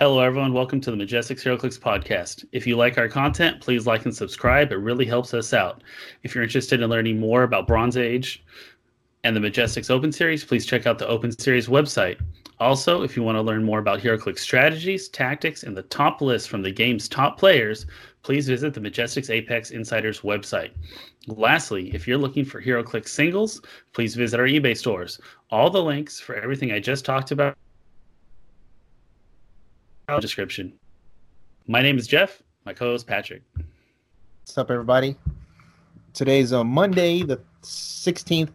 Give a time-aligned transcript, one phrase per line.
[0.00, 0.54] Hello, everyone.
[0.54, 2.46] Welcome to the Majestix HeroClix podcast.
[2.52, 4.72] If you like our content, please like and subscribe.
[4.72, 5.82] It really helps us out.
[6.22, 8.42] If you're interested in learning more about Bronze Age
[9.24, 12.18] and the Majestix Open Series, please check out the Open Series website.
[12.60, 16.48] Also, if you want to learn more about HeroClix strategies, tactics, and the top list
[16.48, 17.84] from the game's top players,
[18.22, 20.70] please visit the Majestix Apex Insiders website.
[21.26, 23.60] Lastly, if you're looking for HeroClix singles,
[23.92, 25.20] please visit our eBay stores.
[25.50, 27.56] All the links for everything I just talked about
[30.20, 30.72] description.
[31.68, 32.42] My name is Jeff.
[32.64, 33.42] My co-host Patrick.
[34.42, 35.16] What's up, everybody?
[36.12, 38.50] Today's uh, Monday, the 16th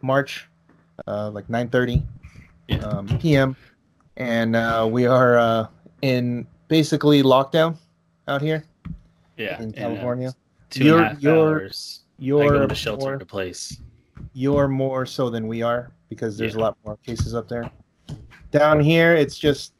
[0.00, 0.48] March,
[1.06, 2.02] uh, like 9:30
[2.68, 2.78] Yeah.
[2.78, 3.54] um, p.m.,
[4.16, 5.66] and uh, we are uh,
[6.00, 7.76] in basically lockdown
[8.26, 8.64] out here
[9.38, 10.34] Yeah, in California.
[10.70, 12.00] two You're- and a half you're- hours.
[12.20, 13.80] I go You're shelter more, place.
[14.32, 16.60] you're more so than we are because there's Yeah.
[16.60, 17.70] a lot more cases up there.
[18.50, 19.72] Down here, it's just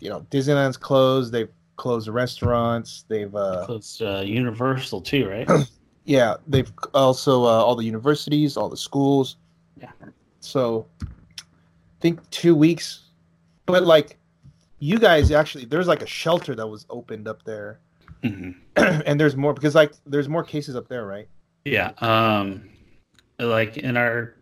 [0.00, 1.30] you know Disneyland's closed.
[1.32, 3.04] They've closed the restaurants.
[3.08, 5.48] They've uh, Close uh, Universal too, right?
[6.06, 9.36] yeah they've also uh, all the universities all the schools
[9.80, 9.90] Yeah.
[10.40, 11.06] so i
[12.00, 13.04] think two weeks
[13.64, 14.18] but like
[14.80, 17.80] you guys actually there's like a shelter that was opened up there
[18.24, 21.28] hmm and there's more because like there's more cases up there right
[21.64, 21.92] Yeah.
[21.98, 22.68] Um,
[23.38, 24.34] like in our,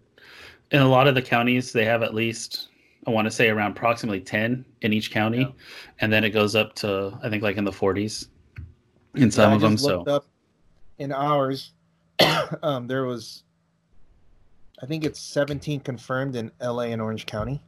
[0.70, 2.68] in a lot of the counties, they have at least
[3.06, 5.48] I want to say around approximately ten in each county, Yeah.
[6.00, 8.28] and then it goes up to I think like in the forties
[9.14, 9.76] in some I of them.
[9.76, 10.22] So
[10.98, 11.72] in ours
[12.62, 13.42] um there was
[14.82, 17.62] i think it's 17 confirmed in la and orange county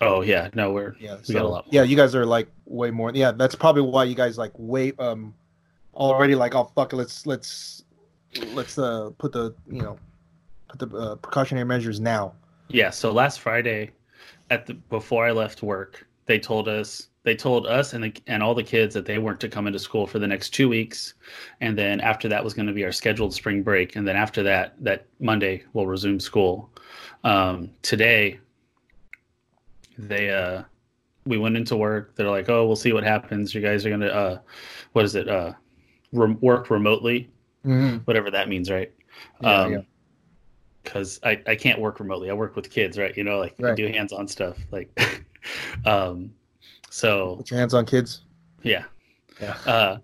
[0.00, 2.90] oh yeah, no, we're yeah We got a lot yeah you guys are like way
[2.90, 5.34] more yeah that's probably why you guys like way um
[5.94, 7.84] already like oh fuck it, let's let's
[8.52, 9.98] let's uh put the you know
[10.68, 12.34] put the uh, precautionary measures now.
[12.68, 13.92] Yeah, so last Friday,
[14.50, 18.42] at the before I left work, they told us they told us and the, and
[18.42, 21.14] all the kids that they weren't to come into school for the next two weeks,
[21.60, 24.42] and then after that was going to be our scheduled spring break, and then after
[24.42, 26.70] that, that Monday we'll resume school.
[27.24, 28.38] Um, today,
[29.98, 30.62] they uh,
[31.24, 32.14] we went into work.
[32.16, 33.54] They're like, "Oh, we'll see what happens.
[33.54, 34.38] You guys are gonna uh,
[34.92, 35.28] what is it?
[35.28, 35.52] Uh,
[36.12, 37.30] rem- work remotely,
[37.64, 37.98] mm-hmm.
[37.98, 38.92] whatever that means, right?"
[39.40, 39.80] Yeah, um, yeah.
[40.82, 42.30] because I, I can't work remotely.
[42.30, 43.16] I work with kids, right?
[43.16, 44.58] You know, like I do hands on stuff.
[44.70, 45.24] Like,
[45.84, 46.32] um,
[46.90, 48.22] so put your hands on kids
[48.66, 48.84] yeah,
[49.40, 49.98] yeah uh,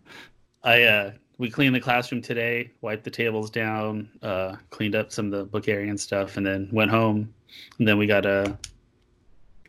[0.62, 5.26] I uh, we cleaned the classroom today, wiped the tables down, uh, cleaned up some
[5.26, 7.32] of the book area and stuff, and then went home.
[7.78, 8.56] And then we got a,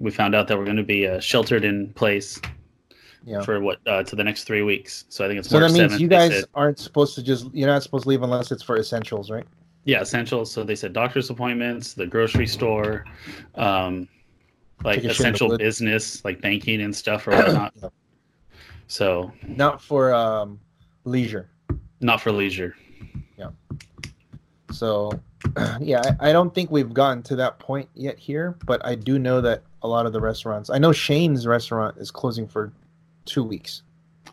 [0.03, 2.39] we found out that we're going to be uh, sheltered in place
[3.25, 5.05] yeah for what uh, to the next three weeks.
[5.09, 7.53] So I think it's so March that means 7th, you guys aren't supposed to just
[7.53, 9.45] you're not supposed to leave unless it's for essentials right
[9.85, 10.51] Yeah, essentials.
[10.51, 13.05] So they said doctor's appointments, the grocery store,
[13.55, 14.07] um,
[14.83, 17.73] like Take a shit in the essential business, like banking and stuff or whatnot.
[17.81, 17.89] Yeah.
[18.87, 20.59] so not for um
[21.05, 21.49] leisure
[22.03, 22.75] not for leisure.
[23.37, 23.49] Yeah.
[24.71, 25.11] So,
[25.79, 29.17] yeah, I, I don't think we've gotten to that point yet here, but I do
[29.17, 30.69] know that a lot of the restaurants.
[30.69, 32.71] I know Shane's restaurant is closing for
[33.25, 33.83] two weeks.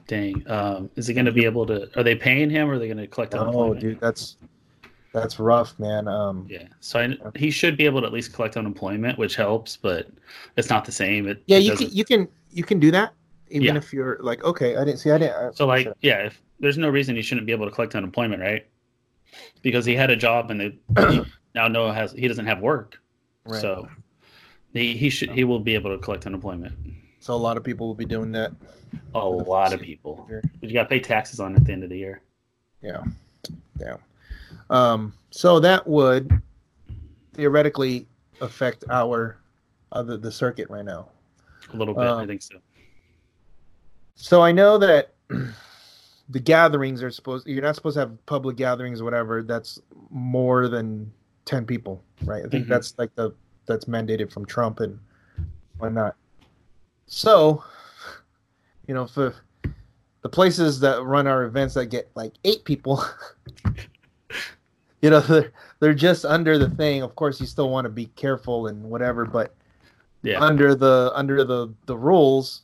[0.06, 0.42] Dang.
[0.48, 1.88] Um, is he going to be able to?
[1.98, 4.36] Are they paying him, or are they going to collect Oh, dude, that's
[5.12, 6.06] that's rough, man.
[6.08, 6.68] Um, Yeah.
[6.80, 10.08] So I, he should be able to at least collect unemployment, which helps, but
[10.56, 11.28] it's not the same.
[11.28, 13.12] It, yeah, it you doesn't- can you can you can do that
[13.50, 13.76] even Yeah.
[13.76, 15.34] if you're like, okay, I didn't see, I didn't.
[15.36, 18.40] I, So like, yeah, if there's no reason he shouldn't be able to collect unemployment,
[18.40, 18.66] right?
[19.62, 20.78] Because he had a job and they
[21.54, 23.00] now know has he doesn't have work.
[23.44, 23.60] Right.
[23.60, 23.88] So
[24.72, 26.74] he he should he will be able to collect unemployment.
[27.20, 28.52] so a lot of people will be doing that.
[29.14, 30.28] A lot of people.
[30.60, 32.22] But you got to pay taxes on it at the end of the year.
[32.82, 33.02] Yeah,
[33.78, 33.96] yeah.
[34.68, 36.40] Um, so that would
[37.34, 38.06] theoretically
[38.40, 39.36] affect our
[39.92, 41.08] uh, the, the circuit right now.
[41.72, 42.56] A little bit, I Um, think so.
[44.16, 45.12] So I know that
[46.28, 49.80] the gatherings are supposed you're not supposed to have public gatherings or whatever that's
[50.10, 51.10] more than
[51.44, 52.44] 10 people, right?
[52.44, 52.70] I think Mhm.
[52.70, 53.32] that's like the
[53.70, 54.98] that's mandated from Trump and
[55.78, 56.16] whatnot.
[57.06, 57.64] So,
[58.86, 59.34] you know, for
[60.22, 63.02] the places that run our events that get like eight people,
[65.02, 67.02] you know, they're, they're just under the thing.
[67.02, 69.54] Of course, you still want to be careful and whatever, but
[70.22, 70.40] Yeah.
[70.40, 72.62] under the under the the rules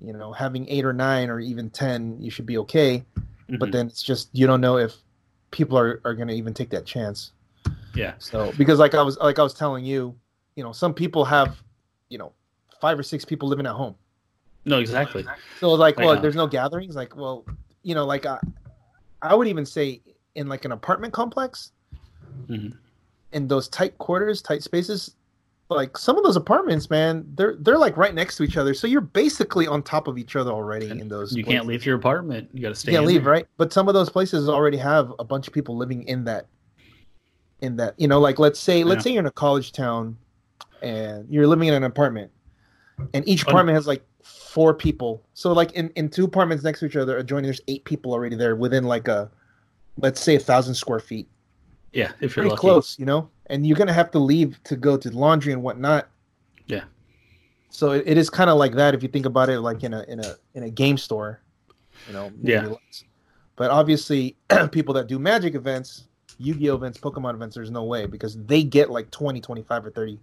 [0.00, 3.04] you know having eight or nine or even ten you should be okay
[3.60, 3.72] but Mhm.
[3.72, 4.96] then it's just you don't know if
[5.50, 7.32] people are, are going to even take that chance
[7.94, 8.14] yeah.
[8.18, 10.14] so because like i was like i was telling you
[10.56, 11.56] you know some people have
[12.08, 12.32] you know
[12.80, 13.94] five or six people living at home
[14.64, 15.24] No, exactly.
[15.60, 17.44] so like well there's no gatherings like well
[17.82, 18.38] you know like i
[19.24, 20.02] I would even say
[20.34, 21.70] in like an apartment complex,
[22.48, 22.76] Mhm.
[23.32, 25.14] in those tight quarters, tight spaces,
[25.70, 28.74] like some of those apartments, man, they're they're like right next to each other.
[28.74, 31.36] So you're basically on top of each other already in those.
[31.36, 32.50] You can't leave your apartment.
[32.52, 32.90] You got to stay.
[32.90, 33.32] You can't leave, there.
[33.32, 33.46] right?
[33.58, 36.46] But some of those places already have a bunch of people living in that.
[37.62, 40.18] In that, you know, like let's say let's say you're in a college town,
[40.82, 42.30] and you're living in an apartment,
[43.14, 45.22] and each apartment has like four people.
[45.34, 48.36] So like in in two apartments next to each other, adjoining, there's eight people already
[48.36, 49.30] there within like a,
[49.96, 51.28] let's say a thousand square feet.
[51.92, 52.60] Yeah, if you're Pretty lucky.
[52.60, 53.30] close, you know.
[53.46, 56.08] And you're gonna have to leave to go to laundry and whatnot.
[56.66, 56.84] Yeah.
[57.70, 59.94] So it, it is kind of like that if you think about it, like in
[59.94, 61.40] a in a in a game store,
[62.08, 62.32] you know.
[62.42, 62.66] Yeah.
[62.66, 63.04] less.
[63.54, 64.36] But obviously,
[64.72, 66.08] people that do Magic events,
[66.42, 70.18] Yu-Gi-Oh events, Pokemon events, there's no way because they get like 20, 25, or 30.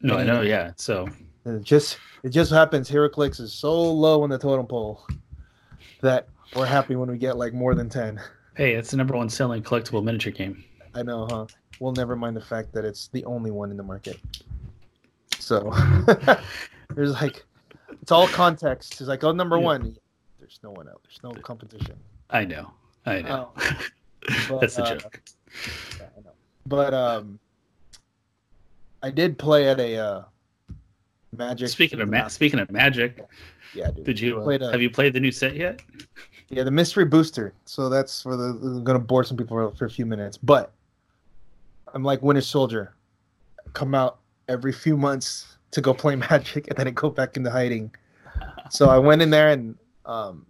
[0.00, 0.42] No, I know.
[0.42, 0.72] Yeah.
[0.76, 1.08] So
[1.44, 2.90] And it just it just happens.
[2.90, 5.06] HeroClix is so low on the totem pole
[6.00, 8.20] that we're happy when we get like more than 10.
[8.56, 10.62] hey, it's the number one selling collectible miniature game.
[10.94, 11.46] I know, huh?
[11.80, 14.18] We'll never mind the fact that it's the only one in the market.
[15.38, 15.72] So
[16.94, 17.44] there's like,
[18.00, 19.00] it's all context.
[19.00, 19.64] It's like, oh, number Yeah.
[19.64, 19.96] one.
[20.38, 21.00] There's no one else.
[21.04, 21.96] There's no competition.
[22.30, 22.70] I know.
[23.06, 23.50] I know.
[24.48, 25.20] but, That's the uh, joke.
[25.98, 26.30] Yeah, I know.
[26.66, 27.38] But um,
[29.02, 30.24] I did play at a uh,
[31.36, 31.68] Magic.
[31.68, 33.24] Speaking of ma- speaking of magic,
[33.74, 34.04] yeah, dude.
[34.04, 35.80] did you uh, a- have you played the new set yet?
[36.48, 37.54] Yeah, the mystery booster.
[37.64, 40.36] So that's for the gonna bore some people for, for a few minutes.
[40.36, 40.72] But
[41.92, 42.94] I'm like Winter Soldier.
[43.72, 44.18] Come out
[44.48, 47.92] every few months to go play magic and then I go back into hiding.
[48.70, 50.46] So I went in there and um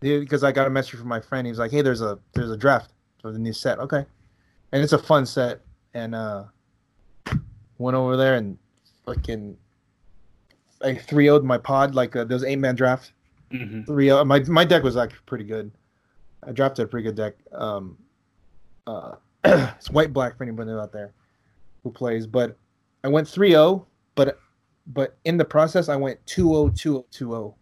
[0.00, 1.46] because I got a message from my friend.
[1.46, 2.90] He was like, Hey, there's a there's a draft
[3.20, 3.78] for the new set.
[3.78, 4.04] Okay.
[4.74, 5.60] And it's a fun set.
[5.94, 6.44] And uh
[7.78, 8.58] went over there and
[9.06, 9.56] fucking
[10.82, 13.12] I 3 0'd my pod like uh, those eight man draft
[13.50, 14.10] hmm three.
[14.24, 15.70] My my deck was actually pretty good.
[16.46, 17.34] I drafted a pretty good deck.
[17.52, 17.96] Um,
[18.86, 19.12] uh,
[19.44, 21.12] it's white black for anybody out there
[21.84, 22.26] who plays.
[22.26, 22.56] But
[23.04, 23.84] I went 3-0,
[24.16, 24.40] but
[24.88, 27.54] but in the process I went 2-0, 2-0, 2-0.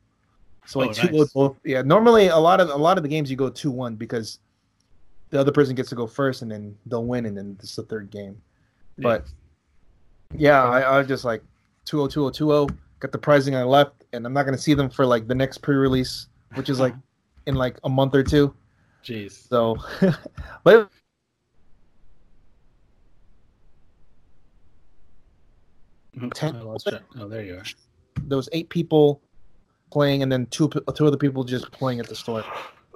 [0.67, 1.32] So I Oh, 2 nice.
[1.32, 1.56] both.
[1.64, 4.38] Yeah, normally a lot of a lot of the games you go 2-1 because
[5.32, 7.76] the other person gets to go first and then they'll win and then this is
[7.76, 8.40] the third game.
[8.99, 9.25] But
[10.37, 11.43] yeah, I, I was just like
[11.87, 12.76] 2-0, 2-0, 2-0.
[13.00, 15.58] Got the pricing I left, and I'm not gonna see them for like the next
[15.58, 16.94] pre-release, which is like
[17.46, 18.55] in like a month or two.
[19.02, 19.49] jeez.
[19.49, 19.76] So,
[20.62, 20.88] but
[26.17, 26.28] mm-hmm.
[26.28, 26.61] Ten- I.
[27.19, 27.64] Oh, there you are.
[28.23, 29.20] there was eight people
[29.90, 32.44] playing, and then two two other people just playing at the store.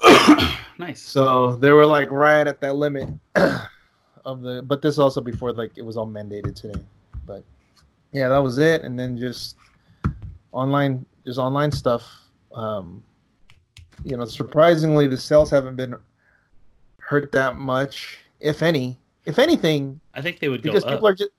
[0.78, 1.02] nice.
[1.02, 3.08] So they were like right at that limit
[4.24, 4.62] of the.
[4.62, 6.80] But this also before like it was all mandated today.
[7.24, 7.44] But
[8.12, 9.56] yeah, that was it, and then just
[10.52, 12.04] online, just online stuff.
[12.54, 13.02] Um,
[14.04, 15.94] you know, surprisingly, the sales haven't been
[16.98, 18.98] hurt that much, if any.
[19.24, 20.90] If anything, I think they would go because up.
[20.90, 21.30] people are just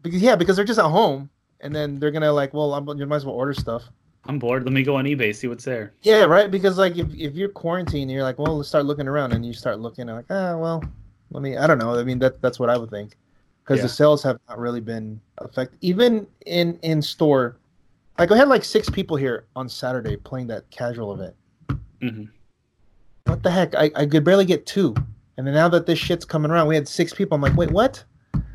[0.00, 1.28] because yeah, because they're just at home,
[1.60, 3.84] and then they're gonna like, well, I'm, you might as well order stuff.
[4.26, 4.64] I'm bored.
[4.64, 5.92] Let me go on eBay see what's there.
[6.02, 6.50] Yeah, right.
[6.50, 9.52] Because like if, if you're quarantined, you're like, well, let's start looking around, and you
[9.52, 10.82] start looking and like, ah, well,
[11.30, 11.56] let me.
[11.56, 11.98] I don't know.
[11.98, 13.16] I mean, that that's what I would think,
[13.62, 13.82] because Yeah.
[13.84, 15.78] the sales have not really been affected.
[15.82, 17.56] Even in in store,
[18.18, 21.34] like I had like six people here on Saturday playing that casual event.
[22.00, 22.24] Mm-hmm.
[23.26, 23.74] What the heck?
[23.74, 24.94] I I could barely get two,
[25.36, 27.34] and then now that this shit's coming around, we had six people.
[27.34, 28.02] I'm like, wait, what?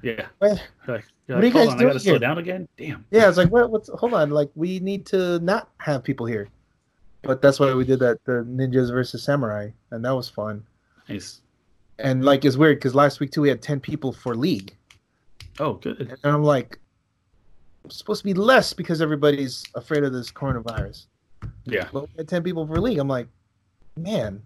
[0.02, 0.28] Yeah.
[0.40, 0.64] What?
[0.88, 2.68] Like, you're What are you guys on, I gotta doing slow down again.
[2.78, 3.06] Damn.
[3.12, 3.70] Yeah, it's like what?
[3.72, 3.90] What's?
[3.90, 4.30] Hold on.
[4.32, 6.50] Like we need to not have people here.
[7.22, 10.64] But that's why we did that the ninjas versus samurai, and that was fun.
[11.08, 11.42] Nice.
[12.00, 14.76] And like it's weird because last week too we had ten people for league,
[15.60, 16.00] Oh, good.
[16.24, 16.80] and I'm like,
[17.86, 21.06] it's supposed to be less because everybody's afraid of this coronavirus.
[21.66, 21.90] Yeah.
[21.92, 23.00] But we had ten people for league.
[23.00, 23.28] I'm like,
[23.98, 24.42] man,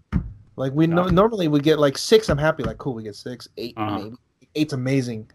[0.56, 2.28] like we no, normally we get like six.
[2.30, 2.64] I'm happy.
[2.64, 3.98] Like cool, we get six, 8 Uh-huh.
[4.00, 4.16] maybe.
[4.56, 5.30] Eight's amazing.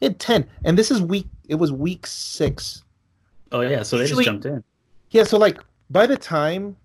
[0.00, 1.26] We had ten, and this is week.
[1.48, 2.84] It was week six.
[3.52, 3.82] Oh yeah.
[3.82, 4.64] So they Usually- just jumped in.
[5.10, 5.58] Yeah, so like
[5.90, 6.76] by the time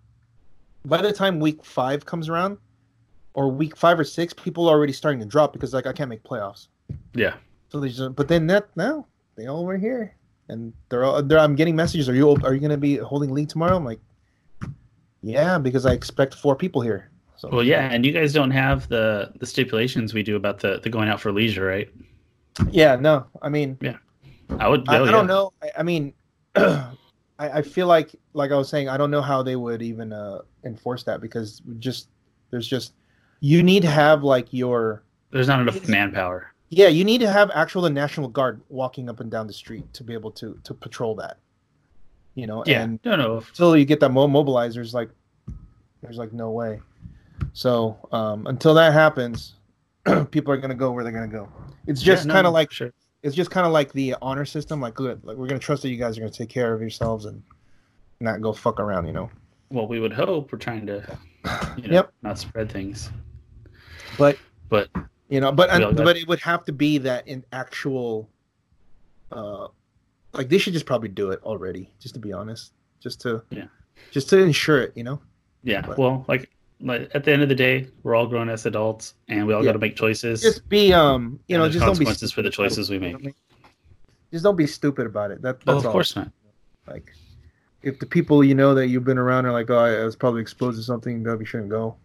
[0.84, 2.58] by the time week five comes around,
[3.34, 6.10] or week five or six, people are already starting to drop because like I can't
[6.10, 6.68] make playoffs.
[7.14, 7.36] Yeah.
[7.70, 10.16] So they just but then that now they all were here.
[10.48, 13.50] And they're all they're, I'm getting messages, are you are you gonna be holding league
[13.50, 13.76] tomorrow?
[13.76, 14.00] I'm like,
[15.22, 17.10] Yeah, because I expect four people here.
[17.38, 20.80] So Well, yeah, and you guys don't have the the stipulations we do about the
[20.82, 21.90] the going out for leisure, right?
[22.72, 23.28] Yeah, no.
[23.42, 23.98] I mean yeah,
[24.60, 24.88] I would.
[24.88, 25.54] I, I don't know.
[25.62, 26.14] I, I mean
[26.56, 26.90] I,
[27.40, 30.40] I feel like like I was saying, I don't know how they would even uh
[30.64, 32.10] enforce that because just
[32.52, 32.94] there's just
[33.42, 36.52] you need to have like your There's not enough manpower.
[36.70, 39.92] Yeah, you need to have actual the National Guard walking up and down the street
[39.94, 41.38] to be able to to patrol that.
[42.36, 42.82] You know, Yeah.
[42.84, 43.38] and no, no.
[43.38, 45.10] until you get that mo- mobilized, there's like
[46.02, 46.82] there's like no way.
[47.54, 49.56] So um, until that happens,
[50.32, 51.50] people are gonna go where they're gonna go.
[51.88, 52.92] It's just Yeah, kind of like sure.
[53.24, 54.80] it's just kind of like the honor system.
[54.82, 57.26] Like, good, like we're gonna trust that you guys are gonna take care of yourselves
[57.26, 57.42] and
[58.20, 59.08] not go fuck around.
[59.08, 59.30] You know.
[59.70, 61.18] Well, we would hope we're trying to,
[61.78, 62.14] you know, Yep.
[62.22, 63.10] not spread things.
[64.18, 64.38] But
[64.70, 64.90] But
[65.30, 68.30] you know, but got- but it would have to be that in actual,
[69.32, 69.68] uh,
[70.34, 71.92] like they should just probably do it already.
[72.00, 73.66] Just to be honest, just to Yeah.
[74.12, 74.94] just to ensure it.
[74.96, 75.22] You know.
[75.64, 76.52] yeah, But- well, like,
[76.82, 79.62] like at the end of the day, we're all grown as adults, and we all
[79.62, 79.68] Yeah.
[79.70, 80.42] got to make choices.
[80.42, 83.18] Just be um, you know, just don't be consequences for the choices we make.
[84.32, 85.42] Just don't be stupid about it.
[85.42, 85.92] That Oh, that's of all.
[85.94, 86.32] course not.
[86.88, 87.12] Like,
[87.82, 90.42] if the people you know that you've been around are like, oh, I was probably
[90.42, 91.96] exposed to something that we shouldn't go.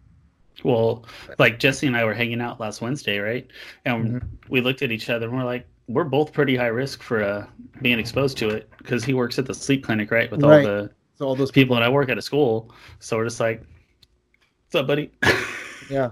[0.63, 1.05] Well,
[1.39, 3.47] like Jesse and I were hanging out last Wednesday, right?
[3.85, 4.27] And Mm-hmm.
[4.49, 7.47] we looked at each other and we're like, we're both pretty high risk for uh,
[7.81, 10.29] being exposed to it because he works at the sleep clinic, right?
[10.29, 10.65] With Right.
[10.65, 12.73] all the So all those people and I work at a school.
[12.99, 13.63] So we're just like,
[14.71, 15.11] what's up, buddy?
[15.89, 16.11] yeah,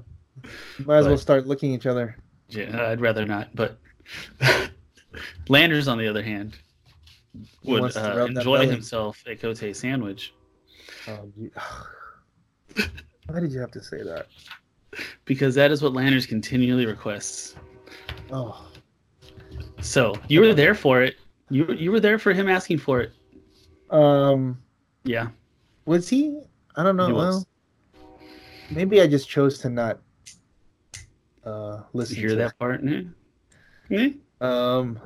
[0.86, 2.18] might as well start looking each other.
[2.50, 3.56] yeah, I'd rather not.
[3.56, 3.80] But
[5.48, 6.58] Landers, on the other hand,
[7.64, 10.34] would uh, enjoy himself a Cote sandwich
[11.38, 11.52] you-
[13.28, 14.28] Why did you have to say that?
[15.24, 17.56] because that is what Landers continually requests.
[18.32, 18.68] Oh,
[19.80, 21.16] So you were there for it.
[21.50, 23.14] You you were there for him asking for it.
[23.90, 24.60] um,
[25.06, 25.30] Yeah.
[25.86, 26.42] was he?
[26.76, 27.08] I don't know.
[27.08, 27.46] He was.
[28.72, 30.00] Maybe I just chose to not
[31.46, 32.16] uh listen.
[32.16, 32.82] You hear to that part?
[33.90, 34.16] It.
[34.42, 35.00] Um,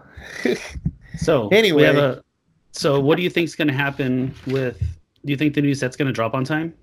[1.18, 1.84] So Anyway.
[1.84, 2.22] a.
[2.72, 4.80] So what do you think is going to happen with?
[4.80, 6.74] Do you think the new set's going to drop on time?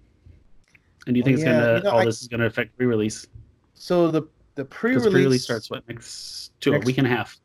[1.06, 2.28] And do you think Well, it's yeah, going to you know, all I- this is
[2.28, 3.26] going to affect pre-release?
[3.74, 4.22] so the
[4.56, 7.38] the pre-release, pre-release starts what next Next a week and a half.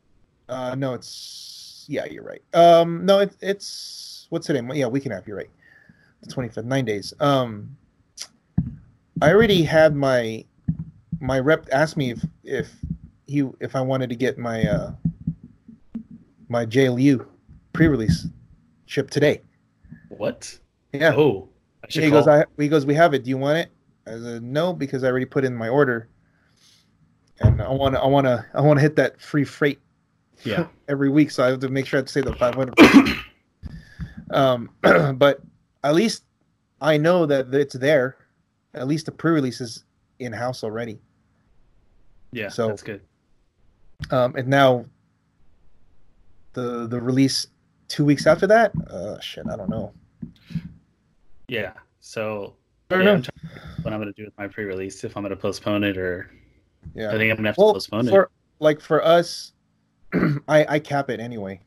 [0.49, 2.41] Uh, no, it's yeah, you're right.
[2.53, 4.61] Um, no, it, it's what's today?
[4.73, 5.27] Yeah, week and a half.
[5.27, 5.49] You're right.
[6.21, 7.13] The 25th, nine days.
[7.19, 7.75] Um,
[9.21, 10.45] I already had my
[11.19, 12.71] my rep asked me if if
[13.27, 14.91] he if I wanted to get my uh
[16.49, 17.25] my JLU
[17.73, 18.27] pre-release
[18.85, 19.41] shipped today.
[20.09, 20.57] What?
[20.93, 21.13] Yeah.
[21.15, 21.49] Oh,
[21.83, 22.11] I he call.
[22.11, 23.23] goes, I he goes, we have it.
[23.23, 23.71] Do you want it?
[24.07, 26.07] I said, no, because I already put in my order,
[27.39, 29.79] and I want to, I want to, I want to hit that free freight
[30.43, 30.67] yeah.
[30.87, 32.75] every week, so I have to make sure I have to save the five hundred.
[34.31, 34.69] um,
[35.17, 35.41] but
[35.83, 36.23] at least
[36.81, 38.17] I know that it's there.
[38.75, 39.83] At least the pre-release is
[40.19, 40.99] in house already.
[42.31, 42.49] Yeah.
[42.49, 43.01] So- that's good.
[44.11, 44.85] Um, and now
[46.53, 47.47] the the release
[47.87, 48.73] two weeks after that.
[48.89, 49.93] Uh, shit, I don't know.
[51.47, 51.71] Yeah.
[52.01, 52.55] So
[52.91, 53.13] I don't yeah, know.
[53.13, 53.31] I'm to
[53.83, 56.29] what I'm going to do with my pre-release if I'm going to postpone it or
[56.93, 57.07] Yeah.
[57.09, 58.11] I think I'm going to have to well, postpone it.
[58.11, 58.29] for
[58.59, 59.53] like for us,
[60.47, 61.61] I I cap it anyway.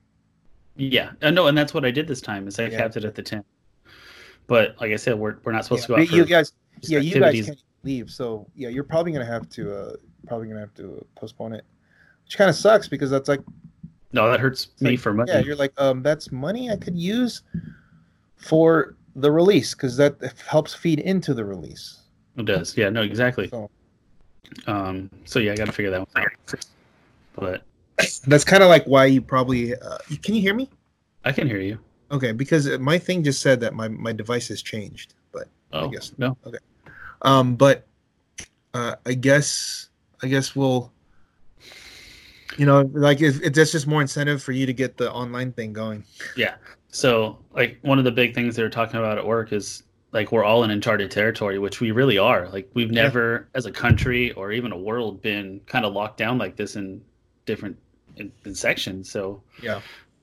[0.76, 2.46] Yeah, uh, no, and that's what I did this time.
[2.46, 2.78] Is I Yeah.
[2.78, 3.42] kept it at the ten.
[4.46, 6.52] But like I said, we're we're not supposed Yeah, to go out for you guys,
[6.82, 9.92] yeah, you guys can't leave, so yeah, you're probably gonna have to uh
[10.26, 11.64] probably gonna have to postpone it,
[12.24, 13.40] which kind of sucks because that's like
[14.12, 15.32] No, that hurts me like, for money.
[15.32, 17.42] yeah, you're like um that's money I could use
[18.36, 20.16] for the release because that
[20.46, 22.02] helps feed into the release.
[22.36, 22.76] It does.
[22.76, 23.48] Yeah, no, exactly.
[23.48, 23.68] So
[24.66, 26.64] Um, so yeah, I got to figure that one out.
[27.34, 27.62] But
[28.26, 30.70] that's kind of like why you probably uh, can you hear me?
[31.24, 31.78] I can hear you.
[32.10, 36.12] Okay, because my thing just said that my my device has changed, but Oh, guess.
[36.16, 36.36] no.
[37.22, 37.86] Um, but
[38.74, 39.88] uh, I guess
[40.22, 40.92] I guess we'll.
[42.56, 45.52] You know, like if, if that's just more incentive for you to get the online
[45.52, 46.02] thing going.
[46.36, 46.54] Yeah.
[46.88, 50.32] So like one of the big things they were talking about at work is like
[50.32, 52.48] we're all in uncharted territory, which we really are.
[52.48, 53.02] Like we've Yeah.
[53.02, 56.74] never, as a country or even a world, been kind of locked down like this
[56.74, 57.00] in
[57.46, 57.76] different
[58.16, 59.08] in, in sections.
[59.08, 59.80] So Yeah.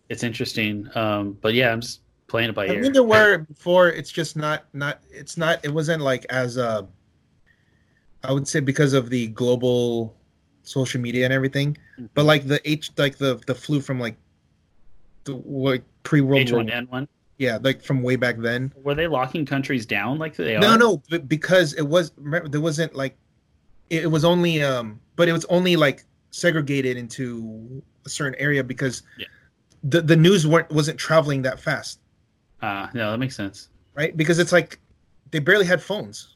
[0.09, 0.89] it's interesting.
[0.95, 2.81] Um, but yeah, I'm just playing it by I ear.
[2.81, 3.89] mean, there were before.
[3.89, 5.01] It's just not not.
[5.11, 5.63] It's not.
[5.63, 6.83] It wasn't like as uh
[8.23, 10.15] I would say because of the global
[10.63, 11.77] social media and everything.
[12.13, 14.17] But like the H, like the the flu from like
[15.25, 16.61] the like pre World War.
[16.63, 17.07] H1N1.
[17.37, 18.73] Yeah, like from way back then.
[18.83, 20.59] Were they locking countries down like they are?
[20.59, 23.17] No, no, because it was remember, there wasn't like
[23.89, 28.63] it, it was only um, but it was only like segregated into a certain area
[28.63, 29.27] because Yeah.
[29.83, 31.99] the the news weren't wasn't traveling that fast,
[32.61, 33.69] Ah, no, that makes sense.
[33.95, 34.15] right?
[34.15, 34.79] Because it's like
[35.31, 36.35] they barely had phones.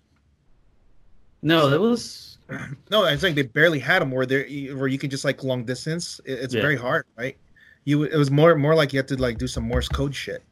[1.42, 2.38] No, that was
[2.92, 5.64] No, I think they barely had them where they where you could just like long
[5.64, 6.20] distance.
[6.26, 6.62] It, it's Yeah.
[6.62, 7.38] very hard, right?
[7.86, 10.44] You it was more more like you had to like do some Morse code shit,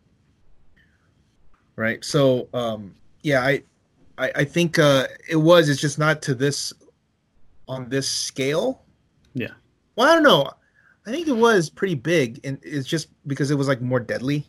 [1.76, 2.04] right?
[2.04, 3.64] So um, yeah, I
[4.18, 5.70] I, I think uh, it was.
[5.70, 6.74] It's just not to this
[7.68, 8.82] on this scale.
[9.34, 9.50] Yeah.
[9.96, 10.50] Well, I don't know.
[11.06, 14.48] I think it was pretty big, and it's just because it was like more deadly.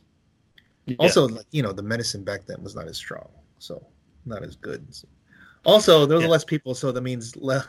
[0.91, 0.97] Yeah.
[0.99, 3.29] Also, like you know, the medicine back then was not as strong,
[3.59, 3.85] so
[4.27, 4.87] not as good.
[5.65, 6.29] Also, there's Yeah.
[6.29, 7.67] less people, so that means le-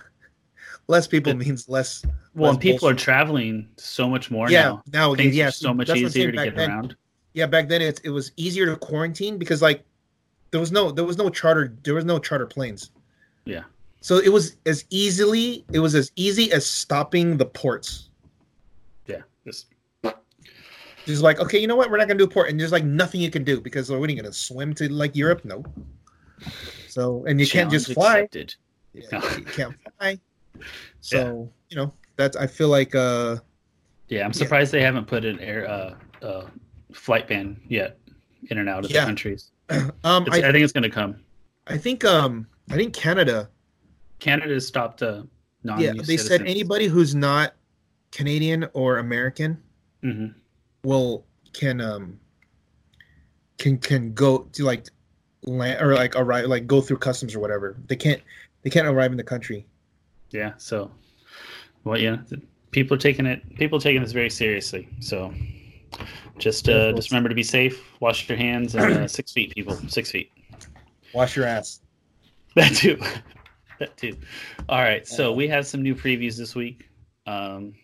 [0.87, 2.03] less people It- means less.
[2.35, 4.83] Well, less and people are traveling so much more yeah, now.
[4.93, 6.69] now Things yeah, are so much that's what I'm easier to get then.
[6.69, 6.95] around.
[7.33, 9.83] Yeah, back then it it was easier to quarantine because like
[10.51, 12.91] there was no there was no charter there was no charter planes.
[13.45, 13.63] Yeah.
[14.01, 18.09] So it was as easily it was as easy as stopping the ports.
[19.07, 19.67] Yeah, just
[21.09, 21.89] Just like, okay, you know what?
[21.89, 23.97] We're not gonna do a port, and there's like nothing you can do because what
[23.97, 25.43] are you gonna swim to like Europe?
[25.43, 25.63] No.
[26.87, 28.19] So and you can't just fly.
[28.19, 28.53] accepted.
[28.93, 30.19] Yeah, you can't fly.
[31.01, 33.37] So you know that's I feel like uh
[34.07, 34.33] Yeah, I'm Yeah.
[34.33, 36.49] surprised they haven't put an air uh, uh,
[36.93, 37.97] flight ban yet
[38.51, 39.01] in and out of Yeah.
[39.01, 39.51] the countries.
[40.03, 41.21] um I, I think it's going to come.
[41.67, 43.49] I think um I think Canada
[44.19, 45.23] Canada has stopped uh,
[45.63, 45.81] non.
[45.81, 47.55] yeah they said anybody who's not
[48.11, 49.57] Canadian or American
[50.01, 50.27] hmm
[50.83, 52.19] will can um
[53.57, 54.87] can can go to like
[55.43, 57.77] land or like arrive like go through customs or whatever.
[57.87, 58.21] They can't
[58.63, 59.65] they can't arrive in the country.
[60.31, 60.53] Yeah.
[60.57, 60.91] So,
[61.83, 63.41] well, yeah, the- people are taking it.
[63.57, 64.87] People are taking this very seriously.
[64.99, 65.33] So,
[66.37, 67.81] just uh, just remember to be safe.
[67.99, 69.75] Wash your hands and uh, six feet, people.
[69.87, 70.31] Six feet.
[71.13, 71.81] Wash your ass.
[72.55, 72.99] That too.
[73.79, 74.17] that too.
[74.67, 75.07] All right.
[75.07, 76.89] So we have some new previews this week.
[77.27, 77.75] Um,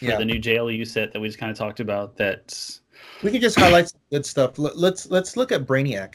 [0.00, 0.18] for Yeah.
[0.18, 2.16] the new JLU set that we just kind of talked about.
[2.16, 2.80] That's
[3.22, 4.58] We can just highlight some good stuff.
[4.58, 6.14] Let, let's let's look at Brainiac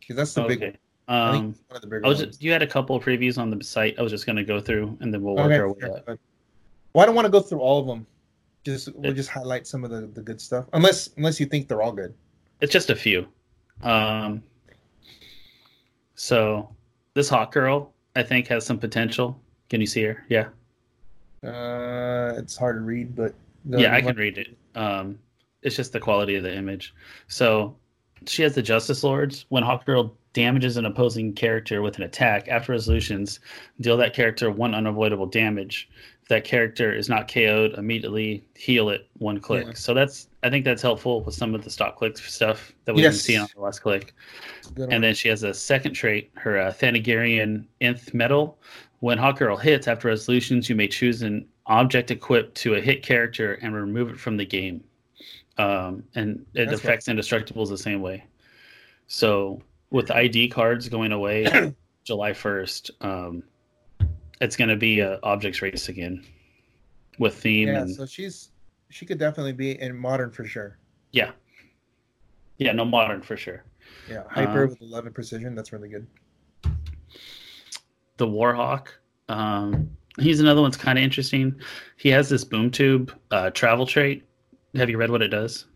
[0.00, 0.76] because that's the big okay.
[1.06, 3.04] I think Um, it's one of the I was just, you had a couple of
[3.04, 3.94] previews on the site.
[3.98, 5.96] I was just going to go through and then we'll work Okay, our way sure,
[6.08, 6.18] up.
[6.92, 8.06] Well, I don't want to go through all of them.
[8.64, 11.68] Just we'll It- just highlight some of the, the good stuff, unless unless you think
[11.68, 12.14] they're all good.
[12.60, 13.26] It's just a few.
[13.82, 14.42] Um,
[16.14, 16.74] so
[17.14, 19.40] this Hawkgirl, I think, has some potential.
[19.68, 20.24] Can you see her?
[20.28, 20.48] Yeah.
[21.44, 23.34] Uh, it's hard to read, but
[23.68, 24.56] yeah, I can read it.
[24.74, 25.18] Um,
[25.62, 26.94] it's just the quality of the image.
[27.28, 27.76] So
[28.26, 29.46] she has the Justice Lords.
[29.48, 33.40] When Hawkgirl damages an opposing character with an attack, after resolutions,
[33.80, 35.88] deal that character one unavoidable damage.
[36.22, 39.66] If that character is not KO'd, immediately heal it one click.
[39.66, 39.72] Yeah.
[39.74, 43.02] So that's I think that's helpful with some of the stock click stuff that we
[43.02, 43.20] can Yes.
[43.20, 44.14] see on the last click.
[44.76, 48.58] And then she has a second trait, her uh, Thanagarian Nth Metal.
[49.04, 53.58] When Hawkgirl hits after resolutions, you may choose an object equipped to a hit character
[53.60, 54.82] and remove it from the game.
[55.58, 58.24] Um, and it That's affects indestructibles the same way.
[59.06, 61.44] So with ID cards going away
[62.04, 63.42] July 1st, um,
[64.40, 66.24] it's going to be a objects race again
[67.18, 68.52] with theme yeah, and so she's
[68.88, 70.78] she could definitely be in modern for sure.
[71.12, 71.32] yeah,
[72.56, 73.64] yeah, no modern for sure.
[74.08, 75.54] Yeah, hyper Um, with eleven precision.
[75.54, 76.06] That's really good.
[78.16, 78.88] The Warhawk.
[79.28, 81.54] Um, he's another one's kind of interesting.
[81.96, 84.24] He has this boom tube uh, travel trait.
[84.74, 85.66] Have you read what it does?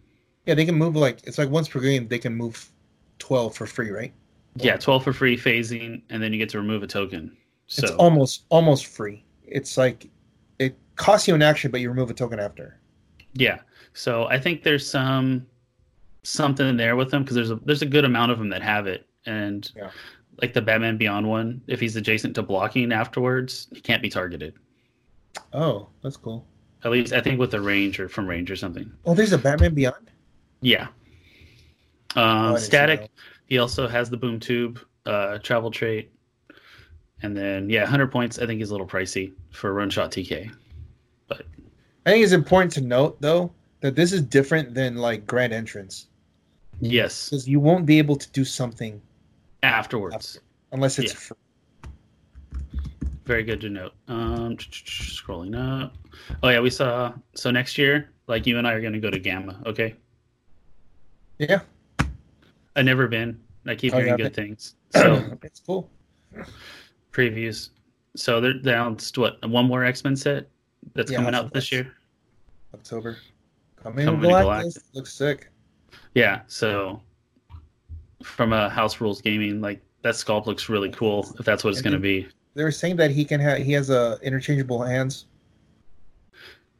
[0.46, 2.70] Yeah, they can move like it's like once per game they can move
[3.18, 4.12] twelve for free, right?
[4.60, 7.36] Yeah, 12 for free phasing, and then you get to remove a token.
[7.68, 9.24] So It's almost almost free.
[9.46, 10.08] It's like
[10.58, 12.80] it costs you an action, but you remove a token after.
[13.34, 13.58] yeah,
[13.92, 15.46] so I think there's some
[16.24, 18.62] something in there with them because there's a there's a good amount of them that
[18.62, 19.90] have it, and Yeah.
[20.40, 24.54] Like the Batman Beyond one, if he's adjacent to blocking afterwards, he can't be targeted.
[25.52, 26.46] Oh, that's cool.
[26.84, 28.90] At least I think with the range or from range or something.
[29.04, 30.10] Oh, there's a Batman Beyond.
[30.60, 30.88] Yeah.
[32.16, 33.10] Oh, Um, didn't static.
[33.46, 36.12] He also has the boom tube uh, travel trait,
[37.22, 38.38] and then yeah, 100 points.
[38.38, 40.52] I think is a little pricey for a run shot TK.
[41.26, 41.46] But
[42.06, 46.06] I think it's important to note though that this is different than like Grand Entrance
[46.80, 49.00] Yes, because you won't be able to do something
[49.62, 50.40] afterwards.
[50.72, 51.18] unless it's Yeah.
[51.18, 51.36] free.
[53.24, 53.92] Very good to note.
[54.08, 55.94] Um, scrolling up.
[56.42, 57.12] Oh yeah, we saw.
[57.34, 59.62] So next year, like you and I are going to go to GAMA.
[59.66, 59.94] Okay.
[61.38, 61.60] Yeah,
[62.74, 63.38] I've never been.
[63.66, 64.76] I keep Oh, hearing yeah, good but- things.
[64.94, 65.90] So it's cool.
[67.12, 67.70] previews.
[68.16, 70.48] So they're announced what one more X Men set
[70.94, 71.92] that's Yeah, coming out this year.
[72.74, 73.18] October.
[73.76, 74.64] Coming, Coming Galactus.
[74.64, 74.82] Galactus.
[74.94, 75.50] Looks sick.
[76.14, 77.00] Yeah, so
[78.22, 81.26] from a House Rules Gaming, like that sculpt looks really cool.
[81.38, 82.26] If that's what it's going to be.
[82.54, 85.26] they're saying that he can have he has a interchangeable hands.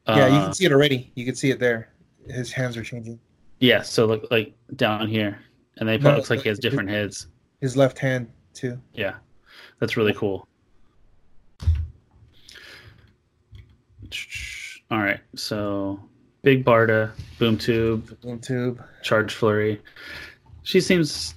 [0.07, 1.11] yeah, you Uh, can see it already.
[1.15, 1.91] You can see it there.
[2.29, 3.19] His hands are changing.
[3.61, 5.39] Yeah, so look like down here,
[5.79, 7.27] and they No, looks like he has different heads.
[7.61, 8.79] His left hand too.
[8.95, 9.15] Yeah,
[9.81, 10.47] that's really cool.
[14.91, 16.01] All right, so
[16.43, 18.83] Big Barda, Boom Tube, boom tube.
[19.03, 19.81] Charge Flurry.
[20.69, 21.35] She seems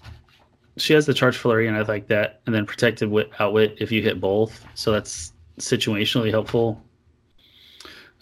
[0.76, 2.42] she has the Charge Flurry, and I like that.
[2.46, 6.84] And then Protected Wit Outwit if you hit both, so that's situationally helpful.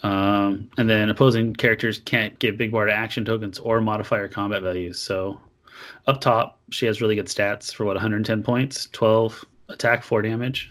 [0.04, 5.00] Um, and then opposing characters can't give Big Barda action tokens or modifier combat values.
[5.00, 5.40] So
[6.06, 10.70] up top, she has really good stats for what 110 points, 12 attack, four damage.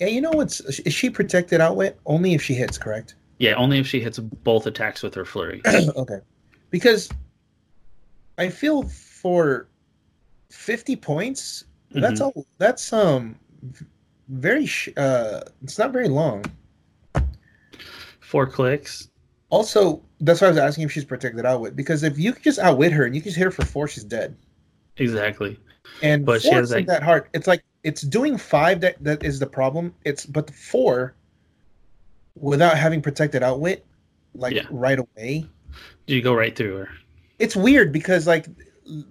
[0.00, 3.14] Yeah, you know what's is she protected outwit only if she hits, correct?
[3.38, 5.62] Yeah, only if she hits both attacks with her flurry.
[5.96, 6.18] okay,
[6.70, 7.08] because
[8.38, 8.90] I feel
[9.26, 9.66] for
[10.50, 12.36] fifty points, that's Mhm.
[12.36, 13.34] a that's um
[14.28, 16.44] very sh- uh it's not very long.
[18.20, 19.08] Four clicks.
[19.50, 22.60] Also, that's why I was asking if she's protected outwit because if you could just
[22.60, 24.36] outwit her and you can just hit her for four, she's dead.
[24.98, 25.58] Exactly.
[26.04, 27.26] And But she has, like- that hard.
[27.34, 29.92] It's like it's doing five that that is the problem.
[30.04, 31.16] It's but the four
[32.38, 33.84] without having protected outwit,
[34.36, 34.66] like Yeah.
[34.70, 35.48] right away.
[36.06, 36.88] Do you go right through her.
[37.40, 38.46] It's weird because like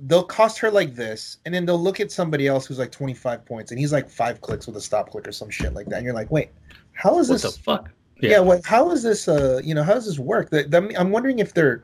[0.07, 3.13] they'll cost her like this, and then they'll look at somebody else who's like twenty
[3.13, 5.87] five points, and he's like five clicks with a stop click or some shit like
[5.87, 5.97] that.
[5.97, 6.49] And you're like, wait,
[6.93, 7.43] how is What this?
[7.43, 7.91] What the fuck?
[8.21, 8.65] yeah, what?
[8.65, 9.27] How is this?
[9.27, 10.49] Uh, you know, how does this work?
[10.49, 11.83] The, the, I'm wondering if they're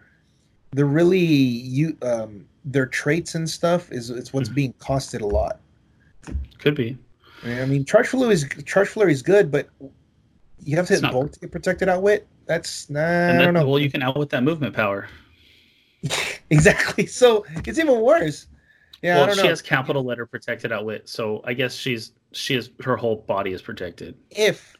[0.71, 4.55] they're really you um their traits and stuff is it's what's Mhm.
[4.55, 5.59] being costed a lot.
[6.59, 6.97] Could be.
[7.43, 9.67] I mean, charge flurry is charge flurry is good, but
[10.63, 12.27] you have to It's hit not- both to get protected outwit.
[12.45, 13.67] That's nah, And I don't know.
[13.67, 15.07] well, you can outwit that movement power.
[16.49, 17.05] exactly.
[17.05, 18.47] So it's even worse.
[19.01, 22.55] Yeah, I well, don't she has capital letter protected outwit, so I guess she's she
[22.55, 24.75] is her whole body is protected if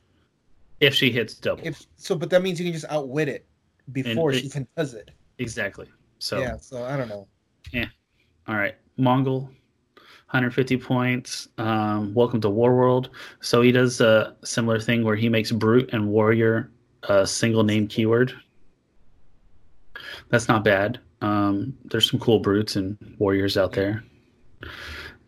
[0.79, 1.65] if she hits double.
[1.65, 3.45] if so, but that means you can just outwit it
[3.91, 5.11] before And she it- even does it.
[5.39, 5.87] exactly.
[6.19, 6.57] So Yeah.
[6.57, 7.27] So I don't know.
[7.71, 7.85] Yeah.
[8.47, 9.43] All right, Mongul,
[10.29, 11.47] 150 points.
[11.57, 13.09] Um, welcome to War World.
[13.41, 16.71] So he does a similar thing where he makes brute and warrior
[17.09, 18.33] a single name keyword.
[20.29, 20.99] That's not bad.
[21.21, 24.03] Um, there's some cool brutes and warriors out there.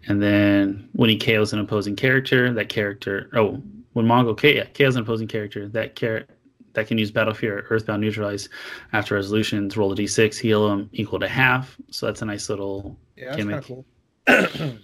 [0.08, 3.62] And then when he KOs an opposing character, that character oh
[3.94, 6.26] when Mongul K yeah, KOs an opposing character, that char-
[6.74, 8.50] that can use Battle Fury Earthbound Neutralize
[8.94, 11.78] after resolutions, roll a D6, heal them equal to half.
[11.92, 13.64] So that's a nice little Yeah, that's Gimmick.
[13.66, 13.86] cool.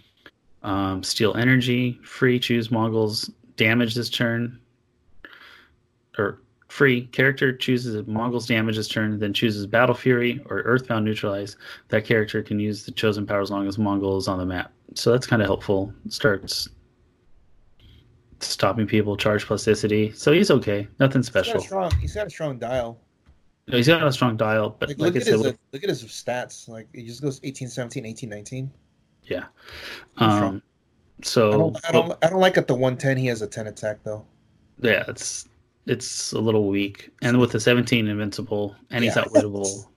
[0.64, 4.60] um, steal energy, free, choose Mongul's, damage this turn.
[6.18, 6.42] Or
[6.80, 11.58] free, character chooses Mongul's damage this turn, then chooses Battle Fury or Earthbound Neutralize.
[11.90, 14.72] That character can use the chosen power as long as Mongul is on the map.
[14.96, 15.94] So that's kind of helpful.
[16.08, 16.70] Starts
[18.40, 20.14] stopping people, charge plasticity.
[20.14, 20.88] So he's okay.
[21.02, 21.60] Nothing He's got special.
[21.60, 21.92] a strong.
[22.00, 22.98] He's got a strong dial.
[23.68, 26.70] He's got a strong dial, but Like, like, look at his look at his stats.
[26.70, 28.72] Like it just goes 18, 17, 18, 19.
[29.26, 29.48] yeah.
[30.16, 30.62] Um,
[31.24, 33.18] so I don't, I don't, I don't like at the 110.
[33.18, 34.26] He has a 10 attack though.
[34.82, 35.49] yeah, it's
[35.90, 39.24] it's a little weak, and with the 17 invincible, and he's Yeah.
[39.24, 39.88] outwittable.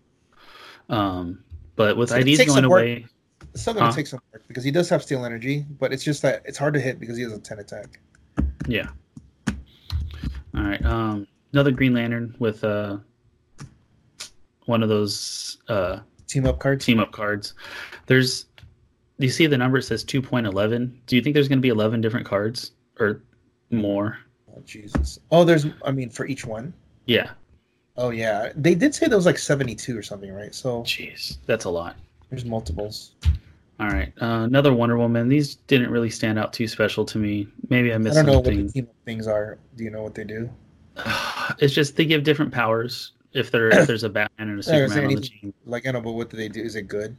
[0.89, 1.45] Um,
[1.77, 3.07] but with So IDs going away,
[3.53, 3.93] It's still gonna Huh?
[3.93, 6.73] take some work because he does have steal energy, but it's just that it's hard
[6.75, 8.01] to hit because he has a 10 attack.
[8.67, 8.89] yeah.
[10.55, 12.99] All right, um, another Green Lantern with uh
[14.67, 16.85] one of those uh Team up cards.
[16.87, 17.53] team up cards.
[18.07, 18.45] There's,
[19.21, 19.79] do you see the number?
[19.79, 20.93] It says 2.11.
[21.07, 23.23] Do you think there's going to be 11 different cards or
[23.71, 24.17] more?
[24.57, 25.19] Oh Jesus.
[25.31, 25.67] Oh, there's.
[25.85, 26.73] I mean, for each one.
[27.07, 27.31] Yeah.
[27.97, 30.55] Oh yeah, they did say there was like 72 or something, right?
[30.55, 31.97] So Jeez, that's a lot.
[32.31, 33.17] there's multiples.
[33.81, 35.29] All right, uh, another Wonder Woman.
[35.29, 37.49] These didn't really stand out too special to me.
[37.69, 38.17] Maybe I missed.
[38.17, 39.59] I don't know what the team things are.
[39.77, 40.49] Do you know what they do?
[41.59, 43.13] it's just they give different powers.
[43.33, 45.55] If there if there's a Batman and a Yeah, is there Superman on the team,
[45.67, 46.63] Like I know, but what do they do?
[46.63, 47.17] Is it good?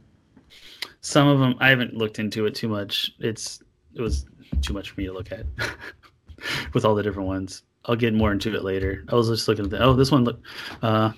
[1.00, 3.12] some of them I haven't looked into it too much.
[3.18, 3.62] It's
[3.94, 4.26] it was
[4.62, 5.46] too much for me to look at
[6.72, 7.62] with all the different ones.
[7.86, 9.04] I'll get more into it later.
[9.08, 10.40] I was just looking at the oh this one look.
[10.82, 11.12] Uh,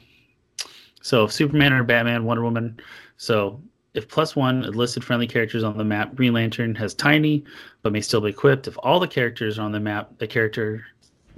[1.03, 2.81] so Superman or Batman, Wonder Woman.
[3.17, 3.61] So
[3.95, 7.45] if plus one listed friendly characters on the map, Green Lantern has tiny,
[7.83, 8.67] but may still be equipped.
[8.69, 10.85] If all the characters are on the map, the character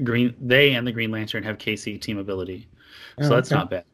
[0.03, 2.67] Green they and the Green Lantern have KC team ability.
[3.21, 3.59] So Oh, that's okay.
[3.59, 3.85] not bad.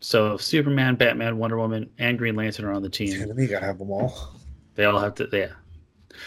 [0.00, 3.66] So if Superman, Batman, Wonder Woman, and Green Lantern are on the team, you gotta
[3.66, 4.34] have them all.
[4.76, 5.48] they all have to yeah.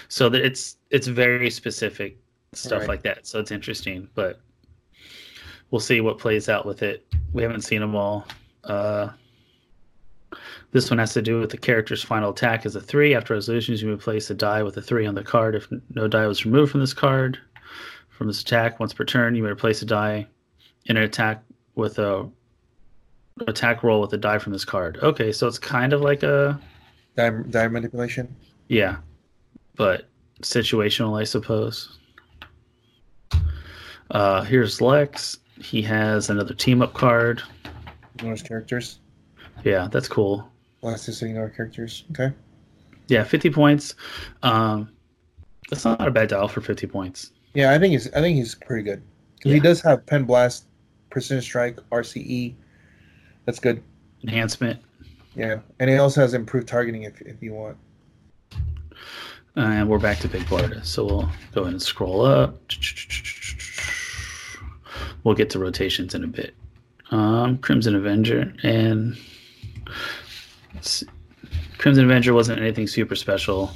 [0.10, 2.18] So that it's it's very specific
[2.54, 2.90] stuff Right.
[2.90, 3.28] like that.
[3.28, 4.40] So it's interesting, but
[5.72, 7.06] we'll see what plays out with it.
[7.34, 8.28] We haven't seen them all.
[8.64, 9.10] Uh,
[10.72, 13.16] this one has to do with the character's final attack as a three.
[13.16, 15.56] After resolutions, you may place a die with a three on the card.
[15.56, 17.40] If no die was removed from this card,
[18.10, 20.28] from this attack, once per turn, you may replace a die
[20.86, 21.44] in an attack
[21.76, 22.30] with a
[23.48, 24.98] attack roll with a die from this card.
[25.02, 26.60] Okay, so it's kind of like a
[27.16, 28.34] Die, die manipulation.
[28.68, 28.98] yeah,
[29.76, 30.08] but
[30.42, 31.99] situational, I suppose.
[34.12, 35.38] Uh, here's Lex.
[35.60, 37.42] He has another team up card.
[38.16, 39.00] Ignores characters.
[39.64, 40.50] Yeah, that's cool.
[40.82, 42.06] Last is ignore characters.
[42.12, 42.34] Okay.
[43.08, 43.96] Yeah, 50 points.
[44.44, 44.90] Um,
[45.70, 47.32] that's not a bad dial for 50 points.
[47.54, 48.12] Yeah, I think he's.
[48.14, 49.02] I think he's pretty good
[49.38, 50.66] because he does have pen blast,
[51.10, 52.54] precision strike, RCE.
[53.46, 53.84] That's good.
[54.24, 54.80] Enhancement.
[55.36, 57.78] Yeah, and he also has improved targeting if if you want.
[59.56, 60.86] And we're back to Big Barda.
[60.86, 62.56] So we'll go ahead and scroll up.
[65.24, 66.54] We'll get to rotations in a bit.
[67.12, 69.18] Um, Crimson Avenger and.
[71.78, 73.72] Crimson Avenger wasn't anything super special.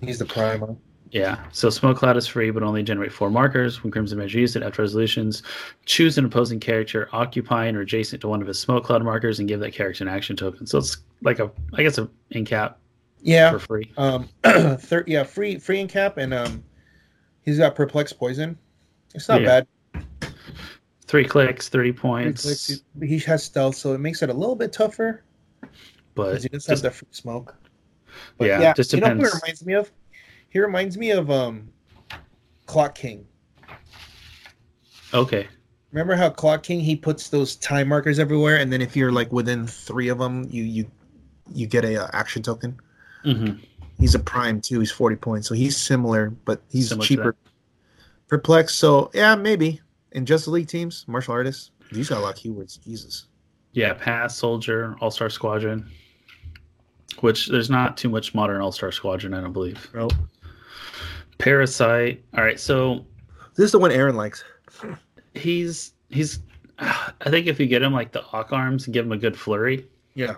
[0.00, 0.60] He's the prime.
[0.60, 0.74] huh?
[1.10, 1.44] Yeah.
[1.50, 3.82] So Smoke Cloud is free, but only generate four markers.
[3.82, 5.42] When Crimson Avenger uses it after resolutions,
[5.84, 9.48] choose an opposing character occupying or adjacent to one of his Smoke Cloud markers and
[9.48, 10.66] give that character an action token.
[10.66, 12.74] So it's like a, I guess, a Incap
[13.20, 13.50] Yeah.
[13.52, 13.92] for free.
[13.96, 14.28] Um.
[14.78, 15.24] thir- yeah.
[15.24, 15.58] Free.
[15.58, 16.62] Free Incap, and um,
[17.42, 18.56] he's got perplex poison.
[19.14, 19.46] It's not Yeah.
[19.48, 19.66] bad.
[21.10, 22.42] Three clicks, three points.
[22.42, 25.24] clicks- He has stealth, so it makes it a little bit tougher
[26.14, 27.56] but he does have just- the free smoke.
[28.38, 29.90] yeah, just you know who he reminds me of?
[30.50, 31.68] He reminds me of um,
[32.66, 33.26] Clock King.
[35.12, 35.48] okay.
[35.90, 39.32] Remember how Clock King he puts those time markers everywhere, and then if you're like
[39.32, 40.90] within three of them, you you
[41.52, 42.78] you get a uh, action token.
[43.24, 43.54] hmm
[43.98, 44.78] He's a prime too.
[44.78, 47.36] He's forty points, so he's similar, but he's Similar cheaper.
[48.28, 49.80] Perplex, so yeah, maybe.
[50.12, 52.82] In Justice League teams, martial artists, he's got a lot of keywords.
[52.82, 53.26] Jesus.
[53.72, 55.88] Yeah, Pass, Soldier, All Star Squadron.
[57.20, 59.88] Which there's not too much modern All Star Squadron, I don't believe.
[59.94, 60.12] Nope.
[61.38, 62.22] Parasite.
[62.36, 63.04] All right, so
[63.54, 64.44] This is the one Aaron likes.
[65.34, 66.40] he's he's.
[66.78, 69.38] I think if you get him like the Hawk arms and give him a good
[69.38, 70.36] flurry, Yeah,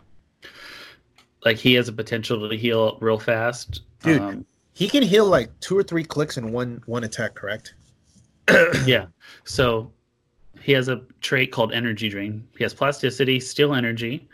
[1.44, 3.82] like he has a potential to heal real fast.
[4.02, 4.20] Dude.
[4.20, 7.34] Um, he can heal like two or three clicks in one one attack.
[7.34, 7.74] Correct?
[8.84, 9.06] yeah.
[9.44, 9.90] So
[10.60, 12.46] he has a trait called Energy Drain.
[12.56, 14.28] He has Plasticity, Steal Energy.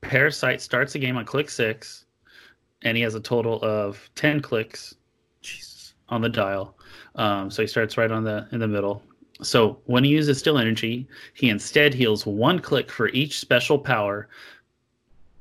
[0.00, 2.06] Parasite starts the game on click six,
[2.82, 4.94] and he has a total of ten clicks
[5.42, 5.94] Jesus.
[6.08, 6.76] on the dial.
[7.14, 9.02] Um, so he starts right on the in the middle.
[9.42, 14.28] So when he uses Steal Energy, he instead heals one click for each special power,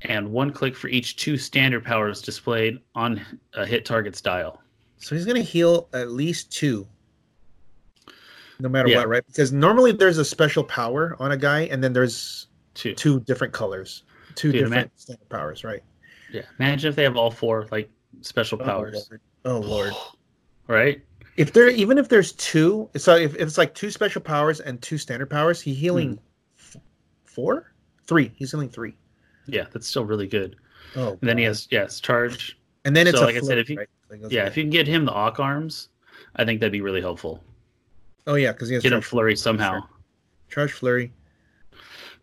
[0.02, 3.22] and one click for each two standard powers displayed on
[3.54, 4.62] a hit target's dial.
[4.98, 6.88] So he's gonna heal at least two.
[8.60, 8.98] No matter Yeah.
[8.98, 9.26] what, right?
[9.28, 12.94] Because normally there's a special power on a guy, and then there's Two.
[12.94, 14.04] two different colors,
[14.36, 15.82] two Dude, different man- standard powers, right?
[16.32, 16.42] Yeah.
[16.60, 17.90] Imagine if they have all four like
[18.22, 19.22] special Oh, powers, Lord.
[19.46, 19.94] Oh lord!
[20.68, 21.02] right?
[21.38, 24.82] If there, even if there's two, so if, if it's like two special powers and
[24.82, 26.20] two standard powers, he healing Hmm.
[26.60, 26.78] f-
[27.24, 27.72] four,
[28.08, 28.32] three.
[28.36, 28.96] He's healing three.
[29.48, 30.58] Yeah, that's still really good.
[30.98, 32.60] Oh, And then he has yes charge.
[32.84, 33.90] and then it's so like I said, if you- right?
[34.30, 35.90] Yeah, if you can get him the Hawk arms,
[36.36, 37.42] I think that'd be really helpful.
[38.30, 39.82] Oh yeah, because he has Get him flurry somehow.
[40.50, 41.12] charge flurry,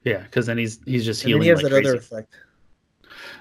[0.04, 1.88] Yeah, because then he's he's just and healing he has like that crazy.
[1.90, 2.34] other effect.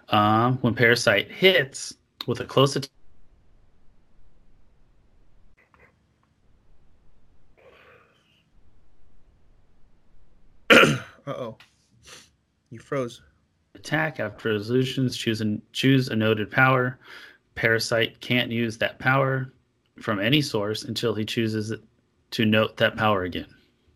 [0.09, 1.93] Um, when Parasite hits
[2.27, 2.89] with a close attack.
[11.27, 11.57] Uh oh,
[12.69, 13.21] you froze.
[13.73, 16.99] attack after resolutions choose a, choose a noted power
[17.55, 19.51] parasite can't use that power
[19.99, 21.73] from any source until he chooses
[22.35, 23.47] to note that power again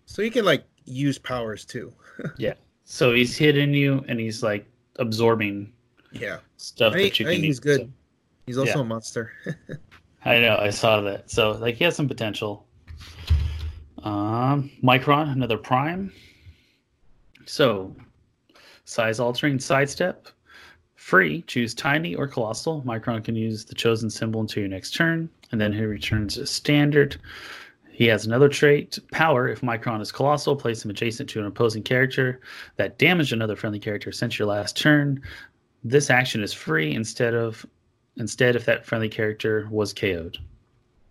[0.06, 1.94] So you can like use powers too.
[2.38, 2.54] Yeah.
[2.86, 5.72] So he's hitting you and he's like absorbing
[6.12, 7.82] Yeah, stuff I that you I can think he's good.
[7.82, 7.90] So,
[8.48, 8.82] He's also Yeah.
[8.82, 9.32] a monster.
[10.26, 12.66] i know i saw that so like he has some potential
[14.04, 16.12] um micron another prime
[17.46, 17.96] so
[18.86, 20.28] size altering sidestep
[20.96, 25.30] free choose tiny or colossal micron can use the chosen symbol until your next turn
[25.52, 27.16] and then he returns a standard
[28.00, 31.84] he has another trait power if micron is colossal place him adjacent to an opposing
[31.84, 32.42] character
[32.78, 35.22] that damaged another friendly character since your last turn
[35.84, 37.66] this action is free instead of
[38.18, 40.38] instead if that friendly character was ko'd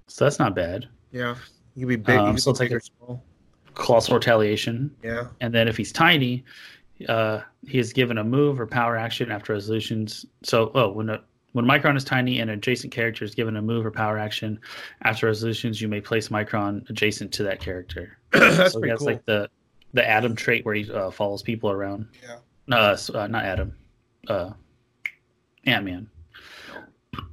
[0.06, 1.36] so that's not bad yeah,
[1.74, 2.18] you can be big.
[2.18, 3.22] Um, can so like a- small.
[3.74, 6.44] colossal retaliation Yeah, and then if he's tiny,
[7.08, 10.26] uh, he is given a move or power action after resolutions.
[10.42, 11.22] So, oh, when a,
[11.52, 14.60] when Micron is tiny and an adjacent character is given a move or power action
[15.02, 18.18] after resolutions, you may place Micron adjacent to that character.
[18.32, 19.06] that's so pretty that's cool.
[19.06, 19.48] like the
[19.94, 22.06] the Adam trait where he uh, follows people around.
[22.22, 22.76] Yeah.
[22.76, 23.74] Uh, uh not Adam.
[24.28, 24.50] Uh,
[25.64, 26.10] Ant Man.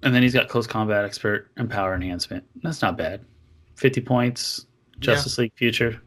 [0.04, 2.44] And then he's got close combat expert and power enhancement.
[2.64, 3.26] That's not bad.
[3.76, 4.66] Fifty points.
[5.00, 6.02] Justice League Future.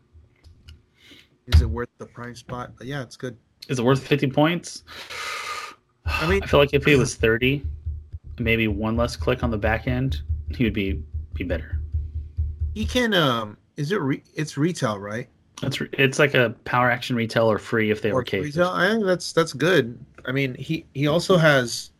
[1.48, 2.72] Is it worth the prime spot?
[2.76, 3.36] But yeah, it's good.
[3.68, 4.84] Is it worth 50 points?
[6.06, 7.64] I mean- I feel like if he was 30,
[8.40, 10.22] maybe one less click on the back end,
[10.54, 11.02] he would be
[11.34, 11.80] be better.
[12.74, 13.14] He can.
[13.14, 14.00] Um, is it?
[14.00, 15.28] Re- it's retail, right?
[15.62, 18.68] It's it's like a power action retail or free if they were Or retail.
[18.68, 19.98] I think that's that's good.
[20.26, 21.90] I mean, he he also has.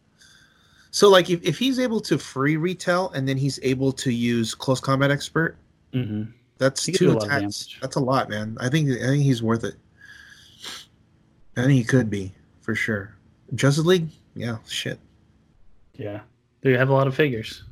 [0.91, 4.55] So like, if, if he's able to free retail and then he's able to use
[4.55, 5.57] close combat expert,
[5.93, 6.25] hmm
[6.59, 7.77] that's He two a lot of attacks.
[7.81, 8.57] That's a lot, man.
[8.61, 9.75] I think I think he's worth it.
[11.57, 13.17] I think he could be for sure.
[13.55, 14.99] Justice League, yeah, shit.
[15.99, 16.21] Yeah,
[16.63, 17.65] they have a lot of figures.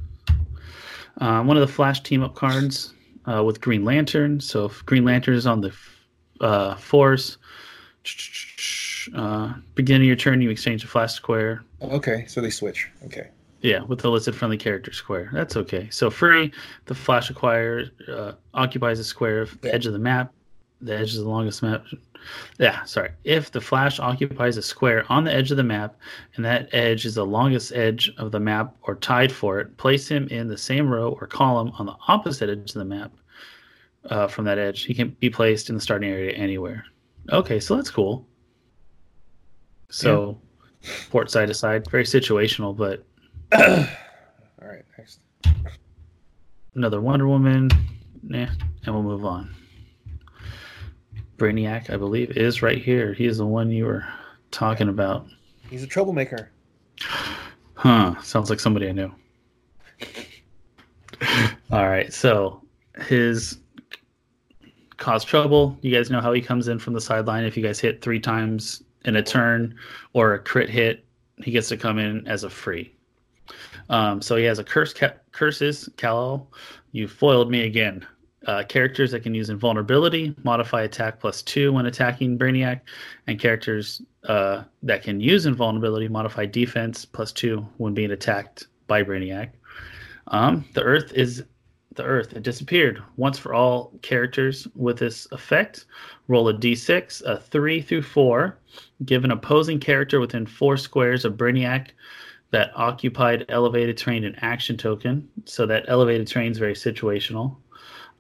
[1.18, 2.92] Uh, one of the Flash team up cards
[3.24, 4.40] uh, with Green Lantern.
[4.40, 5.72] So if Green Lantern is on the
[6.40, 7.38] uh, force,
[9.14, 11.64] uh, beginning of your turn, you exchange a Flash square.
[11.80, 12.90] Okay, so they switch.
[13.04, 13.28] Okay.
[13.62, 15.30] Yeah, with the listed friendly character square.
[15.32, 15.88] That's okay.
[15.90, 16.52] So free,
[16.84, 20.32] the Flash acquire, uh, occupies a square of the edge of the map.
[20.82, 21.84] The edge is the longest map.
[22.58, 23.10] Yeah, sorry.
[23.24, 25.96] If the Flash occupies a square on the edge of the map,
[26.34, 30.08] and that edge is the longest edge of the map or tied for it, place
[30.08, 33.12] him in the same row or column on the opposite edge of the map
[34.10, 34.84] uh, from that edge.
[34.84, 36.84] He can be placed in the starting area anywhere.
[37.32, 38.26] Okay, so that's cool.
[39.88, 40.40] So,
[40.82, 40.90] yeah.
[41.10, 43.04] port side to side, very situational, but.
[43.58, 45.20] All right, next.
[46.74, 47.70] Another Wonder Woman.
[48.28, 48.50] Yeah,
[48.84, 49.54] and we'll move on.
[51.36, 53.12] Brainiac, I believe, is right here.
[53.12, 54.04] He's the one you were
[54.50, 55.26] talking about.
[55.68, 56.50] He's a troublemaker.
[57.74, 58.20] Huh.
[58.22, 59.12] Sounds like somebody I knew.
[61.70, 62.12] All right.
[62.12, 62.62] So
[63.06, 63.58] his
[64.96, 65.76] cause trouble.
[65.82, 67.44] You guys know how he comes in from the sideline.
[67.44, 69.74] If you guys hit three times in a turn
[70.12, 71.04] or a crit hit,
[71.42, 72.92] he gets to come in as a free.
[73.90, 75.88] Um, so he has a curse ca- curses.
[75.96, 76.50] Kal-El,
[76.92, 78.06] you foiled me again
[78.46, 82.80] uh, characters that can use invulnerability, modify attack plus two when attacking Brainiac,
[83.26, 89.02] and characters uh, that can use invulnerability, modify defense plus two when being attacked by
[89.02, 89.50] Brainiac.
[90.28, 91.44] Um, the Earth is
[91.94, 92.34] the Earth.
[92.34, 95.86] It disappeared once for all characters with this effect.
[96.28, 98.58] Roll a d6, a three through four.
[99.04, 101.88] Give an opposing character within four squares of Brainiac
[102.50, 105.28] that occupied elevated terrain an action token.
[105.46, 107.56] So that elevated terrain is very situational.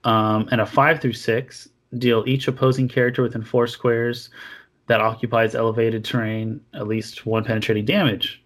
[0.06, 4.30] Um, and a five through six deal each opposing character within four squares
[4.86, 8.40] that occupies elevated terrain at least one penetrating damage.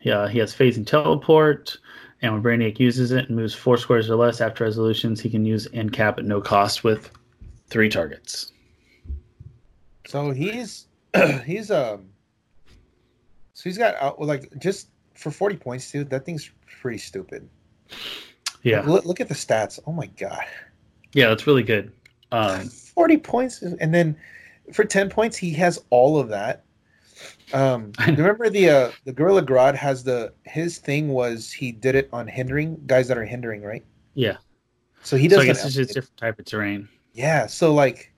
[0.00, 1.76] Yeah, he has phasing teleport,
[2.22, 5.44] and when Brainiac uses it and moves four squares or less after resolutions, he can
[5.44, 7.10] use Incap at no cost with
[7.68, 8.52] three targets.
[10.06, 10.86] So he's
[11.44, 12.08] he's um
[13.52, 16.08] so he's got uh, like just for forty points, dude.
[16.08, 17.46] That thing's pretty stupid.
[18.62, 18.80] Yeah.
[18.82, 19.78] Look, look at the stats.
[19.86, 20.44] Oh my god.
[21.12, 21.92] Yeah, that's really good.
[22.32, 23.62] Um, 40 points.
[23.62, 24.16] And then
[24.72, 26.64] for 10 points, he has all of that.
[27.52, 32.08] Um, remember the uh, the Gorilla Grodd has the his thing was he did it
[32.12, 33.84] on hindering guys that are hindering, right?
[34.14, 34.36] Yeah.
[35.02, 35.40] So he doesn't.
[35.40, 36.88] So I guess it's just a different type of terrain.
[37.14, 37.46] Yeah.
[37.46, 38.12] So like,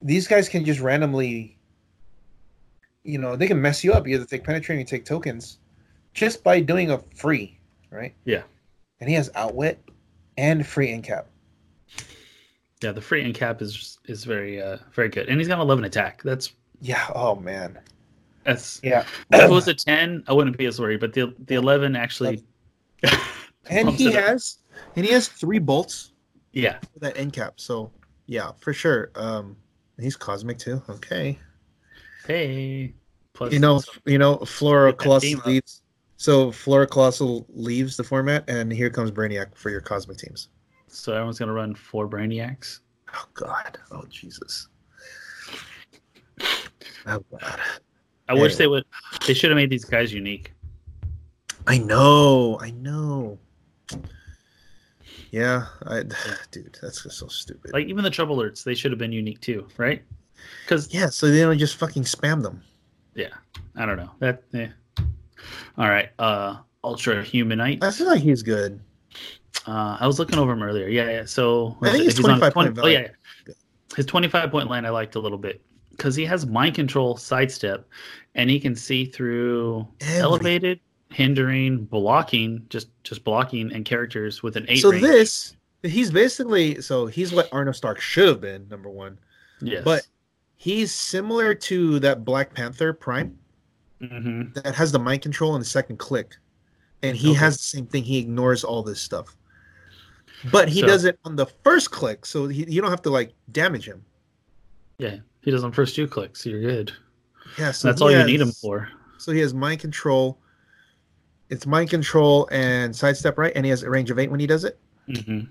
[0.00, 1.58] these guys can just randomly,
[3.04, 4.06] you know, they can mess you up.
[4.06, 5.58] You either take penetrating, or take tokens,
[6.14, 7.58] just by doing a free,
[7.90, 8.14] right?
[8.24, 8.42] Yeah.
[9.00, 9.82] And he has outwit
[10.38, 11.26] and free Incap.
[12.86, 16.22] Yeah, the free Incap is is very uh very good, and he's got eleven attack.
[16.22, 17.04] That's yeah.
[17.16, 17.80] Oh man,
[18.44, 19.04] that's yeah.
[19.32, 22.44] if it was a ten, I wouldn't be as worried, but the the eleven actually.
[23.70, 24.58] and he has
[24.94, 26.12] and he has three bolts.
[26.52, 27.54] Yeah, for that Incap.
[27.56, 27.90] So
[28.26, 29.10] yeah, for sure.
[29.16, 29.56] Um,
[29.98, 30.80] he's cosmic too.
[30.88, 31.40] Okay.
[32.24, 32.94] Hey.
[33.32, 35.82] Plus, you know, you know, Flora Colossus leaves.
[36.18, 40.50] So Flora Colossus leaves the format, and here comes Brainiac for your cosmic teams.
[40.96, 42.80] So everyone's gonna run four Brainiacs.
[43.14, 43.78] Oh God!
[43.90, 44.68] Oh Jesus!
[47.06, 47.60] Oh God!
[48.28, 48.42] I anyway.
[48.42, 48.84] wish they would.
[49.26, 50.52] They should have made these guys unique.
[51.66, 52.58] I know.
[52.60, 53.38] I know.
[55.30, 56.02] Yeah, I,
[56.50, 57.72] dude, that's just so stupid.
[57.72, 60.02] Like even the trouble alerts, they should have been unique too, right?
[60.64, 62.62] Because yeah, so they don't just fucking spam them.
[63.14, 63.34] Yeah,
[63.76, 64.42] I don't know that.
[64.52, 64.68] Yeah.
[65.78, 67.82] All right, uh, Ultra Humanite.
[67.84, 68.80] I feel like he's good.
[69.66, 70.88] Uh, I was looking over him earlier.
[70.88, 71.24] Yeah, yeah.
[71.24, 73.08] So I think he's, he's 25 20, point Oh yeah,
[73.96, 77.88] his 25 point line I liked a little bit because he has mind control sidestep,
[78.34, 80.20] and he can see through Every.
[80.20, 84.78] elevated, hindering, blocking, just just blocking and characters with an eight.
[84.78, 85.02] So range.
[85.02, 89.18] this he's basically so he's what Arno Stark should have been number one.
[89.60, 90.06] Yes, but
[90.56, 93.38] he's similar to that Black Panther Prime
[94.00, 94.52] mm-hmm.
[94.52, 96.36] that has the mind control and the second click,
[97.02, 97.38] and he okay.
[97.38, 98.04] has the same thing.
[98.04, 99.36] He ignores all this stuff.
[100.50, 103.10] But he so, does it on the first click, so he, you don't have to
[103.10, 104.04] like damage him.
[104.98, 106.44] Yeah, he does on first two clicks.
[106.44, 106.92] So you're good.
[107.58, 108.88] Yeah, so that's all has, you need him for.
[109.18, 110.38] So he has mind control.
[111.48, 113.52] It's mind control and sidestep, right?
[113.54, 114.78] And he has a range of eight when he does it.
[115.08, 115.46] Mm-hmm.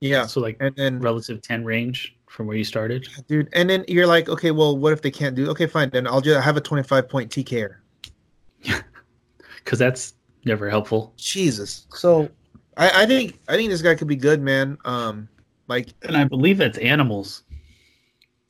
[0.00, 0.26] Yeah.
[0.26, 3.48] So like, and then relative ten range from where you started, dude.
[3.52, 5.48] And then you're like, okay, well, what if they can't do?
[5.50, 5.90] Okay, fine.
[5.90, 7.76] Then I'll just I have a twenty five point TKer.
[9.58, 11.12] Because that's never helpful.
[11.16, 11.86] Jesus.
[11.90, 12.30] So
[12.76, 14.78] I, I think I think this guy could be good, man.
[14.84, 15.28] Um,
[15.68, 17.42] like, and I believe that's animals.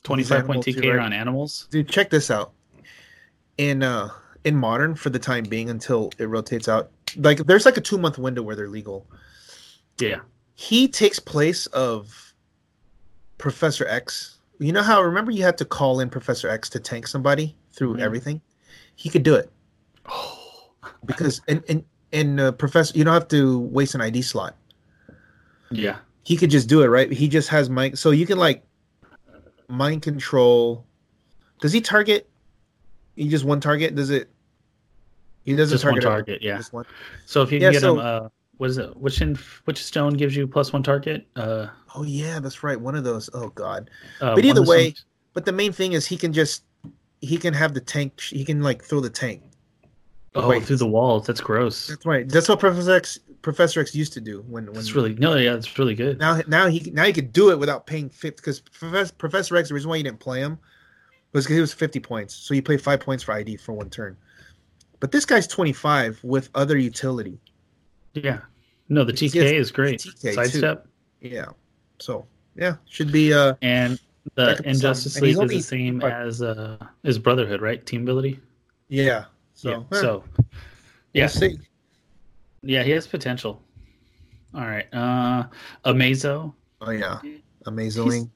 [0.03, 1.05] Twenty five point TK right?
[1.05, 1.67] on animals.
[1.71, 2.53] Dude, check this out.
[3.57, 4.09] In uh
[4.43, 7.97] in modern, for the time being, until it rotates out, like there's like a two
[7.97, 9.05] month window where they're legal.
[9.99, 10.19] Yeah.
[10.55, 12.33] He takes place of
[13.37, 14.39] Professor X.
[14.59, 17.95] You know how remember you had to call in Professor X to tank somebody through
[17.95, 18.01] Mhm.
[18.01, 18.41] everything?
[18.95, 19.51] He could do it
[20.07, 20.69] Oh.
[21.05, 21.83] because and and
[22.19, 24.55] and uh, Professor, you don't have to waste an ID slot.
[25.71, 25.97] Yeah.
[26.23, 27.11] He could just do it, right?
[27.11, 28.63] He just has mind, so you can like
[29.67, 30.85] mind control.
[31.61, 32.29] Does he target?
[33.15, 33.95] He just one target?
[33.95, 34.29] Does it?
[35.45, 36.05] He doesn't Just one target.
[36.05, 36.41] everyone, target.
[36.43, 36.57] Yeah.
[36.57, 36.85] just one.
[37.25, 38.95] So if you Yeah, get so- him, uh, what is it?
[38.97, 41.25] Which in, which stone gives you plus one target?
[41.35, 42.79] Uh, Oh yeah, that's right.
[42.79, 43.27] One of those.
[43.33, 43.89] Oh god.
[44.21, 45.03] uh But either way- some-
[45.33, 46.63] But the main thing is he can just
[47.21, 48.19] he can have the tank.
[48.21, 49.41] He can like throw the tank.
[50.35, 50.63] Oh, Wait.
[50.63, 51.25] through the walls.
[51.25, 51.87] That's gross.
[51.87, 52.27] That's right.
[52.27, 55.55] That's what Professor X Professor X used to do when when That's really no, yeah,
[55.55, 56.19] it's really good.
[56.19, 59.69] now now he now he could do it without paying fifty because Professor Professor X
[59.69, 60.59] the reason why you didn't play him
[61.33, 63.89] was because he was fifty points, so you pay five points for ID for one
[63.89, 64.17] turn.
[64.99, 67.39] But this guy's twenty five with other utility.
[68.13, 68.39] Yeah.
[68.89, 69.99] No, the He TK gets is great.
[69.99, 70.33] TK.
[70.33, 70.87] Sidestep
[71.21, 71.45] Yeah.
[71.99, 72.25] So
[72.55, 73.99] yeah, should be uh and
[74.35, 75.23] the Back up to Injustice some.
[75.23, 77.85] And he's League is the same as uh is Brotherhood, right?
[77.85, 78.39] Team ability.
[78.89, 79.25] yeah.
[79.57, 79.77] So yeah.
[79.97, 80.45] eh, So we'll
[81.13, 81.57] yeah, see.
[82.61, 83.61] yeah, he has potential.
[84.53, 84.85] All right.
[84.93, 85.45] Uh
[85.83, 87.19] Amazo, Oh yeah,
[87.65, 88.29] amazing.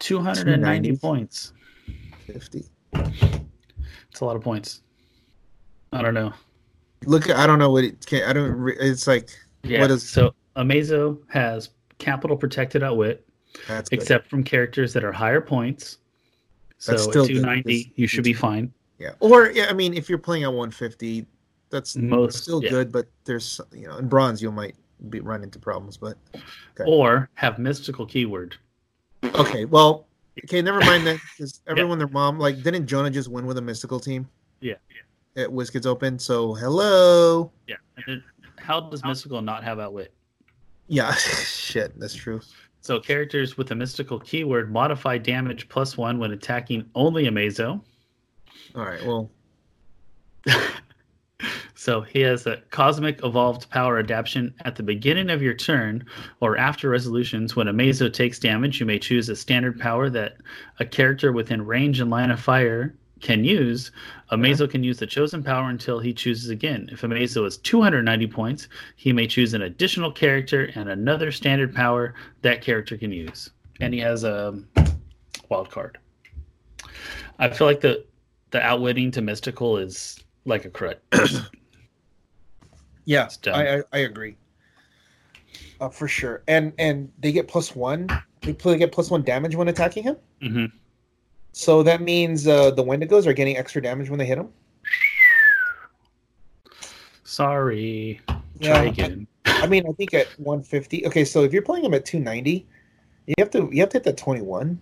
[0.00, 0.96] 290 290.
[0.96, 1.52] points.
[2.26, 2.64] Fifty.
[2.94, 4.82] It's a lot of points.
[5.92, 6.32] I don't know.
[7.06, 8.24] Look, I don't know what it can.
[8.28, 8.68] I don't.
[8.80, 9.30] It's like
[9.62, 9.80] Yeah.
[9.80, 13.24] What is- so Amazo has capital protected outwit,
[13.68, 14.00] that's good.
[14.00, 15.98] except from characters that are higher points.
[16.78, 17.34] So That's at still good.
[17.36, 18.72] 290, This- you should be fine.
[18.98, 19.12] Yeah.
[19.20, 21.26] Or yeah, I mean, if you're playing at 150,
[21.70, 22.70] that's Most still yeah.
[22.70, 22.92] good.
[22.92, 24.76] But there's you know in bronze you might
[25.10, 25.96] be run into problems.
[25.96, 26.16] But
[26.78, 26.90] Okay.
[26.90, 28.56] Or have mystical keyword.
[29.22, 30.06] okay, well,
[30.44, 31.18] okay, never mind that.
[31.36, 34.28] Because everyone, their mom, like, didn't Jonah just win with a mystical team
[34.60, 34.74] Yeah.
[35.36, 36.18] at WizKids Open?
[36.18, 37.50] So hello.
[37.66, 37.76] Yeah.
[37.96, 38.24] And then
[38.58, 40.12] how does mystical not have outwit?
[40.88, 42.40] Yeah, shit, that's true.
[42.80, 47.80] So characters with a mystical keyword modify damage plus one when attacking only a Amazo.
[48.74, 49.30] All right, well,
[51.84, 56.06] So he has a cosmic evolved power adaptation at the beginning of your turn
[56.40, 57.56] or after resolutions.
[57.56, 60.38] When a Amazo takes damage, you may choose a standard power that
[60.80, 63.90] a character within range and line of fire can use.
[64.32, 66.88] Amazo can use the chosen power until he chooses again.
[66.90, 72.14] If Amazo is 290 points, he may choose an additional character and another standard power
[72.40, 73.50] that character can use.
[73.82, 74.58] And he has a
[75.50, 75.98] wild card.
[77.38, 78.06] I feel like the
[78.54, 81.02] the outwitting to mystical is like a crit.
[83.04, 84.36] yeah, I, I I agree.
[85.80, 88.06] Uh, for sure, and and they get plus one.
[88.42, 90.16] They get plus one damage when attacking him.
[90.40, 90.66] hmm
[91.50, 94.50] So that means uh, the Wendigos are getting extra damage when they hit him.
[97.24, 98.20] Sorry.
[98.60, 99.26] Yeah, Try I- again.
[99.46, 101.06] I mean, I think at 150.
[101.06, 102.66] Okay, so if you're playing him at 290,
[103.26, 104.78] you have to you have to hit that 21.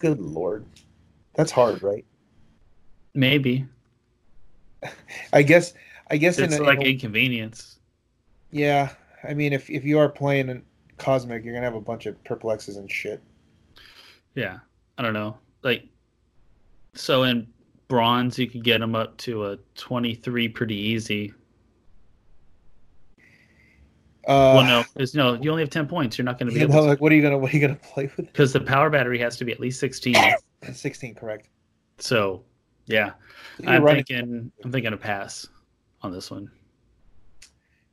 [0.00, 0.66] Good lord,
[1.34, 2.04] that's hard, right?
[3.14, 3.66] Maybe.
[5.32, 5.74] I guess.
[6.10, 7.78] I guess in It's a, in like a- inconvenience.
[8.50, 8.90] yeah.
[9.26, 10.62] I mean, if if you are playing in
[10.98, 13.22] Cosmic, you're gonna have a bunch of perplexes and shit.
[14.34, 14.58] Yeah.
[14.98, 15.38] I don't know.
[15.62, 15.84] Like,
[16.94, 17.46] so in
[17.88, 21.32] bronze, you could get them up to a 23 pretty easy.
[24.26, 26.16] Uh, well, no, no, you only have 10 points.
[26.16, 27.56] You're not going to be you able know, like, what are you gonna what are
[27.56, 28.26] you gonna play with?
[28.32, 30.14] Because the power battery has to be at least 16.
[30.72, 31.48] 16, correct?
[31.98, 32.42] so,
[32.86, 33.12] yeah.
[33.58, 35.46] You're I'm running- thinking, I'm thinking a pass
[36.02, 36.50] on this one.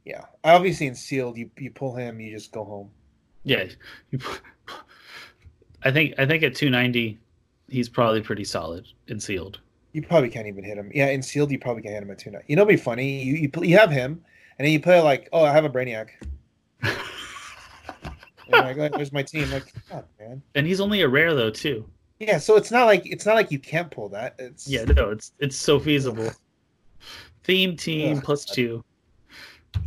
[0.06, 2.89] Yeah, obviously in sealed, you you pull him, you just go home.
[3.44, 3.66] Yeah.
[5.84, 7.20] I think, I think at 290,
[7.70, 9.60] he's probably pretty solid and sealed.
[9.94, 10.92] You probably can't even hit him.
[10.94, 12.44] Yeah, in sealed, you probably can't hit him at two nine.
[12.48, 13.22] You know, what'd be funny.
[13.24, 14.24] You you, you have him,
[14.58, 16.08] and then you play like, oh, I have a Brainiac.
[18.54, 19.50] And like, oh, there's my team.
[19.50, 20.42] Like, God, man.
[20.56, 21.88] And he's only a rare though, too.
[22.22, 24.36] Yeah, so it's not like it's not like you can't pull that.
[24.38, 26.30] It's Yeah, no, it's it's so feasible.
[27.43, 28.24] Theme team Ugh.
[28.24, 28.84] plus two.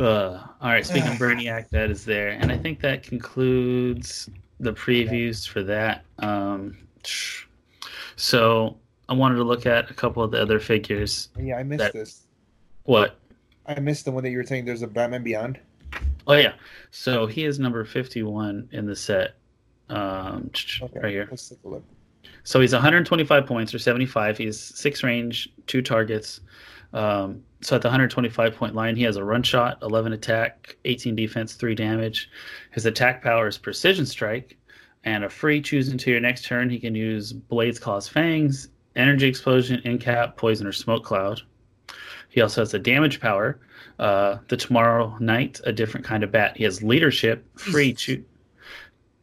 [0.01, 4.29] Uh, all right, speaking of Brainiac, that is there, and I think that concludes
[4.59, 6.05] the previews for that.
[6.19, 6.77] Um,
[8.17, 8.79] so
[9.09, 11.29] I wanted to look at a couple of the other figures.
[11.39, 11.57] yeah.
[11.57, 12.23] I missed That- this.
[12.83, 13.17] What?
[13.67, 14.65] I missed the one that you were saying.
[14.65, 15.61] There's a Batman Beyond.
[16.27, 16.55] Oh yeah,
[16.91, 19.37] so he is number fifty-one in the set.
[19.89, 20.51] Um,
[20.83, 21.29] Okay, right here.
[21.31, 21.85] Let's take a look.
[22.45, 24.39] So he's 125 points or 75.
[24.39, 26.41] He's six range, two targets.
[26.93, 31.17] Um, so at the 125 point line, he has a run shot, 11 attack, 18
[31.17, 32.31] defense, three damage.
[32.73, 34.59] His attack power is precision strike,
[35.05, 36.71] and a free choose into your next turn.
[36.71, 41.41] He can use Blades Claws Fangs, Energy Explosion, Incap, Poison, or Smoke Cloud.
[42.29, 43.59] He also has a damage power.
[43.99, 46.57] Uh, the Tomorrow Night, a different kind of bat.
[46.57, 48.25] He has leadership, free choo-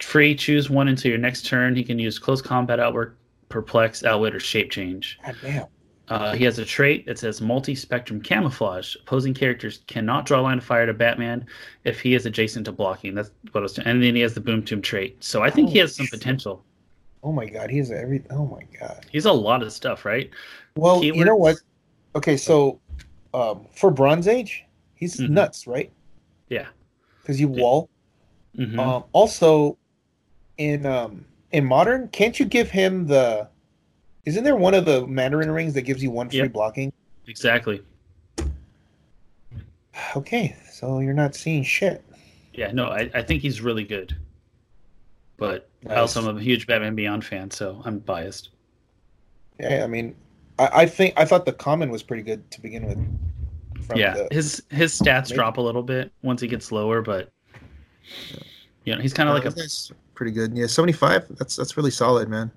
[0.03, 1.75] free choose one until your next turn.
[1.75, 3.17] He can use close combat, outwork,
[3.49, 5.19] perplex, outwit, or shape change.
[5.25, 5.65] God damn.
[6.07, 8.95] Uh, he has a trait that says multi-spectrum camouflage.
[9.03, 11.45] Opposing characters cannot draw line of fire to Batman
[11.85, 13.15] if he is adjacent to blocking.
[13.15, 13.73] That's what I was.
[13.73, 13.87] doing.
[13.87, 15.23] And then he has the Boom Tomb trait.
[15.23, 16.65] So I think he Oh, has some potential.
[17.23, 18.23] Oh my god, he has every.
[18.29, 19.05] Oh my god.
[19.11, 20.29] He's a lot of stuff, right?
[20.75, 21.57] Well, you know what?
[22.15, 22.81] Okay, so
[23.33, 25.29] um, for Bronze Age, he's Mhm.
[25.29, 25.93] nuts, right?
[26.49, 26.67] Yeah.
[27.21, 27.89] Because you wall.
[28.57, 28.77] Mhm.
[28.77, 29.77] Um, also,
[30.61, 33.47] in um, in modern, can't you give him the?
[34.25, 36.53] Isn't there one of the Mandarin rings that gives you one free Yep.
[36.53, 36.93] blocking?
[37.27, 37.81] exactly.
[40.15, 42.03] Okay, so you're not seeing shit.
[42.53, 42.71] Yeah.
[42.71, 44.15] No, I, I think he's really good.
[45.37, 45.97] But I Nice.
[45.97, 48.49] also am a huge Batman Beyond fan, so I'm biased.
[49.59, 50.15] Yeah, I mean,
[50.59, 52.97] I, I think I thought the common was pretty good to begin with.
[53.85, 57.01] From yeah, the- his his stats Maybe- drop a little bit once he gets lower,
[57.01, 57.31] but
[58.85, 59.91] you know he's kind of like a that's
[60.21, 60.55] pretty good.
[60.55, 61.25] Yeah, seventy five.
[61.39, 62.51] That's that's really solid, man.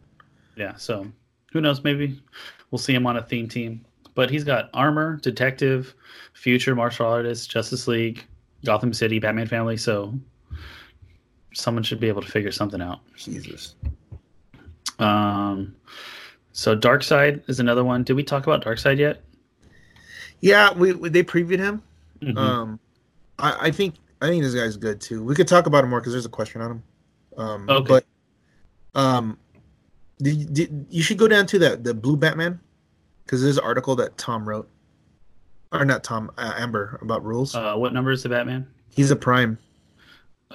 [0.55, 0.77] yeah.
[0.77, 1.07] So
[1.51, 1.83] who knows?
[1.83, 2.21] Maybe
[2.71, 3.83] we'll see him on a theme team.
[4.15, 5.95] But he's got armor, detective,
[6.35, 8.23] future martial artist, Justice League,
[8.67, 9.79] Gotham City, Batman family.
[9.79, 10.13] So
[11.55, 13.01] someone should be able to figure something out.
[13.17, 13.77] Jesus.
[14.99, 15.75] Um,
[16.53, 18.05] so Darkseid is another one.
[18.05, 19.23] Did we talk about Darkseid yet?
[20.41, 21.83] Yeah, we, we they previewed him.
[22.21, 22.37] Mhm.
[22.37, 22.79] Um,
[23.39, 25.25] I, I think I think this guy's good too.
[25.25, 26.83] We could talk about him more because there's a question on him.
[27.37, 27.87] Um, Okay.
[27.89, 28.05] But
[28.95, 29.39] um,
[30.19, 32.61] did, did, you should go down to that the Blue Batman
[33.25, 34.69] because there's an article that Tom wrote,
[35.73, 37.55] or not Tom uh, Amber about rules.
[37.55, 38.67] uh, what number is the Batman?
[38.95, 39.59] he's a prime.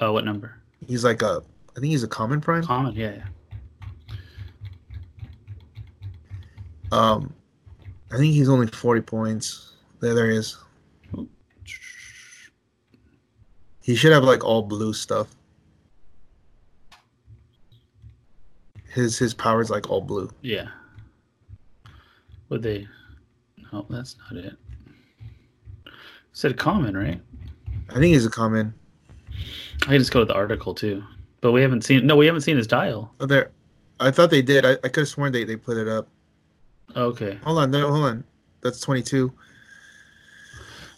[0.00, 0.56] Uh, what number?
[0.86, 1.42] He's like a
[1.76, 2.64] I think he's a common prime.
[2.64, 2.94] Common.
[2.94, 3.16] Yeah.
[3.16, 4.16] yeah.
[6.92, 7.32] Um,
[8.10, 9.76] I think he's only forty points.
[10.00, 10.58] There, there he is.
[13.82, 15.28] He should have like all blue stuff.
[18.90, 20.30] His his power's like all blue.
[20.42, 20.68] Yeah.
[22.48, 22.88] Would they?
[23.72, 24.56] No, that's not it.
[26.32, 27.20] Said common, right?
[27.90, 28.74] I think he's a common.
[29.82, 31.02] I can just go to the article too,
[31.40, 32.06] but we haven't seen.
[32.06, 33.14] No, we haven't seen his dial.
[33.20, 33.52] Oh, there.
[34.00, 34.64] I thought they did.
[34.64, 36.08] I, I could have sworn they, they put it up.
[36.96, 37.38] Okay.
[37.44, 38.24] Hold on, no, hold on.
[38.62, 39.32] That's twenty two.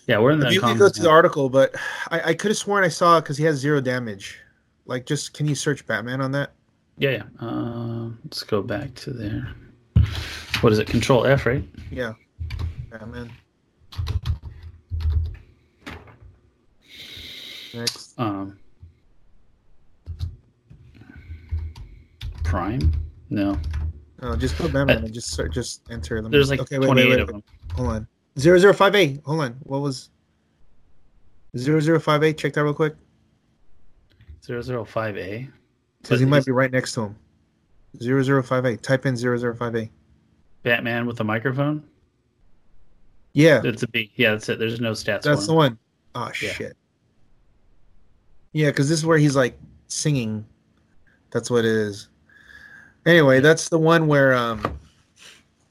[0.07, 1.75] Yeah, we're in the You can go to the article, but
[2.11, 4.39] I, I could have sworn I saw because he has zero damage.
[4.87, 6.53] Like, just can you search Batman on that?
[6.99, 7.23] Yeah, yeah.
[7.41, 9.49] Um, let's go back to there.
[10.61, 10.87] What is it?
[10.87, 11.65] Control F, right?
[11.91, 12.13] Yeah,
[12.91, 13.31] Batman.
[17.75, 18.19] Next.
[18.19, 18.59] Um,
[22.45, 22.93] Prime?
[23.31, 23.59] No.
[24.21, 26.21] No, just put Batman and just search, just enter.
[26.23, 27.43] Me- There's like okay, wait, 28 wait, wait, of them.
[27.75, 28.07] Hold on.
[28.39, 29.21] Zero zero five eight.
[29.25, 29.57] Hold on.
[29.63, 30.11] What was?
[31.57, 32.39] Zero zero five eight.
[32.39, 32.95] Check that real quick,
[34.47, 35.51] 005A.
[36.03, 37.17] Because he might be right next to him.
[38.03, 38.83] Zero zero five eight.
[38.83, 39.91] Type in zero zero five eight.
[40.63, 41.83] Batman with a microphone.
[43.35, 44.13] Yeah, It's a B.
[44.17, 44.59] Yeah, that's it.
[44.59, 45.23] There's no stats.
[45.23, 45.79] that's for the one.
[46.15, 46.53] Oh Yeah.
[46.53, 46.77] shit.
[48.53, 50.45] Yeah, because this is where he's like singing.
[51.31, 52.09] That's what it is.
[53.07, 54.79] Anyway, that's the one where um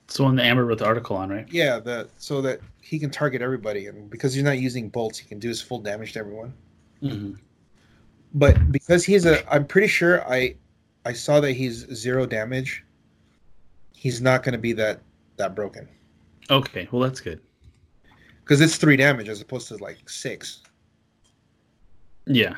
[0.05, 1.47] It's the one that Amber wrote the article on, right?
[1.51, 5.27] yeah, that so that he can target everybody and because he's not using bolts, he
[5.27, 6.53] can do his full damage to everyone.
[7.03, 7.33] Mm-hmm.
[8.33, 10.55] But because he's a I'm pretty sure I
[11.05, 12.83] I saw that he's zero damage.
[13.93, 15.01] He's not going to be that
[15.37, 15.87] that broken
[16.49, 17.39] Okay, well that's good.
[18.43, 20.61] because it's 3 damage as opposed to like 6.
[22.27, 22.55] Yeah,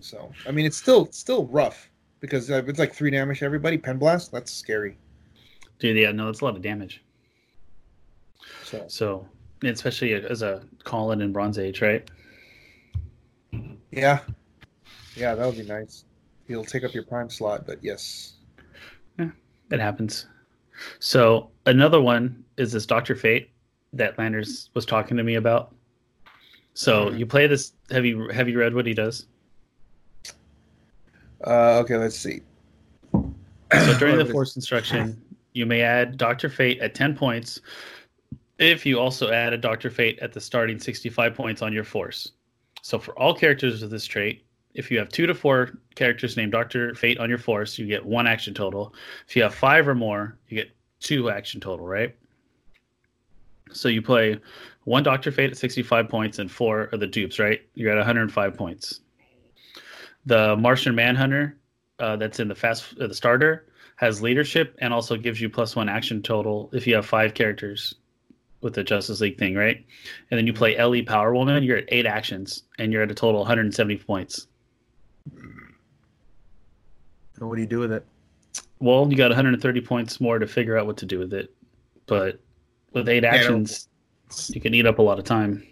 [0.00, 1.88] So, I mean it's still still rough
[2.20, 4.96] because uh, it's like 3 damage to everybody pen blast, that's scary.
[5.78, 5.96] dude.
[5.96, 7.02] Yeah, no, that's a lot of damage.
[8.64, 9.28] So, So,
[9.62, 12.08] especially as a Colin in Bronze Age, right?
[13.90, 14.20] yeah.
[15.16, 16.04] Yeah, that would be nice.
[16.48, 18.34] He'll take up your prime slot, but yes.
[19.18, 19.30] Yeah,
[19.70, 20.26] it happens.
[20.98, 23.50] So another one is this Doctor Fate
[23.92, 25.74] that Landers was talking to me about.
[26.74, 27.18] So Mhm.
[27.18, 27.72] you play this.
[27.90, 29.26] Have you have you read what he does?
[31.46, 32.40] Uh, okay, let's see.
[33.12, 35.20] So during the force instruction,
[35.52, 37.60] you may add Doctor Fate at ten points.
[38.58, 42.32] If you also add a Doctor Fate at the starting sixty-five points on your force.
[42.80, 44.44] So for all characters with this trait,
[44.74, 48.04] if you have two to four characters named Doctor Fate on your force, you get
[48.04, 48.94] one action total.
[49.28, 50.70] If you have five or more, you get
[51.00, 52.14] two action total, right?
[53.72, 54.40] So you play
[54.84, 57.60] one Doctor Fate at 65 points and four are the dupes, right?
[57.74, 59.00] You're at 105 points.
[60.26, 61.58] The Martian Manhunter,
[61.98, 63.66] uh, that's in the fast uh, the starter,
[63.96, 67.94] has leadership and also gives you plus one action total if you have five characters
[68.60, 69.84] with the Justice League thing, right?
[70.30, 73.14] And then you play LE Power Woman, you're at eight actions, and you're at a
[73.14, 74.46] total 170 points.
[77.38, 78.04] So what do you do with it?
[78.78, 81.54] Well, you got 130 points more to figure out what to do with it,
[82.06, 82.40] but
[82.92, 83.88] with eight actions,
[84.48, 85.66] you can eat up a lot of time.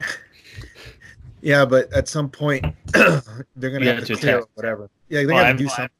[1.44, 4.48] Yeah, but at some point they're gonna have to to clear attack.
[4.54, 4.88] whatever.
[5.08, 5.90] Yeah, they Well, have to do something.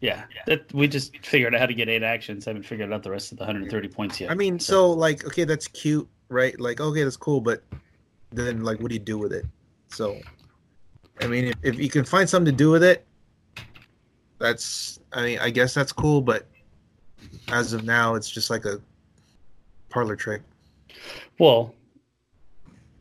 [0.00, 2.46] Yeah, that we just figured out how to get eight actions.
[2.46, 4.30] I haven't figured out the rest of the 130 points yet.
[4.30, 6.58] I mean, so like, okay, that's cute, right?
[6.58, 7.62] Like, okay, that's cool, but
[8.32, 9.44] then like, what do you do with it?
[9.88, 10.16] So,
[11.20, 13.06] I mean, if, if you can find something to do with it,
[14.38, 16.46] that's, I mean, I guess that's cool, but
[17.48, 18.80] as of now, it's just like a
[19.88, 20.42] parlor trick.
[21.38, 21.74] Well,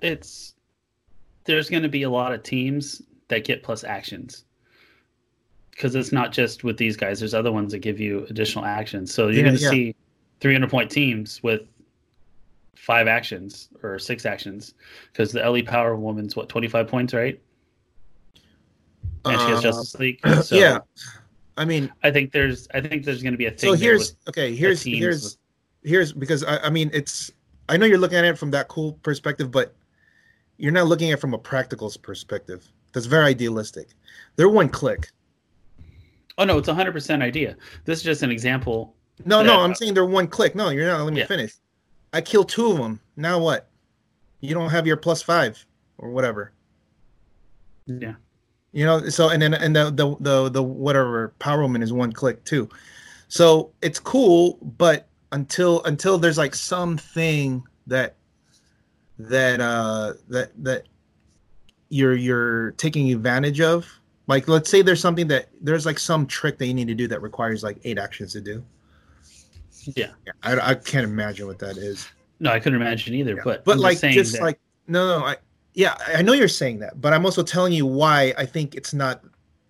[0.01, 0.53] it's
[1.45, 4.45] there's going to be a lot of teams that get plus actions
[5.71, 7.19] because it's not just with these guys.
[7.19, 9.13] There's other ones that give you additional actions.
[9.13, 9.69] So you're Yeah, going to yeah.
[9.69, 9.95] see
[10.39, 11.61] 300 point teams with
[12.77, 14.73] five actions or six actions
[15.11, 17.39] because the LE Power Woman's what 25 points, right?
[19.25, 20.19] And she has Uh, Justice League.
[20.43, 20.79] So yeah,
[21.57, 23.69] I mean, I think there's I think there's going to be a thing.
[23.69, 24.55] so here's okay.
[24.55, 25.37] Here's here's with-
[25.83, 27.31] here's because I, I mean, it's
[27.69, 29.75] I know you're looking at it from that cool perspective, but
[30.57, 32.67] you're not looking at it from a practical perspective.
[32.93, 33.89] That's very idealistic.
[34.35, 35.09] They're one click.
[36.37, 37.55] oh no, it's a hundred percent idea.
[37.85, 38.95] This is just an example.
[39.25, 40.55] No, no, I'm saying they're one click.
[40.55, 41.03] No, you're not.
[41.03, 41.25] Let me Yeah.
[41.27, 41.53] finish.
[42.13, 42.99] I killed two of them.
[43.15, 43.69] Now what?
[44.41, 45.65] You don't have your plus five
[45.97, 46.51] or whatever.
[47.87, 48.15] Yeah.
[48.75, 49.07] You know.
[49.07, 52.69] So and then and the the the, the whatever power woman is one click too.
[53.29, 58.15] So it's cool, but until until there's like something that
[59.17, 60.83] that uh that that
[61.89, 63.87] you're you're taking advantage of.
[64.27, 67.07] Like let's say there's something that there's like some trick that you need to do
[67.07, 68.63] that requires like eight actions to do.
[69.95, 70.11] Yeah.
[70.43, 72.09] I, I can't imagine what that is.
[72.39, 73.39] No, I couldn't imagine either.
[73.43, 75.37] But But I'm like saying just that- like no, no, I
[75.75, 78.93] yeah, I know you're saying that, but I'm also telling you why I think it's
[78.93, 79.21] not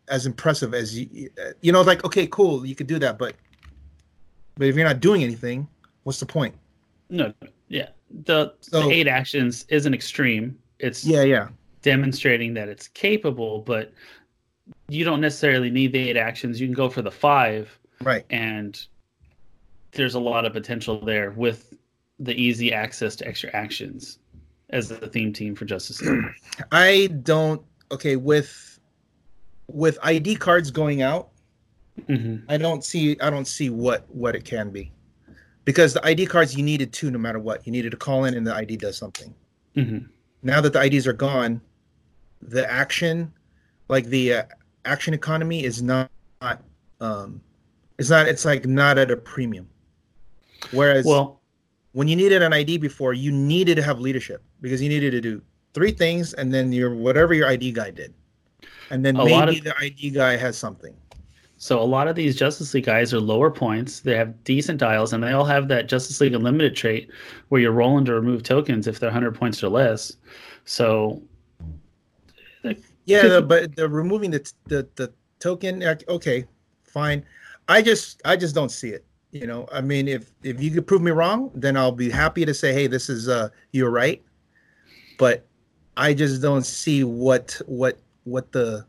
[0.08, 1.30] as impressive as you.
[1.62, 3.34] You know, like okay, cool, you could do that, but
[4.56, 5.68] but if you're not doing anything,
[6.04, 6.56] what's the point?
[7.10, 7.34] no,
[7.68, 7.90] yeah,
[8.26, 10.58] the, So- the eight actions isn't extreme.
[10.80, 11.50] It's Yeah, yeah,
[11.82, 13.92] demonstrating that it's capable, but
[14.88, 16.60] you don't necessarily need the eight actions.
[16.60, 18.26] You can go for the five, right.
[18.30, 18.84] and
[19.92, 21.74] there's a lot of potential there with
[22.20, 24.20] the easy access to extra actions
[24.76, 26.24] as the theme team for Justice League.
[26.72, 27.62] I don't.
[27.92, 28.80] Okay, with
[29.68, 31.30] with ID cards going out,
[32.08, 34.92] hmm I don't see I don't see what what it can be.
[35.64, 37.66] Because the ID cards you needed two no matter what.
[37.66, 39.34] You needed to call in and the ID does something.
[39.74, 40.00] hmm
[40.44, 41.62] Now that the IDs are gone,
[42.42, 43.32] the action
[43.88, 44.44] like the uh,
[44.84, 46.12] action economy is not
[47.00, 47.42] um
[47.98, 49.70] it's not it's like not at a premium.
[50.72, 51.40] Whereas Well,
[51.96, 55.22] when you needed an ID before, you needed to have leadership because you needed to
[55.22, 55.42] do
[55.74, 58.14] three things and then your whatever your ID guy did.
[58.90, 60.94] And then A maybe of- the ID guy has something.
[61.58, 64.02] So a lot of these Justice League guys are lower points.
[64.02, 67.10] They have decent dials, and they all have that Justice League Unlimited trait
[67.48, 70.18] where you're rolling to remove tokens if they're 100 points or less.
[70.66, 71.22] So
[73.06, 76.44] Yeah, Could the, you- but the removing the the the token, okay,
[76.84, 77.24] fine.
[77.70, 79.06] I just I just don't see it.
[79.32, 82.46] You know, I mean, if if you could prove me wrong, then I'll be happy
[82.46, 84.24] to say, hey, this is uh you're right.
[85.18, 85.46] But
[85.98, 88.86] I just don't see what what what the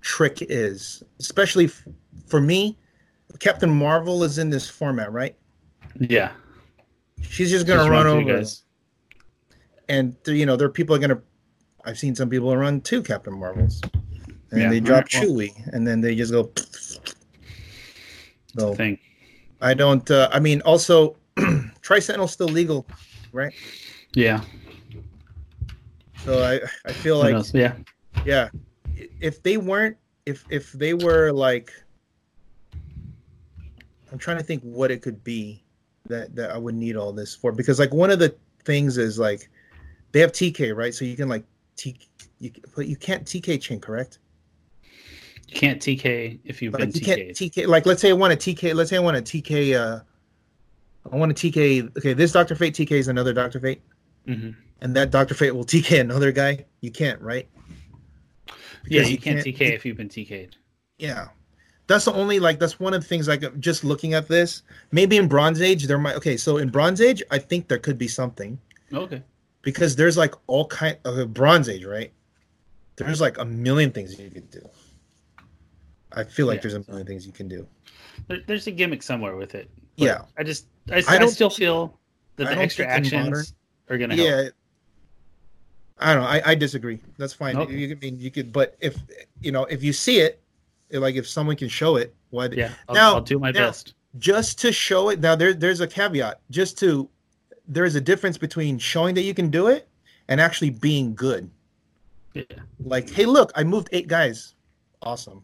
[0.00, 1.84] trick is, especially f-
[2.26, 2.76] for me.
[3.40, 5.36] Captain Marvel is in this format, right?
[6.00, 6.32] yeah,
[7.20, 8.42] She's just gonna Just run, over,
[9.88, 11.20] and you know, there are people are gonna.
[11.84, 13.80] I've seen some people run two Captain Marvels,
[14.50, 14.70] and Yeah.
[14.70, 16.50] they drop Well- Chewie, and then they just go.
[18.58, 18.98] So thing.
[19.60, 20.08] I don't.
[20.10, 21.16] Uh, I mean, also,
[21.82, 22.86] Tri still legal,
[23.32, 23.52] right?
[24.14, 24.42] Yeah.
[26.24, 27.54] So I I feel like?
[27.54, 27.74] Yeah.
[28.24, 28.48] yeah,
[29.20, 29.96] if they weren't,
[30.26, 31.72] if if they were like,
[34.12, 35.62] I'm trying to think what it could be
[36.06, 38.34] that that I would need all this for because like one of the
[38.64, 39.48] things is like
[40.12, 41.44] they have TK right, so you can like
[41.76, 41.98] T,
[42.38, 44.18] you but you can't TK chain correct?
[45.48, 47.36] You can't TK if you've been Like you TK'd.
[47.36, 49.74] TK like let's say I want a TK, let's say I want a TK.
[49.74, 50.00] uh
[51.10, 51.96] I want a TK.
[51.96, 53.80] Okay, this Doctor Fate TK is another Doctor Fate,
[54.26, 54.54] Mhm.
[54.82, 56.66] and that Doctor Fate will TK another guy.
[56.82, 57.48] You can't, right?
[58.86, 60.56] Yeah, Because you can't TK if you've been TK'd.
[60.98, 61.28] Yeah.
[61.86, 64.62] That's the only like that's one of the things like just looking at this.
[64.92, 67.96] Maybe in Bronze Age there might okay, so in Bronze Age I think there could
[67.96, 68.58] be something
[68.92, 69.22] Okay.
[69.62, 72.12] because there's like all kind of Bronze Age, right?
[72.96, 74.60] There's like a million things you could do.
[76.12, 76.62] I feel like Yeah.
[76.62, 77.66] there's a million things you can do.
[78.28, 79.70] There, there's a gimmick somewhere with it.
[79.96, 80.22] Yeah.
[80.38, 81.98] I just, I, I I, still feel
[82.36, 83.54] that the extra actions
[83.88, 84.28] are gonna help.
[84.28, 84.48] Yeah.
[85.98, 86.28] I don't know.
[86.28, 87.00] I, I disagree.
[87.18, 87.56] That's fine.
[87.56, 87.74] Okay.
[87.74, 88.96] You, I mean, you could, but if
[89.40, 90.40] you know, if you see it,
[90.92, 92.46] like if someone can show it, why?
[92.46, 93.94] Yeah, I'll, Now- I'll do my now- best.
[94.18, 97.08] just to show it now there there's a caveat just to
[97.68, 99.86] there's a difference between showing that you can do it
[100.28, 101.50] and actually being good
[102.32, 102.42] Yeah.
[102.80, 104.54] like hey look i moved eight guys
[105.02, 105.42] awesome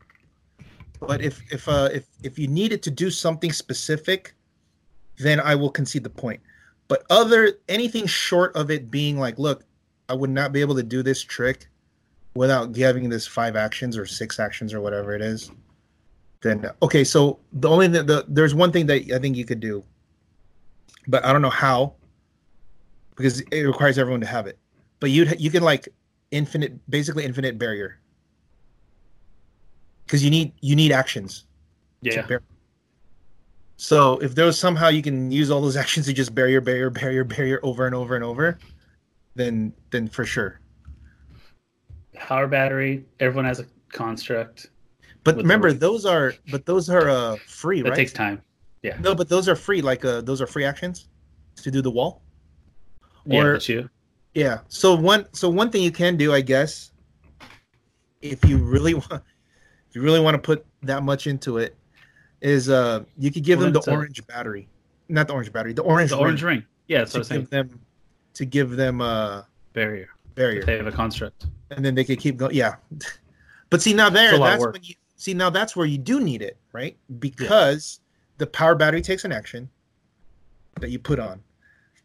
[1.00, 4.34] but if if uh if if you needed to do something specific
[5.18, 6.40] then i will concede the point.
[6.86, 9.64] But other anything short of it being like look
[10.08, 11.68] i would not be able to do this trick
[12.34, 15.50] without having this five actions or six actions or whatever it is
[16.42, 19.60] then okay so the only the, the there's one thing that i think you could
[19.60, 19.82] do
[21.06, 21.94] but i don't know how
[23.16, 24.58] because it requires everyone to have it.
[25.00, 25.88] But you you can like
[26.30, 27.98] infinite basically infinite barrier
[30.06, 31.44] because you need you need actions
[32.02, 32.26] Yeah.
[33.76, 36.90] so if there was somehow you can use all those actions to just barrier barrier
[36.90, 38.58] barrier barrier over and over and over
[39.34, 40.60] then then for sure
[42.14, 43.04] Power battery.
[43.18, 44.68] Everyone has a construct.
[45.24, 48.40] but remember those are but those are uh free That right takes time.
[48.82, 48.96] Yeah.
[49.00, 51.08] No but those are free like uh those are free actions
[51.56, 52.22] to do the wall
[53.26, 53.90] Yeah, Or- that's you.
[54.34, 54.60] Yeah.
[54.68, 56.92] So one so one thing you can do, I guess,
[58.22, 59.22] if you really want
[59.94, 61.76] if you really want to put that much into it,
[62.40, 64.68] is uh you could give Well, them the that's a- orange battery.
[65.08, 66.64] Not the orange battery, the orange The ring orange ring.
[66.88, 67.40] Yeah, that's to what I was saying.
[67.42, 67.80] give them
[68.34, 69.42] to give them uh
[69.72, 70.08] Barrier.
[70.34, 70.64] barrier.
[70.64, 71.46] They have a construct.
[71.70, 72.54] And then they could keep going.
[72.56, 72.74] Yeah.
[73.70, 75.86] But see now there It's a lot of that's when you see now that's where
[75.86, 76.96] you do need it, right?
[77.20, 78.00] Because
[78.38, 79.68] the power battery takes an action
[80.80, 81.40] that you put on.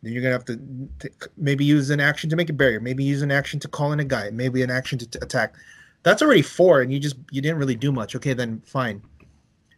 [0.02, 0.56] Then you're gonna have to
[1.00, 3.92] t- maybe use an action to make a barrier, maybe use an action to call
[3.92, 5.56] in a guy, maybe an action to t- attack.
[6.04, 8.16] That's already four, and you just you didn't really do much.
[8.16, 9.02] Okay, then fine.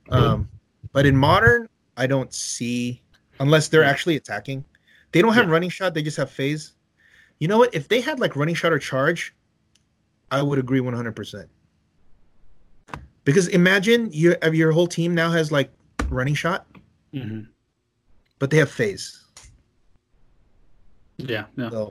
[0.09, 0.47] Um,
[0.93, 1.67] but in modern,
[1.97, 3.01] I don't see
[3.39, 3.89] unless they're Yeah.
[3.89, 4.63] actually attacking.
[5.11, 5.51] They don't have Yeah.
[5.53, 6.73] running shot; they just have phase.
[7.39, 7.73] You know what?
[7.73, 9.33] If they had like running shot or charge,
[10.29, 11.15] I would agree 100.
[11.15, 11.49] percent
[13.23, 15.71] Because imagine your your whole team now has like
[16.09, 16.67] running shot,
[17.13, 17.41] hmm
[18.39, 19.23] but they have phase.
[21.17, 21.45] Yeah.
[21.55, 21.69] No.
[21.69, 21.89] So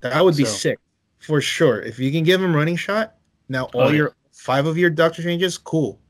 [0.00, 0.78] that would be So- sick
[1.18, 1.80] for sure.
[1.80, 3.14] If you can give them running shot,
[3.48, 3.96] now all Oh, yeah.
[3.96, 6.00] your five of your Doctor Changes, cool.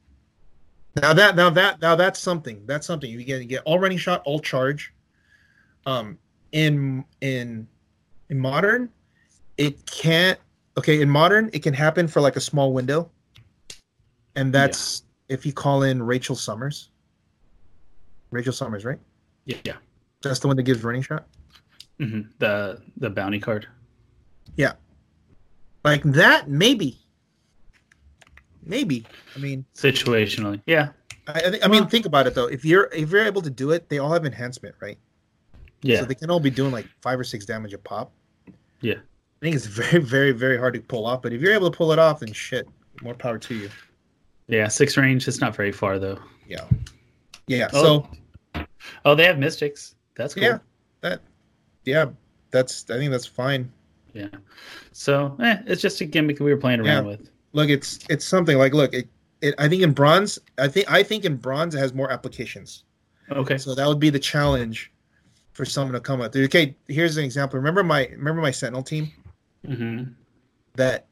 [1.00, 2.64] Now that now that now that's something.
[2.66, 3.10] That's something.
[3.10, 4.92] You get you get all running shot, all charge.
[5.84, 6.18] Um
[6.52, 7.68] in in
[8.30, 8.90] in modern,
[9.58, 10.38] it can't
[10.78, 13.10] okay, in modern it can happen for like a small window.
[14.34, 16.90] And that's if you call in Rachel Summers.
[18.30, 18.98] Rachel Summers, right?
[19.44, 19.56] Yeah.
[19.64, 19.76] yeah.
[20.22, 21.26] That's the one that gives running shot.
[21.98, 23.66] hmm The the bounty card.
[24.56, 24.72] Yeah,
[25.84, 26.98] like that, maybe.
[28.66, 29.06] Maybe.
[29.34, 30.60] I mean, Situationally.
[30.66, 30.90] Yeah.
[31.28, 32.46] I, I, thi- I mean, think about it though.
[32.46, 34.98] If you're if you're able to do it, they all have enhancement, right?
[35.82, 36.00] Yeah.
[36.00, 38.12] So they can all be doing like five or six damage a pop.
[38.80, 38.94] Yeah.
[38.94, 41.22] I think it's very, very, very hard to pull off.
[41.22, 42.68] But if you're able to pull it off, then shit,
[43.02, 43.70] more power to you.
[44.48, 44.68] yeah.
[44.68, 45.26] Six range.
[45.28, 46.18] It's not very far though.
[46.48, 46.64] Yeah.
[47.46, 47.68] Yeah.
[47.72, 48.08] Oh.
[48.54, 48.64] So
[49.04, 49.94] Oh, they have mystics.
[50.16, 50.42] That's cool.
[50.44, 50.58] Yeah.
[51.02, 51.20] that,
[51.84, 52.06] yeah,
[52.50, 52.88] that's.
[52.90, 53.70] I think that's fine.
[54.14, 54.28] Yeah.
[54.92, 57.10] So, eh, it's just a gimmick we were playing around Yeah.
[57.10, 57.30] with.
[57.56, 58.92] Look, it's it's something like look.
[58.92, 59.08] It,
[59.40, 62.84] it I think in bronze, I think I think in bronze it has more applications.
[63.32, 63.56] Okay.
[63.56, 64.92] So that would be the challenge
[65.54, 66.36] for someone to come up.
[66.36, 67.58] Okay, here's an example.
[67.58, 69.10] Remember my remember my Sentinel team
[69.64, 70.02] hmm
[70.74, 71.06] that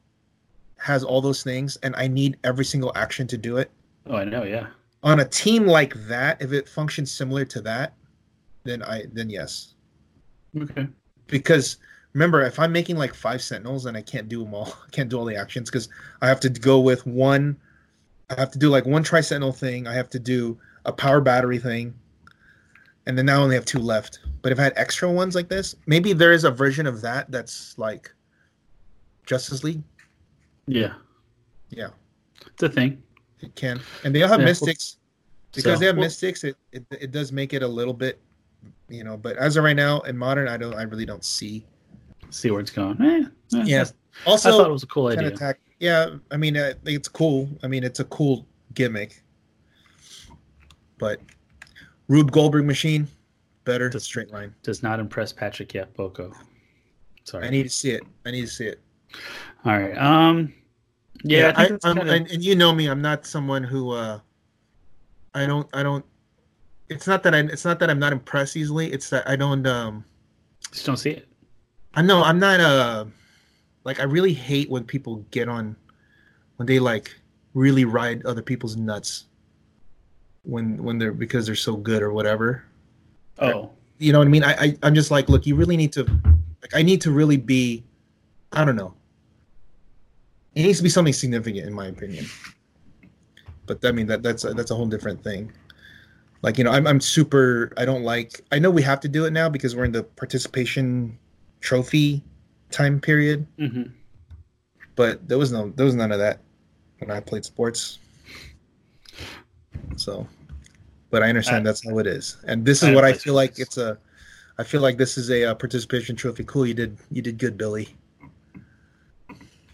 [0.77, 3.71] has all those things, and I need every single action to do it.
[4.05, 4.43] Oh, I know.
[4.43, 4.67] Yeah.
[5.01, 7.95] On a team like that, if it functions similar to that,
[8.65, 9.73] then I then yes.
[10.55, 10.87] Okay.
[11.25, 11.77] Because
[12.15, 15.09] remember, if I'm making like five Sentinels and I can't do them all, I can't
[15.09, 15.89] do all the actions because
[16.21, 17.57] I have to go with one.
[18.31, 19.85] I have to do like one Tri Sentinel thing.
[19.85, 21.93] I have to do a power battery thing,
[23.05, 24.19] and then now I only have two left.
[24.41, 27.29] But if I had extra ones like this, maybe there is a version of that
[27.29, 28.11] that's like
[29.25, 29.83] Justice League.
[30.67, 30.93] Yeah.
[31.69, 31.89] Yeah,
[32.45, 33.01] It's a thing.
[33.41, 34.97] it can, and they all have Yeah, Mystics
[35.51, 36.43] because So- they have well- Mystics.
[36.43, 38.19] It, it it does make it a little bit,
[38.87, 39.17] you know.
[39.17, 41.65] But as of right now in modern, I don't, I really don't see.
[42.29, 43.01] See where it's going.
[43.01, 43.25] Eh,
[43.57, 43.85] eh, Yeah.
[44.25, 45.27] Also, I thought it was a cool idea.
[45.27, 45.59] attack.
[45.79, 47.49] Yeah, I mean, think it's cool.
[47.63, 49.21] I mean, it's a cool gimmick.
[50.97, 51.19] But
[52.07, 53.07] Rube Goldberg machine,
[53.65, 54.53] better Does- straight line.
[54.63, 56.31] Does not impress Patrick yet, Boko.
[57.25, 57.45] Sorry.
[57.47, 58.03] I need to see it.
[58.25, 58.81] I need to see it.
[59.65, 59.97] All right.
[59.97, 60.53] Um.
[61.23, 61.53] Yeah.
[61.55, 62.87] I I, I'm, kinda- and, and you know me.
[62.87, 63.91] I'm not someone who.
[63.91, 64.19] uh
[65.33, 65.67] I don't.
[65.73, 66.05] I don't.
[66.89, 67.39] It's not that I.
[67.39, 68.91] It's not that I'm not impressed easily.
[68.93, 69.65] It's that I don't.
[69.67, 70.05] um
[70.71, 71.27] just don't see it.
[71.95, 73.05] I know I'm not uh
[73.83, 75.75] like I really hate when people get on
[76.57, 77.15] when they like
[77.53, 79.25] really ride other people's nuts
[80.43, 82.63] when when they're because they're so good or whatever.
[83.39, 83.71] Oh.
[83.97, 84.43] you know what I mean?
[84.43, 86.03] I, I I'm just like, look, you really need to,
[86.61, 87.83] like, I need to really be,
[88.53, 88.93] I don't know.
[90.53, 92.25] It needs to be something significant, in my opinion.
[93.65, 95.51] But I mean, that that's that's a whole different thing.
[96.41, 97.73] Like you know, I'm I'm super.
[97.75, 98.41] I don't like.
[98.51, 101.17] I know we have to do it now because we're in the participation
[101.65, 102.21] trophy
[102.71, 103.45] time period.
[103.57, 103.83] hmm
[104.95, 106.39] But there was no, there was none of that
[106.99, 107.99] when I played sports.
[109.97, 110.27] So,
[111.09, 113.33] but I understand I- that's how it is, and this is I what I feel
[113.33, 113.59] like.
[113.59, 113.97] It's a.
[114.57, 116.43] I feel like this is a, uh participation trophy.
[116.45, 117.89] Cool, you did you did good, Billy.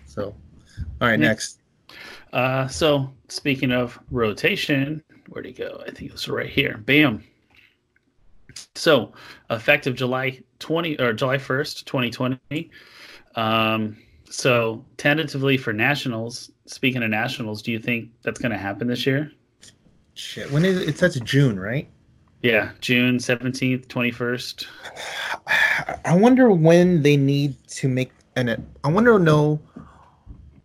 [0.07, 1.27] So, all right, Yeah.
[1.27, 1.59] next.
[2.33, 5.81] Uh, so speaking of rotation, where'd he go?
[5.85, 6.77] I think it was right here.
[6.85, 7.23] Bam.
[8.75, 9.13] So
[9.49, 12.71] effective July 20 or July 1st, 2020.
[13.35, 13.97] Um,
[14.29, 19.05] so tentatively for nationals, speaking of nationals, do you think that's going to happen this
[19.05, 19.31] year?
[20.13, 20.97] Shit, when is it?
[20.97, 21.89] That's June, right?
[22.41, 24.65] Yeah, June 17th, 21st.
[26.05, 29.59] I wonder when they need to make it- I wonder to know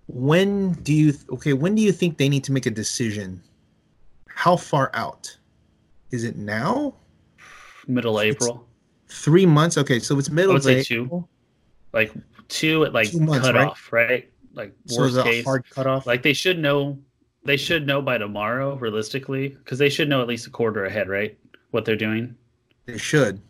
[0.06, 3.42] when do you okay when do you think they need to make a decision?
[4.28, 5.36] How far out?
[6.10, 6.94] Is it now?
[7.86, 8.66] Middle It's- April.
[9.08, 9.78] Three months?
[9.78, 11.20] Okay, so it's middle I would say April.
[11.22, 11.28] two.
[11.92, 12.12] Like
[12.48, 14.28] two at like Two months, cutoff, right?
[14.54, 15.44] Like So worst a case.
[15.44, 16.06] hard cutoff?
[16.06, 16.98] Like they should know
[17.44, 21.08] they should know by tomorrow, realistically, because they should know at least a quarter ahead,
[21.08, 21.38] right?
[21.70, 22.34] What they're doing.
[22.86, 23.40] they should.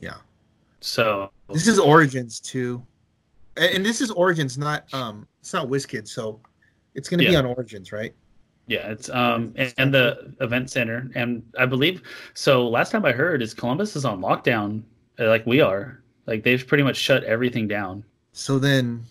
[0.00, 0.16] Yeah.
[0.80, 2.84] So This is Origins too.
[3.56, 6.38] And, and this is Origins, not um it's not WizKids, so
[6.94, 8.14] it's gonna be on Origins, right?
[8.66, 12.02] Yeah, it's um and, and the event center, and I believe
[12.34, 12.66] so.
[12.68, 14.82] Last time I heard is Columbus is on lockdown,
[15.18, 16.02] uh, like we are.
[16.26, 18.04] Like they've pretty much shut everything down.
[18.32, 19.04] So then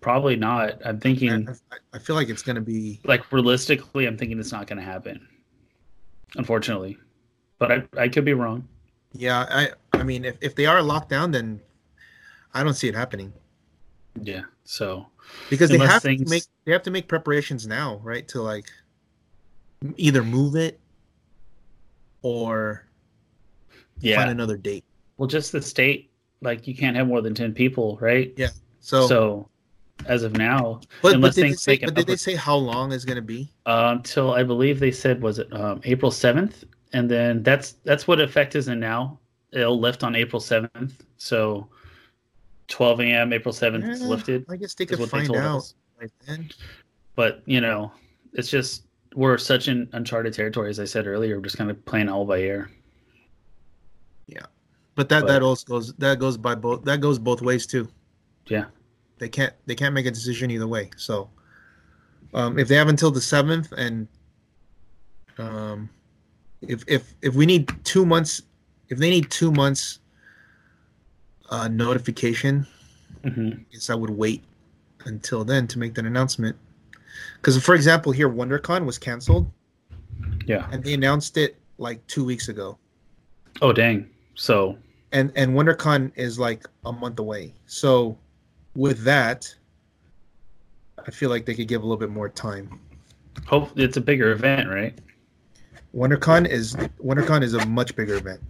[0.00, 0.84] Probably not.
[0.84, 4.66] I'm thinking I- I feel like it's gonna be like realistically, I'm thinking it's not
[4.66, 5.26] going to happen.
[6.36, 6.98] Unfortunately,
[7.58, 8.66] but I I could be wrong.
[9.12, 11.60] yeah, I I mean if, if they are locked down then
[12.52, 13.32] I don't see it happening.
[14.20, 14.42] Yeah.
[14.64, 15.06] So
[15.50, 18.26] because they Unless have to make they have to make preparations now, right?
[18.28, 18.66] To like
[19.96, 20.80] either move it
[22.22, 22.86] or
[24.00, 24.16] yeah.
[24.16, 24.84] find another date.
[25.18, 26.10] Well, just the state,
[26.40, 28.32] like you can't have more than ten people, right?
[28.36, 28.48] Yeah.
[28.80, 29.48] So, So,
[30.06, 32.34] as of now, but, but unless did, they things say, make but did they say
[32.34, 33.50] how long is going to be?
[33.66, 38.08] uh, until I believe they said was it um, April seventh, and then that's that's
[38.08, 39.18] what effect is in now.
[39.52, 41.68] It'll lift on April seventh, so
[42.68, 43.32] twelve a.m.
[43.32, 44.44] April seventh is lifted.
[44.50, 45.74] I guess they could they find told out us.
[46.00, 46.50] right then.
[47.16, 47.92] But you know,
[48.32, 48.84] it's just
[49.14, 51.36] we're such in uncharted territory, as I said earlier.
[51.36, 52.70] We're just kind of playing all by ear.
[54.26, 54.46] Yeah,
[54.94, 57.88] but that But- that also goes that goes by both that goes both ways too.
[58.46, 58.66] Yeah.
[59.18, 60.90] They can't they can't make a decision either way.
[60.96, 61.30] So
[62.34, 64.08] um, if they have until the seventh and
[65.38, 65.88] um,
[66.62, 68.42] if if if we need two months
[68.88, 70.00] if they need two months
[71.54, 72.66] uh, notification,
[73.22, 74.42] hmm I guess I would wait
[75.06, 76.56] until then to make that announcement.
[77.36, 79.46] Because for example, here WonderCon was canceled
[80.46, 80.66] Yeah.
[80.72, 82.78] and they announced it like two weeks ago.
[83.62, 84.08] Oh dang.
[84.34, 84.76] So
[85.12, 87.54] and and WonderCon is like a month away.
[87.66, 88.18] So
[88.74, 89.54] with that,
[91.06, 92.80] I feel like they could give a little bit more time.
[93.46, 94.94] hope it's a bigger event, right?
[95.94, 96.74] WonderCon is
[97.10, 98.40] WonderCon is a much bigger event.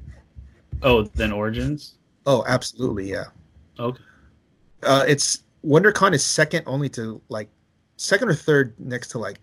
[0.83, 1.97] Oh, than Origins.
[2.27, 3.25] Oh, absolutely, yeah.
[3.79, 4.03] Okay.
[4.83, 7.49] Uh, it's WonderCon is second only to like
[7.97, 9.41] second or third next to like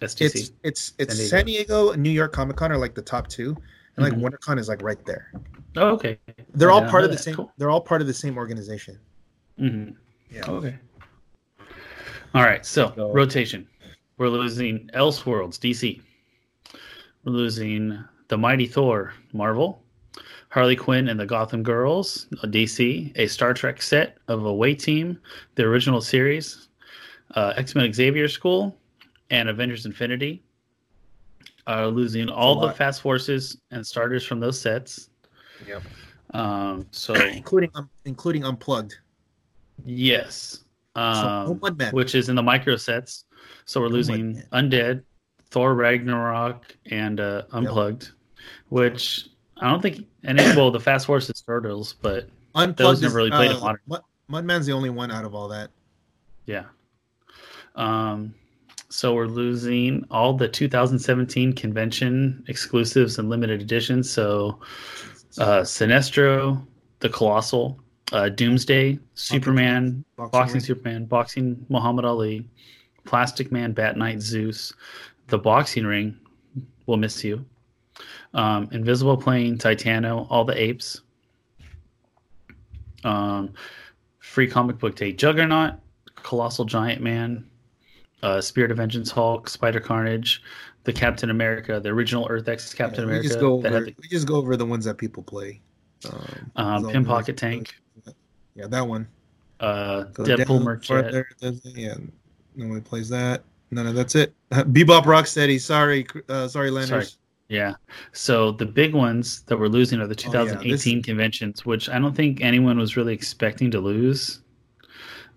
[0.00, 0.24] STC.
[0.24, 3.28] it's it's it's San San Diego and New York Comic Con are like the top
[3.28, 3.56] two,
[3.96, 4.22] and like Mhm.
[4.22, 5.32] WonderCon is like right there.
[5.76, 6.18] oh, okay.
[6.54, 7.22] They're I all part of the that.
[7.22, 7.34] same.
[7.34, 7.52] Cool.
[7.58, 8.98] They're all part of the same organization.
[9.58, 9.90] hmm
[10.30, 10.42] Yeah.
[10.48, 10.78] Okay.
[12.34, 12.64] All right.
[12.64, 13.68] So So- rotation.
[14.18, 16.00] We're losing Elseworlds, DC.
[17.24, 17.98] We're losing
[18.28, 19.81] the Mighty Thor, Marvel.
[20.52, 23.10] Harley Quinn and the Gotham Girls, DC.
[23.16, 25.18] A Star Trek set of Away Team,
[25.54, 26.68] the original series.
[27.34, 28.76] Uh, X Men Xavier School,
[29.30, 30.42] and Avengers Infinity.
[31.66, 32.76] Are losing all the lot.
[32.76, 35.08] Fast Forces and starters from those sets.
[35.66, 35.82] Yep.
[36.34, 38.96] Um, so including um, including unplugged.
[39.86, 40.64] yes.
[40.94, 43.24] So, Um, no which is in the micro sets.
[43.64, 45.02] So we're my losing Undead,
[45.46, 48.10] Thor Ragnarok, and uh, Unplugged,
[48.68, 49.28] which
[49.62, 53.30] I don't think any well the Fast Force is Turtles, but Unplugged those never really
[53.30, 53.80] played in uh, modern.
[53.86, 55.70] Mud, Mudman's the only one out of all that.
[56.46, 56.64] yeah.
[57.74, 58.34] Um,
[58.90, 64.10] so we're losing all the 2017 convention exclusives and limited editions.
[64.10, 64.60] So
[65.38, 66.62] uh, Sinestro,
[66.98, 67.78] the Colossal,
[68.12, 70.60] uh, Doomsday, Superman, Boxing Ring.
[70.60, 72.46] Superman, Boxing Muhammad Ali,
[73.04, 74.74] Plastic Man, Bat Knight, Zeus,
[75.28, 76.18] The Boxing Ring,
[76.84, 77.44] We'll Miss You,
[78.34, 81.00] Um, Invisible Plane, Titano, all the apes.
[83.04, 83.52] Um,
[84.20, 85.74] free comic book day, Juggernaut,
[86.14, 87.44] Colossal Giant Man,
[88.22, 90.42] uh, Spirit of Vengeance Hulk, Spider Carnage,
[90.84, 93.22] the Captain America, the original Earth X Captain Yeah, America.
[93.24, 93.70] We just go over.
[93.80, 95.60] the- We just go over the ones that people play.
[96.04, 97.74] Um, um, Pin Pocket Tank,
[98.54, 99.06] Yeah, that one.
[99.60, 100.90] uh, Deadpool down merch.
[100.90, 101.94] Yeah,
[102.56, 103.42] nobody plays that.
[103.70, 104.34] No, no, that's it.
[104.50, 105.58] Bebop Rocksteady.
[105.60, 106.88] Sorry, uh, sorry, Landers.
[107.12, 107.21] Sorry.
[107.52, 107.74] Yeah.
[108.12, 111.90] So the big ones that we're losing are the Oh, yeah, 2018 this- conventions, which
[111.90, 114.40] I don't think anyone was really expecting to lose,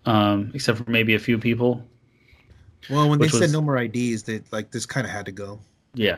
[0.05, 1.85] um, except for maybe a few people.
[2.89, 5.33] Well, when they was- said no more IDs, they like this kind of had to
[5.33, 5.59] go.
[5.93, 6.17] Yeah.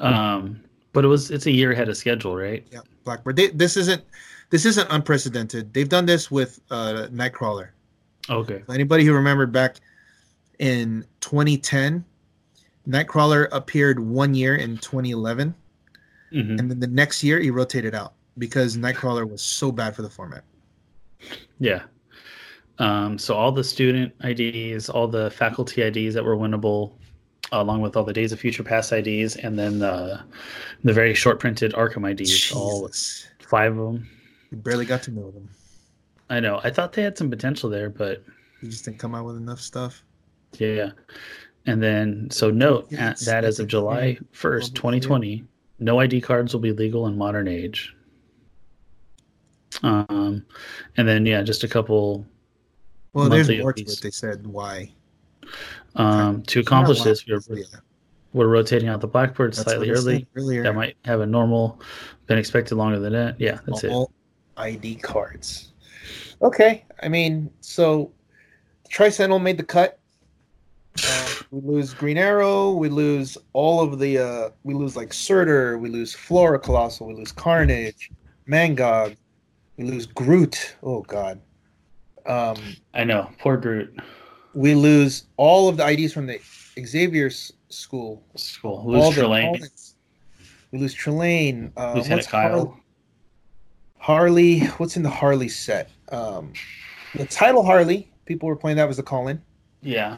[0.00, 0.60] Um,
[0.94, 2.66] but it was it's a year ahead of schedule, right?
[2.72, 3.36] Yeah, Blackbird.
[3.36, 4.02] They, this isn't
[4.48, 5.74] this isn't unprecedented.
[5.74, 7.68] They've done this with uh, Nightcrawler.
[8.30, 8.62] Okay.
[8.70, 9.76] Anybody who remembered back
[10.60, 12.04] in 2010,
[12.88, 15.54] Nightcrawler appeared one year in 2011,
[16.30, 20.02] hmm and then the next year he rotated out because Nightcrawler was so bad for
[20.02, 20.44] the format.
[21.58, 21.82] Yeah.
[22.78, 26.92] Um, so all the student IDs, all the faculty IDs that were winnable,
[27.52, 30.20] along with all the Days of Future Past IDs, and then the
[30.84, 32.88] the very short printed Arkham IDs, all
[33.40, 34.08] five of them.
[34.50, 35.48] We barely got to know them.
[36.28, 36.60] I know.
[36.62, 38.22] I thought they had some potential there, but
[38.60, 40.02] He just didn't come out with enough stuff.
[40.58, 40.90] Yeah.
[41.66, 45.44] And then, so note at that as of July 1st, 2020,
[45.80, 47.94] no ID cards will be legal in modern age.
[49.82, 50.46] Um,
[50.96, 52.24] and then, yeah, just a couple.
[53.12, 54.00] Well, there's more to it.
[54.00, 54.92] They said why.
[55.96, 57.64] Um, to accomplish this, we're, yeah,
[58.32, 60.26] we're rotating out the Blackbird that's slightly what I said early.
[60.36, 61.80] Earlier, That might have a normal,
[62.26, 63.40] been expected longer than that.
[63.40, 63.92] Yeah, that's it.
[64.56, 65.72] ID cards.
[66.42, 68.12] Okay, I mean, so
[68.90, 69.98] Tricentennial made the cut.
[71.04, 72.72] Uh, we lose Green Arrow.
[72.72, 74.18] We lose all of the.
[74.18, 75.78] Uh, we lose like Surtur.
[75.78, 77.00] We lose Flora Colossus.
[77.00, 78.10] We lose Carnage,
[78.48, 79.16] Mangog.
[79.76, 80.76] We lose Groot.
[80.82, 81.40] Oh God.
[82.24, 82.56] Um,
[82.94, 83.30] I know.
[83.38, 83.94] Poor Groot.
[84.54, 86.40] we lose all of the IDs from the
[86.84, 88.22] Xavier's school.
[88.36, 88.82] School.
[88.86, 89.92] Lose Trelane.
[90.72, 91.70] We lose Trelane.
[91.76, 92.70] Uh, Lieutenant what's Harley?
[93.98, 94.60] Harley.
[94.78, 95.90] What's in the Harley set?
[96.10, 96.52] Um,
[97.14, 98.10] the title Harley.
[98.24, 99.40] People were playing that was the call-in.
[99.82, 100.16] Yeah.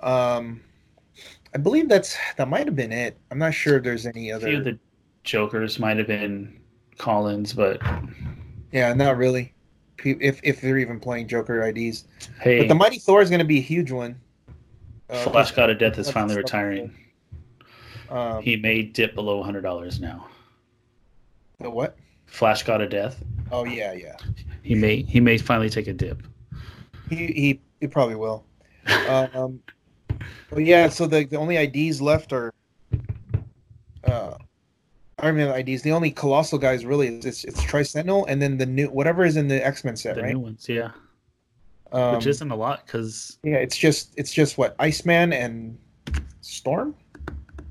[0.00, 0.60] Um,
[1.54, 3.18] I believe that's that might have been it.
[3.30, 4.72] I'm not sure if there's any A few of other.
[4.72, 4.78] the
[5.24, 6.60] Jokers might have been
[6.98, 7.80] Collins, but
[8.72, 9.54] Yeah, not really.
[10.04, 12.04] If if they're even playing Joker IDs,
[12.40, 14.20] hey, but the Mighty Thor is going to be a huge one.
[15.10, 16.94] Uh, Flash God of Death is finally retiring.
[18.10, 20.26] Um, He may dip below $100 now.
[21.60, 21.96] the what?
[22.26, 23.22] Flash God of Death.
[23.50, 24.16] Oh yeah, yeah.
[24.62, 26.22] He may he may finally take a dip.
[27.08, 28.44] He he, he probably will.
[29.08, 29.60] Um,
[30.50, 32.52] but yeah, so the, the only IDs left are
[34.04, 34.36] uh,
[35.20, 35.82] Iron Man IDs.
[35.82, 39.36] The only colossal guys really is it's, it's Tricentennial and then the new whatever is
[39.36, 40.32] in the X Men set, The right?
[40.34, 40.90] new ones, yeah,
[41.92, 45.76] Um, which isn't a lot because yeah, it's just it's just what Iceman and
[46.40, 46.94] Storm,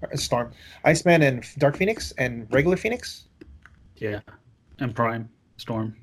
[0.03, 0.51] Uh, Storm,
[0.83, 3.27] Iceman and Dark Phoenix and regular Phoenix,
[3.95, 4.19] yeah,
[4.79, 5.95] and Prime Storm.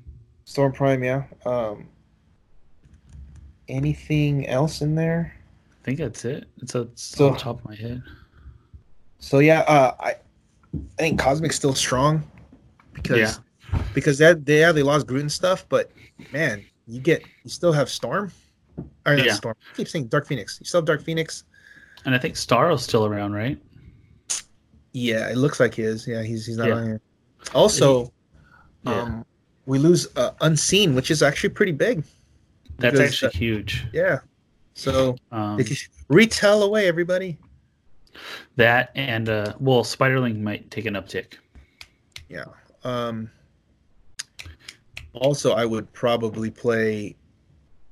[0.45, 1.03] Storm Prime.
[1.03, 1.23] Yeah.
[1.45, 1.87] Um,
[3.67, 5.34] anything else in there?
[5.85, 6.45] I think that's it.
[6.63, 8.01] It's, a, it's So- on top of my head.
[9.19, 10.17] So yeah, uh, I I
[10.97, 12.23] think Cosmic's still strong
[12.93, 13.17] because
[13.71, 13.79] Yeah.
[13.93, 15.91] because that they yeah they lost Groot and stuff, but
[16.33, 18.31] man, you get you still have Storm.
[19.05, 19.33] Or not Yeah.
[19.33, 19.55] Storm.
[19.73, 20.57] I keep saying Dark Phoenix.
[20.59, 21.43] You still have Dark Phoenix.
[22.03, 23.59] And I think Starro's still around, right?
[24.91, 26.07] Yeah, it looks like he is.
[26.07, 26.73] Yeah, he's he's not Yeah.
[26.75, 27.01] on here.
[27.53, 28.11] Also,
[28.85, 29.01] Yeah.
[29.01, 29.25] um,
[29.67, 32.03] we lose uh, Unseen, which is actually pretty big.
[32.77, 33.85] That's because, actually uh, huge.
[33.93, 34.19] Yeah.
[34.75, 35.59] So Um,
[36.09, 37.37] retell away everybody.
[38.57, 41.35] that and uh, well, Spiderling might take an uptick.
[42.29, 42.45] Yeah.
[42.83, 43.29] Um,
[45.13, 47.15] also, I would probably play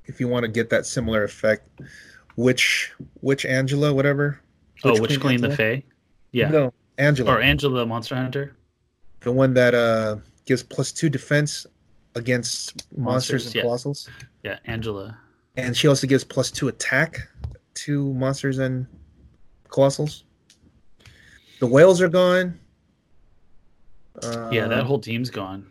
[0.06, 1.68] if you want to get that similar effect.
[2.36, 4.40] Which which Angela, whatever.
[4.84, 5.56] oh, which Queen the Angela?
[5.56, 5.84] Fae?
[6.32, 8.56] Yeah, No, Angela, or Angela the Monster Hunter.
[9.22, 11.66] the one that uh gives plus two defense
[12.16, 13.64] against monsters, Monsters, and yeah.
[13.64, 14.10] colossals,
[14.44, 15.18] Yeah, Angela.
[15.56, 17.28] And she also gives plus two attack
[17.76, 18.88] to monsters and
[19.70, 20.24] colossals.
[21.60, 22.60] The whales are gone.
[24.22, 25.66] Uh, yeah, that whole team's gone.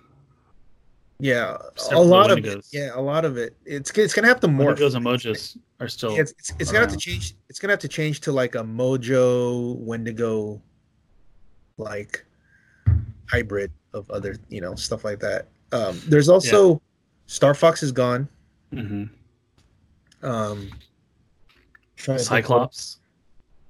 [1.18, 2.66] Yeah, Except a lot of it.
[2.72, 3.56] Yeah, a lot of it.
[3.64, 4.78] It's it's gonna have to morph.
[4.78, 6.16] Those emojis are still.
[6.18, 7.34] It's it's, it's gonna have to change.
[7.48, 10.60] It's gonna have to change to like a Mojo Wendigo,
[11.76, 12.24] like
[13.30, 15.46] hybrid of other you know stuff like that.
[15.70, 16.82] Um, there's also
[17.26, 18.28] Star Fox is gone.
[18.72, 19.08] Mhm.
[20.22, 20.70] Um,
[21.96, 22.98] trying to think- Cyclops.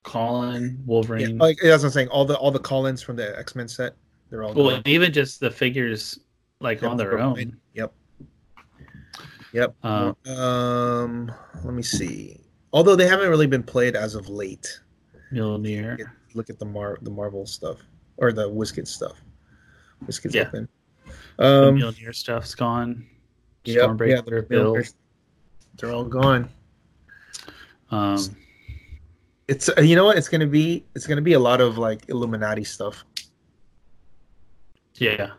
[0.05, 1.21] Colin, Wolverine.
[1.21, 1.39] Yeah, Wolverine.
[1.39, 3.95] like as I'm saying, all the all the call-ins from the X Men set,
[4.31, 4.83] they're all well, gone.
[4.85, 6.19] even just the figures
[6.61, 7.57] like Yep, on their they're own.
[7.75, 7.95] Yep.
[9.53, 9.75] Yep.
[9.85, 11.33] Um, Um,
[11.65, 12.41] let me see.
[12.73, 14.81] Although they haven't really been played as of late.
[15.33, 15.99] Mjolnir.
[15.99, 17.79] Get- Look at the Mar the Marvel stuff
[18.17, 19.23] or the Wizkid stuff.
[20.07, 20.49] Wizkid's Yeah.
[20.49, 20.69] open.
[21.37, 23.07] the Um, Mjolnir stuff's gone.
[23.65, 24.77] yep, yeah, Stormbreaker, the- Bill.
[25.77, 26.49] They're all gone.
[27.91, 28.19] Um,
[29.49, 30.85] It's uh, you know what it's gonna be.
[30.95, 33.05] It's gonna be a lot of like Illuminati stuff.
[34.97, 35.31] yeah.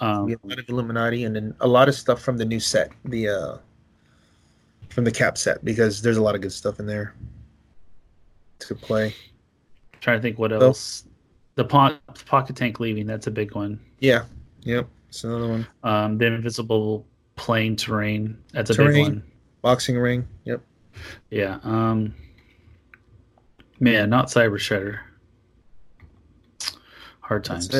[0.00, 2.90] Um, a lot of Illuminati, and then a lot of stuff from the new set,
[3.04, 3.56] the uh
[4.88, 7.14] from the Cap set, because there's a lot of good stuff in there
[8.60, 9.14] to play.
[10.00, 11.04] trying to think what So- else.
[11.56, 13.06] The po- pocket tank leaving.
[13.06, 13.78] That's a big one.
[13.98, 14.24] Yeah.
[14.62, 14.88] Yep.
[15.10, 15.66] It's another one.
[15.82, 17.04] Um, the invisible
[17.40, 18.36] plane terrain.
[18.52, 19.22] That's a big one.
[19.62, 20.28] Boxing ring.
[20.44, 20.60] Yep.
[21.30, 21.58] Yeah.
[21.62, 22.14] Um,
[23.80, 24.98] man, not Cyber Shredder.
[27.20, 27.70] Hard times.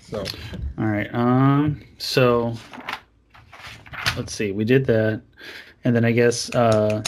[0.00, 0.24] So
[0.78, 1.12] All right.
[1.14, 1.82] Um.
[1.98, 2.54] So
[4.16, 4.52] let's see.
[4.52, 5.20] We did that,
[5.84, 7.02] and then I guess uh,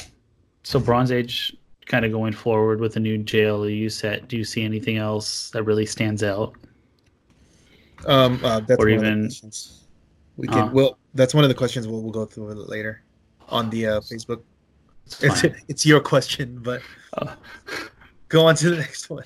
[0.62, 4.28] so Bronze Age kind of going forward with a new JLU set.
[4.28, 6.54] Do you see anything else that really stands out?
[8.06, 9.78] um uh, that's Or the even- questions.
[10.36, 10.70] We can Uh.
[10.72, 13.02] well that's one of the questions we'll, we'll go through later
[13.48, 14.42] on the uh, Facebook.
[15.06, 16.80] It's It's it's your question, but
[17.16, 17.34] Uh,
[18.28, 19.24] go on to the next one.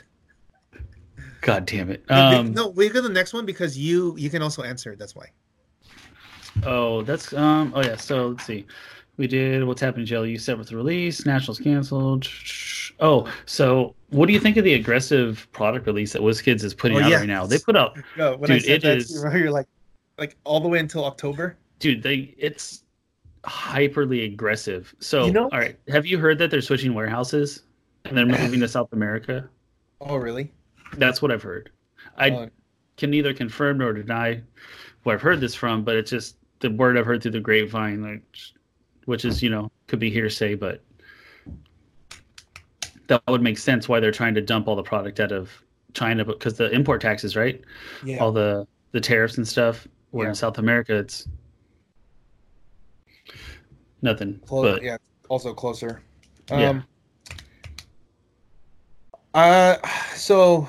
[1.43, 2.05] God damn it.
[2.11, 4.63] No, we- Um, no, we go to the next one because you you can also
[4.63, 4.99] answer it.
[4.99, 5.27] That's why.
[6.65, 7.73] Oh, that's um.
[7.75, 7.97] Oh yeah.
[7.97, 8.67] So let's see.
[9.19, 10.31] We did what's happening, Jelly.
[10.31, 12.29] You said with the release, Nationals canceled.
[13.01, 16.99] Oh, so what do you think of the aggressive product release that WizKids is putting
[16.99, 17.47] Oh, out right now?
[17.47, 19.67] They put out, No, Dude, it that, is- to you, remember you're like
[20.19, 21.57] like all the way until October.
[21.79, 22.03] dude.
[22.03, 22.85] They it's
[23.45, 24.95] hyperly aggressive.
[24.99, 27.63] So You know- all right, have you heard that they're switching warehouses
[28.05, 29.49] and they're moving to South America?
[30.01, 30.53] Oh, really?
[30.99, 31.71] That's what I've heard.
[32.17, 32.49] I Oh,
[32.97, 34.43] can neither confirm nor deny
[35.03, 38.03] where I've heard this from, but it's just the word I've heard through the grapevine,
[38.03, 38.23] like,
[39.05, 40.83] which is you know could be hearsay, but
[43.09, 45.51] that would make sense why they're trying to dump all the product out of
[45.95, 47.61] China, because the import taxes, right?
[48.05, 48.19] yeah.
[48.19, 49.87] All the the tariffs and stuff.
[50.17, 50.31] Where Yeah.
[50.31, 51.29] in South America, it's
[54.01, 54.41] nothing.
[54.47, 54.97] Clo- but yeah,
[55.29, 56.03] also closer.
[56.51, 56.71] Yeah.
[56.71, 56.85] Um,
[59.35, 59.77] uh,
[60.15, 60.69] so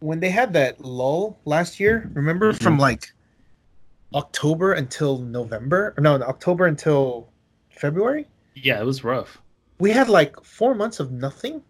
[0.00, 2.64] when they had that lull last year, remember Mm-hmm.
[2.64, 3.12] from like
[4.14, 5.94] October until November?
[5.96, 7.30] Or no, October until
[7.70, 8.26] February.
[8.56, 9.40] yeah, it was rough.
[9.78, 11.62] We had like four months of nothing.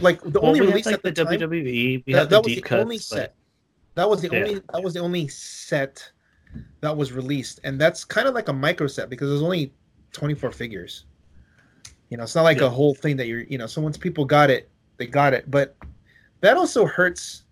[0.00, 1.38] Like the Well, only release like at the, the time.
[1.38, 3.34] WWE, we that, had the that was deep the cuts, only set.
[3.94, 4.38] That was the Yeah.
[4.40, 4.54] only.
[4.72, 6.10] That was the only set
[6.80, 9.72] that was released, and that's kind of like a micro set because there's only
[10.12, 11.04] 24 figures.
[12.08, 12.66] You know, it's not like Yeah.
[12.66, 13.42] a whole thing that you're.
[13.42, 15.50] You know, so once people got it, they got it.
[15.50, 15.76] But
[16.40, 17.44] that also hurts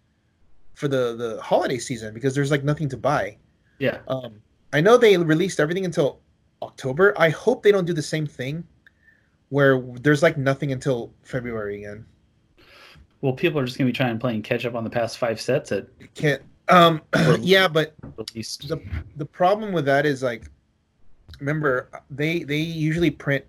[0.74, 3.36] for the the holiday season because there's like nothing to buy.
[3.78, 6.20] yeah, Um, I know they released everything until
[6.62, 7.14] October.
[7.16, 8.64] I hope they don't do the same thing,
[9.48, 12.04] where there's like nothing until February again.
[13.20, 15.70] Well, people are just gonna be trying playing catch up on the past five sets
[15.70, 16.42] that Can't.
[16.68, 17.00] Um,
[17.40, 18.68] yeah, but released.
[18.68, 18.80] the
[19.16, 20.50] the problem with that is like
[21.40, 23.44] remember they they usually print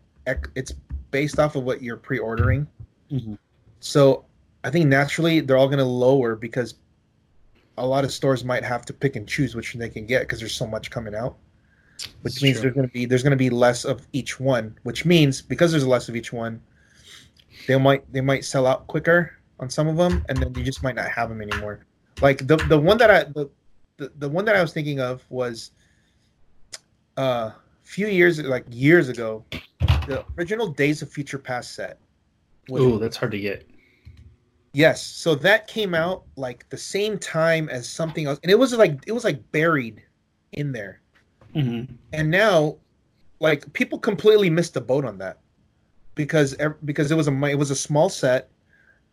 [0.55, 0.74] it's
[1.11, 2.65] based off of what you're pre-ordering
[3.11, 3.38] Mhm.
[3.80, 4.24] so
[4.63, 6.76] i think naturally they're all going to lower because
[7.77, 10.39] a lot of stores might have to pick and choose which they can get because
[10.39, 11.35] there's so much coming out
[12.22, 12.61] which It's means true.
[12.64, 15.72] there's going to be there's going to be less of each one which means because
[15.72, 16.61] there's less of each one
[17.68, 20.84] they might they might sell out quicker on some of them and then you just
[20.84, 21.86] might not have them anymore
[22.22, 23.50] like the the one that i the
[23.98, 25.72] the, the one that i was thinking of was
[27.18, 27.52] uh
[27.84, 29.46] few years like years ago
[30.08, 32.00] the original days of future past set
[32.72, 33.68] Ooh, that's hard to get.
[34.74, 38.74] yes so that came out like the same time as something else and it was
[38.74, 40.04] like it was like buried
[40.54, 40.98] in there
[41.54, 41.94] Mm-hmm.
[42.14, 42.78] and now
[43.42, 45.40] like people completely missed the boat on that
[46.16, 46.56] because
[46.86, 48.50] because it was a it was a small set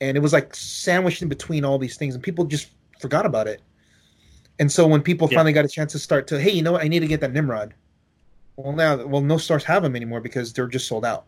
[0.01, 2.69] and it was like sandwiched in between all these things and people just
[3.01, 3.61] forgot about it
[4.59, 5.39] and so when people Yeah.
[5.39, 7.20] finally got a chance to start to hey you know what i need to get
[7.20, 7.75] that nimrod
[8.57, 11.27] well now well no stores have them anymore because they're just sold out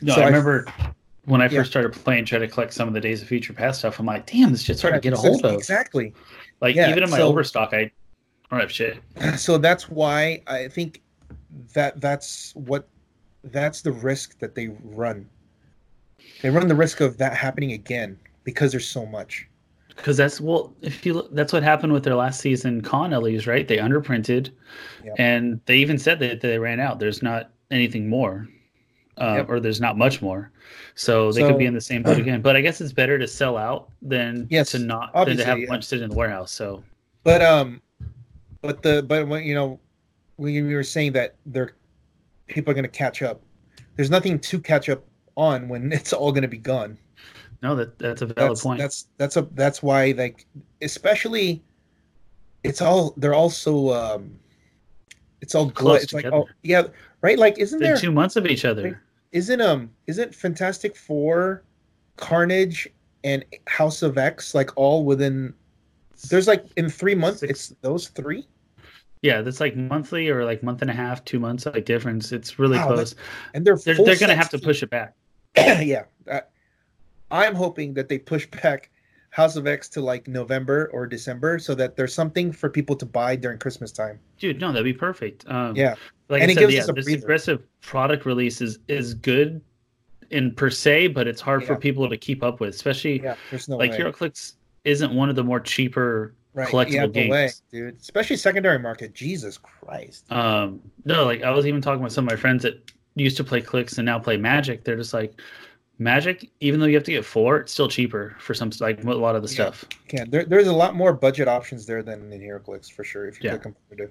[0.00, 0.66] No, So I I- remember
[1.26, 1.60] when I Yeah.
[1.60, 4.00] first started playing, trying to collect some of the Days of Future Past stuff.
[4.00, 5.54] I'm like, damn, this shit's hard to get a hold of.
[5.54, 6.12] exactly
[6.60, 7.92] Like Yeah, even in my so- overstock, I
[8.50, 8.98] don't have shit.
[9.36, 11.00] so that's why i think
[11.74, 12.88] that that's what
[13.44, 15.28] that's the risk that they run
[16.42, 19.48] they run the risk of that happening again because there's so much
[19.96, 23.46] Because that's well, if you look, that's what happened with their last season con LEs,
[23.46, 23.66] right?
[23.68, 24.50] They underprinted,
[25.04, 25.12] Yeah.
[25.18, 26.98] and they even said that they ran out.
[26.98, 28.48] There's not anything more.
[29.18, 29.50] uh, Yep.
[29.50, 30.50] or there's not much more.
[30.94, 32.40] So they So- could be in the same boat again.
[32.40, 35.58] But I guess it's better to sell out than Yes, to not than to have
[35.58, 35.66] a yeah.
[35.68, 36.50] bunch sit in the warehouse.
[36.50, 36.82] So
[37.22, 37.82] But um,
[38.62, 39.78] but the but when you know
[40.36, 41.72] when you were saying that they're
[42.48, 43.42] people are going to catch up,
[43.96, 45.04] there's nothing to catch up
[45.36, 46.98] on when it's all going to be gone.
[47.62, 48.78] no, that that's a valid That's point.
[48.80, 50.46] that's that's a that's why like
[50.80, 51.62] especially
[52.64, 54.38] it's all they're all so um
[55.40, 55.70] it's all.
[55.70, 56.42] Close It's like together.
[56.44, 56.82] oh yeah
[57.20, 58.82] right like isn't Within there two months of each other.
[58.84, 58.94] Wait.
[59.32, 61.64] isn't um isn't Fantastic Four,
[62.16, 62.88] Carnage,
[63.24, 65.52] and House of X like all within?
[66.30, 67.40] There's like in three months.
[67.40, 68.46] Six- It's those three.
[69.22, 72.30] Yeah, that's like monthly or like month and a half, two months like difference.
[72.32, 73.14] It's really Wow, close.
[73.54, 75.14] and they're They're, they're gonna have to push it back.
[75.82, 76.40] yeah, uh,
[77.30, 78.90] I'm hoping that they push back
[79.30, 83.06] House of X to like November or December, so that there's something for people to
[83.06, 84.18] buy during Christmas time.
[84.38, 85.48] Dude, no, that'd be perfect.
[85.48, 85.94] Um, Yeah,
[86.28, 87.22] like And I it said, gives yeah, us a this breather.
[87.22, 89.60] aggressive product release is is good
[90.30, 93.36] in per se, but it's hard for people to keep up with, especially yeah.
[93.50, 93.98] There's no like way.
[93.98, 94.54] HeroClix
[94.84, 96.68] isn't one of the more cheaper right.
[96.68, 97.30] collectible yeah, games.
[97.30, 98.00] way, dude.
[98.00, 99.14] Especially secondary market.
[99.14, 100.30] Jesus Christ.
[100.32, 103.44] Um, no, like I was even talking with some of my friends that used to
[103.44, 104.84] play clicks and now play Magic.
[104.84, 105.40] They're just like
[105.98, 109.10] Magic, even though you have to get four, it's still cheaper for some like a
[109.12, 109.54] lot of the Yeah.
[109.70, 109.84] stuff.
[110.12, 113.42] yeah there, there's a lot more budget options there than in HeroClix for sure if
[113.42, 113.56] you Yeah.
[113.56, 114.10] play competitive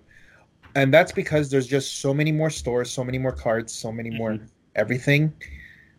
[0.76, 4.10] and that's because there's just so many more stores so many more cards so many
[4.10, 4.48] more Mhm.
[4.78, 5.34] everything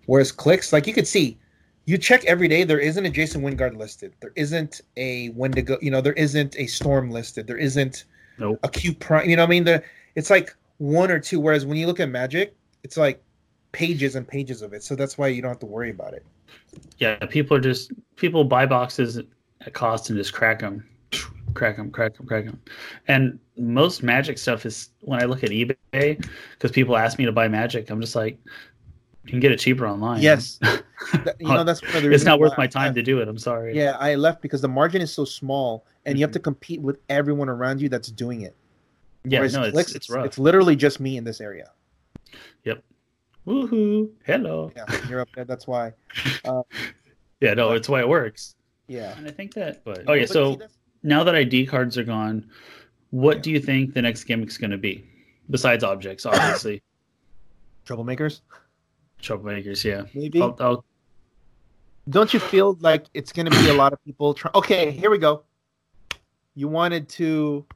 [0.06, 1.36] whereas clicks like you could see
[1.84, 5.90] you check every day there isn't a Jason Wyngarde listed there isn't a wendigo you
[5.90, 8.04] know there isn't a storm listed there isn't
[8.38, 8.58] Nope.
[8.62, 9.82] a q prime you know what i mean the
[10.14, 13.22] it's like one or two whereas when you look at magic it's like
[13.72, 16.24] pages and pages of it so that's why you don't have to worry about it
[16.98, 20.84] Yeah, people are just people buy boxes at cost and just crack them,
[21.54, 22.60] crack them, crack them, crack them.
[23.08, 25.76] And most Magic stuff is when I look at eBay
[26.52, 28.38] because people ask me to buy Magic, I'm just like,
[29.24, 30.20] you can get it cheaper online.
[30.20, 30.58] yes
[31.38, 33.28] you know that's one of the it's not worth my I- time to do it.
[33.28, 33.76] I'm sorry.
[33.76, 36.44] Yeah, I left because the margin is so small, and you have to mm-hmm.
[36.44, 38.56] compete with everyone around you that's doing it.
[39.24, 40.26] yeah, Whereas no, it's Clicks, it's rough.
[40.26, 41.70] It's literally just me in this area.
[43.44, 44.08] Woohoo!
[44.24, 44.70] Hello.
[44.76, 45.44] Yeah, you're up there.
[45.44, 45.92] That's why.
[46.44, 46.62] Uh,
[47.40, 48.54] yeah, no, it's why it works.
[48.86, 49.16] Yeah.
[49.16, 49.82] And I think that.
[49.84, 52.48] But oh, oh, okay, But so that's- now that ID cards are gone,
[53.10, 53.42] what Yeah.
[53.42, 55.04] do you think the next gimmick's going to be?
[55.50, 56.82] Besides objects, obviously.
[57.86, 58.42] troublemakers,
[59.20, 60.02] Troublemakers, yeah.
[60.14, 60.40] maybe.
[60.40, 60.84] I'll, I'll,
[62.10, 64.34] Don't you feel like it's going to be a lot of people?
[64.34, 65.42] Try- okay, here we go.
[66.54, 67.66] You wanted to.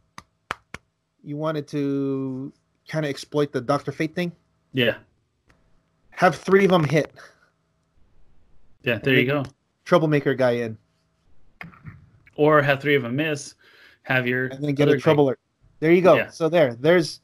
[1.25, 2.53] You wanted to
[2.89, 4.31] kind of exploit the Doctor Fate thing.
[4.77, 4.97] Yeah.
[6.11, 7.13] Have three of them hit.
[8.83, 9.45] Yeah, there you go.
[9.85, 10.79] Troublemaker guy in,
[12.37, 13.55] Or have three of them miss.
[14.03, 15.37] Have your and then get a guy- troubler.
[15.81, 16.15] There you go.
[16.15, 16.31] Yeah.
[16.31, 17.21] So there, there's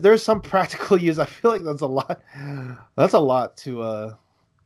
[0.00, 1.18] there's some practical use.
[1.18, 2.20] I feel like that's a lot.
[2.96, 4.14] That's a lot to uh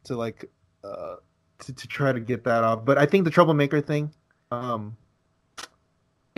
[0.04, 0.48] to like
[0.84, 1.16] uh
[1.60, 2.84] to, to try to get that off.
[2.84, 4.12] But I think the troublemaker thing,
[4.50, 4.96] um,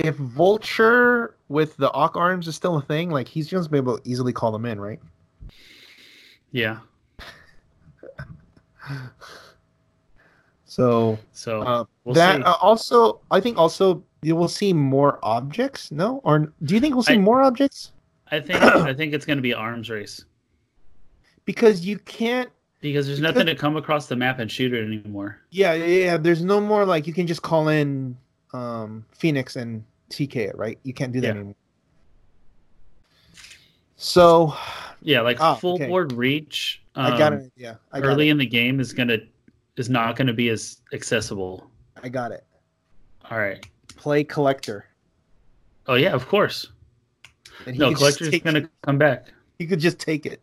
[0.03, 3.99] if Vulture with the Awk arms is still a thing, like he's just be able
[3.99, 5.01] to easily call them in, right?
[6.51, 6.79] Yeah.
[10.65, 12.43] So So uh, we'll that see.
[12.43, 15.91] uh, also, I think also you will see more objects.
[15.93, 17.93] No, or do you think we'll see I- more objects?
[18.31, 20.25] I think I think it's going to be arms race
[21.45, 22.49] Because you can't
[22.81, 25.39] because there's Because- nothing to come across the map and shoot it anymore.
[25.51, 26.17] Yeah, yeah, yeah.
[26.17, 28.17] There's no more like you can just call in
[28.55, 30.79] um Phoenix and TK it, right?
[30.83, 31.33] You can't do that Yeah.
[31.35, 31.55] anymore.
[33.97, 34.55] So
[35.05, 35.89] Yeah, like Ah, full okay.
[35.89, 36.81] board reach.
[36.95, 37.51] Um, I got it.
[37.57, 38.33] Yeah, I got early it.
[38.33, 39.19] in the game is gonna
[39.77, 41.69] is not gonna be as accessible.
[42.03, 42.45] I got it.
[43.31, 43.65] All right.
[43.97, 44.85] Play collector.
[45.89, 46.69] Oh yeah, of course.
[47.67, 49.33] No, collector's gonna come back.
[49.59, 50.41] He could just take it.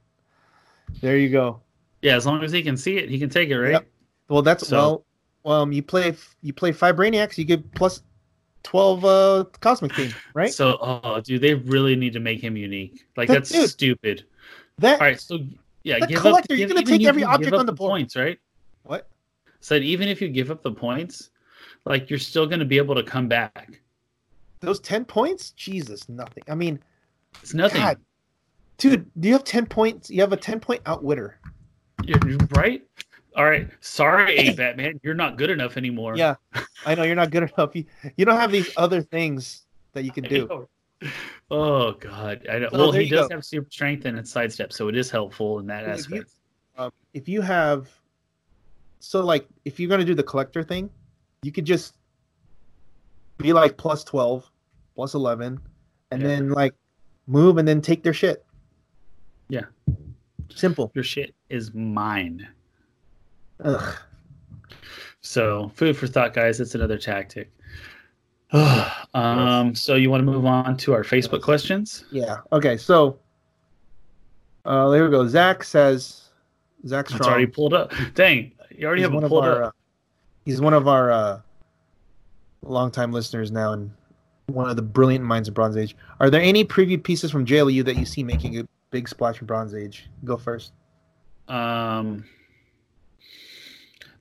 [1.01, 1.61] There you go.
[2.01, 3.71] Yeah, as long as he can see it, he can take it, right?
[3.73, 3.87] Yep.
[4.29, 5.05] Well, that's So- well.
[5.61, 7.37] Um, you play you play five brainiacs.
[7.37, 8.01] You get plus
[8.63, 10.53] twelve uh cosmic team, right?
[10.53, 13.05] So, oh, dude, they really need to make him unique.
[13.17, 13.69] Like That- that's dude.
[13.69, 14.25] stupid.
[14.79, 15.39] that All right, so
[15.83, 16.59] yeah, The give collector, up.
[16.59, 17.91] you're gonna take every object on the board.
[17.91, 18.37] points, right?
[18.83, 19.07] what?
[19.61, 21.31] Said even if you give up the points,
[21.85, 23.81] like you're still gonna be able to come back.
[24.61, 25.51] Those ten points?
[25.51, 26.43] Jesus, nothing.
[26.49, 26.79] I mean,
[27.41, 27.81] It's nothing.
[27.81, 27.97] God.
[28.77, 30.09] dude, do you have ten points?
[30.09, 31.33] You have a ten point outwitter.
[32.05, 32.19] You're
[32.51, 32.81] right.
[33.39, 33.69] All right.
[33.79, 34.99] Sorry, Batman.
[35.01, 36.17] You're not good enough anymore.
[36.17, 36.35] Yeah,
[36.85, 37.73] I know you're not good enough.
[37.73, 37.85] You,
[38.17, 40.67] you don't have these other things that you can do.
[41.49, 42.45] Oh God.
[42.51, 42.67] I know.
[42.69, 43.35] So well, he does go.
[43.35, 46.31] have super strength and it's sidestep, so it is helpful in that If you- aspect.
[46.77, 47.89] Um, if you have,
[48.99, 50.89] so like if you're gonna do the collector thing,
[51.41, 51.95] you could just
[53.37, 54.51] be like plus twelve,
[54.95, 55.61] plus eleven,
[56.11, 56.27] and Yeah.
[56.27, 56.73] then like
[57.25, 58.45] move and then take their shit.
[59.47, 59.65] Yeah.
[60.53, 60.91] Simple.
[60.93, 62.45] Your shit is mine.
[63.63, 63.95] Ugh.
[65.21, 66.59] So, food for thought, guys.
[66.59, 67.51] It's another tactic.
[69.13, 72.05] um, so you want to move on to our Facebook questions?
[72.11, 72.37] Yeah.
[72.51, 72.77] Okay.
[72.77, 73.19] So,
[74.65, 75.27] uh, there we go.
[75.27, 76.29] Zach says,
[76.87, 77.29] Zach It's Strong.
[77.29, 77.91] already pulled up.
[78.15, 79.69] Dang, you already have one pulled our, up.
[79.69, 79.71] uh,
[80.45, 81.41] he's one of our uh,
[82.63, 83.91] longtime listeners now, and
[84.47, 85.95] one of the brilliant minds of Bronze Age.
[86.19, 89.47] Are there any preview pieces from JLU that you see making a big splash in
[89.47, 90.09] Bronze Age?
[90.23, 90.71] Go first.
[91.49, 92.23] um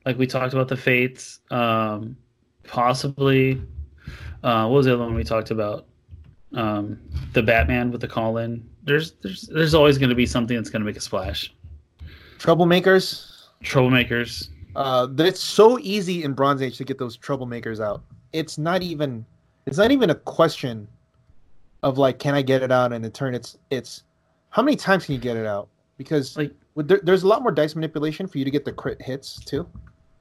[0.08, 2.16] like we talked about the fates um
[2.64, 3.60] possibly
[4.42, 5.84] uh what was the other one we talked about
[6.54, 6.98] um
[7.34, 10.70] the batman with the call in there's there's there's always going to be something that's
[10.70, 11.52] going to make a splash
[12.38, 13.48] Troublemakers.
[13.62, 18.00] troublemakers Uh, it's so easy in Bronze Age to get those troublemakers out.
[18.32, 19.26] It's not even.
[19.66, 20.86] It's not even a question
[21.82, 23.34] of like, can I get it out in a turn?
[23.34, 24.04] It's it's
[24.50, 25.68] how many times can you get it out?
[25.96, 29.02] Because Like- there, there's a lot more dice manipulation for you to get the crit
[29.02, 29.66] hits too.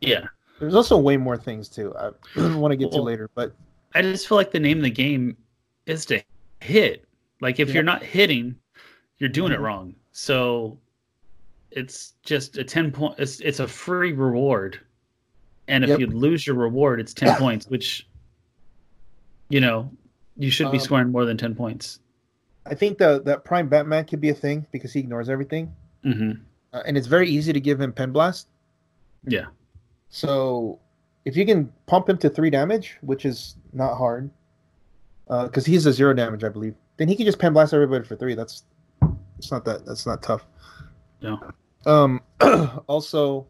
[0.02, 0.26] Yeah
[0.60, 1.94] There's also way more things too.
[1.96, 2.12] I
[2.56, 3.54] want to get to later, but
[3.96, 5.38] i just feel like the name of the game
[5.86, 6.22] is to
[6.62, 7.06] hit
[7.42, 7.76] like if Yeah.
[7.76, 8.56] you're not hitting
[9.18, 9.64] you're doing it Mhm.
[9.64, 10.78] wrong so
[11.72, 14.80] it's just a 10 point it's, it's a free reward
[15.68, 16.00] and if Yep.
[16.00, 18.08] you lose your reward it's 10 points which
[19.50, 19.90] you know
[20.36, 22.00] you should be Um, scoring more than 10 points
[22.66, 26.32] I think the that Prime Batman could be a thing because he ignores everything, hmm
[26.74, 28.50] uh, and it's very easy to give him Pen Blast.
[29.26, 29.46] yeah
[30.10, 30.80] So
[31.26, 34.30] if you can pump him to three damage, which is not hard,
[35.28, 38.16] because he's a zero damage, I believe, then he can just pen blast everybody for
[38.16, 38.34] three.
[38.36, 38.64] That's
[39.38, 40.46] it's not that that's not tough.
[41.22, 41.40] no
[41.86, 42.22] Um,
[42.88, 43.48] also,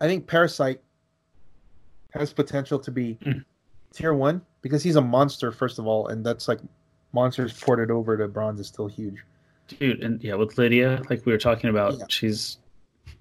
[0.00, 0.80] I think Parasite
[2.12, 3.44] has potential to be Mm.
[3.92, 6.60] tier one because he's a monster first of all, and that's like
[7.12, 9.24] monsters ported over to bronze is still huge.
[9.68, 12.04] dude and yeah with lydia like we were talking about Yeah.
[12.08, 12.58] she's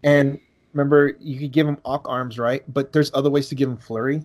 [0.03, 0.39] And
[0.73, 2.63] remember, you could give him Ock arms, right?
[2.71, 4.23] But there's other ways to give him flurry.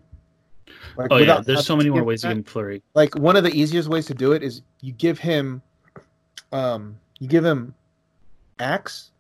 [0.97, 3.43] Like, oh yeah there's so many more ways to give him flurry like one of
[3.43, 5.61] the easiest ways to do it is you give him
[6.53, 7.75] um you give him
[8.61, 9.11] axe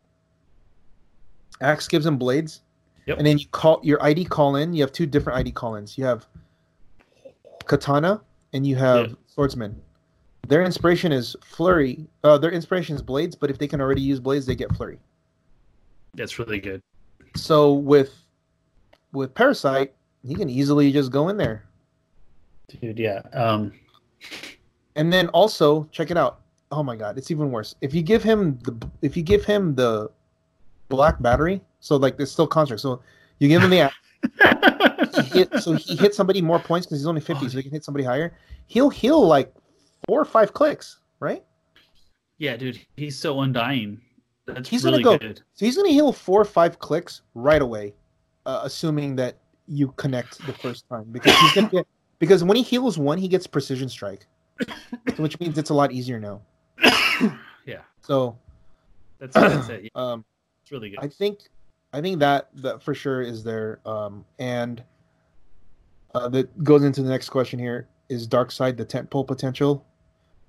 [1.61, 2.63] axe gives him blades
[3.07, 3.19] Yep.
[3.19, 5.99] and then you call your id call in you have two different id call ins
[5.99, 6.27] you have
[7.67, 8.23] katana
[8.53, 9.15] and you have Yeah.
[9.27, 9.81] swordsman
[10.47, 14.21] their inspiration is flurry uh their inspiration is blades but if they can already use
[14.21, 14.99] blades they get flurry
[16.15, 16.81] that's really good
[17.35, 18.15] so with
[19.13, 19.95] with parasite
[20.27, 21.65] he can easily just go in there
[22.69, 23.73] dude yeah um
[24.97, 26.41] And then also check it out.
[26.71, 27.75] Oh my god, it's even worse.
[27.81, 30.11] If you give him the if you give him the
[30.89, 32.81] black battery, so like it's still construct.
[32.81, 33.03] So
[33.39, 33.91] you give him the
[35.17, 37.73] he hit, so he hit somebody more points because he's only fifty, so he can
[37.73, 38.37] hit somebody higher.
[38.67, 39.53] He'll heal like
[40.07, 41.43] four or five clicks, right?
[42.39, 44.01] yeah dude he's so undying
[44.47, 47.95] that's He's gonna go- good So he's gonna heal four or five clicks right away,
[48.47, 51.87] uh, assuming that you connect the first time because he's gonna get
[52.19, 54.27] because when he heals one, he gets precision strike,
[54.61, 54.75] so
[55.23, 56.41] which means it's a lot easier now.
[57.67, 58.37] yeah So
[59.19, 60.25] that's, that's it yeah, um,
[60.63, 61.41] it's really good I think
[61.95, 63.79] I think that that for sure is there.
[63.87, 64.83] Um, and
[66.13, 69.87] uh, that goes into the next question here: Is Darkseid the tentpole potential?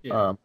[0.01, 0.29] Yeah.
[0.29, 0.39] Um,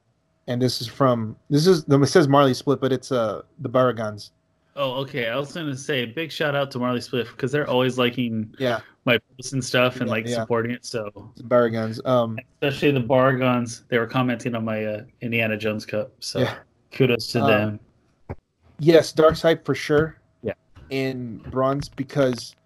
[0.51, 3.68] and this is from this is the it says Marley Split, but it's uh the
[3.68, 4.31] Baragons.
[4.74, 5.28] Oh, okay.
[5.28, 8.52] I was gonna say a big shout out to Marley Spliff because they're always liking
[8.59, 10.35] Yeah, my posts and stuff and Yeah, like yeah.
[10.40, 10.85] supporting it.
[10.85, 12.05] So the Baragons.
[12.06, 16.10] Um, especially the Bargons, they were commenting on my uh, Indiana Jones Cup.
[16.18, 16.55] So Yeah.
[16.90, 17.81] kudos to Um, them.
[18.81, 20.18] yes, Darkseid for sure.
[20.43, 20.55] Yeah.
[20.89, 22.56] In bronze because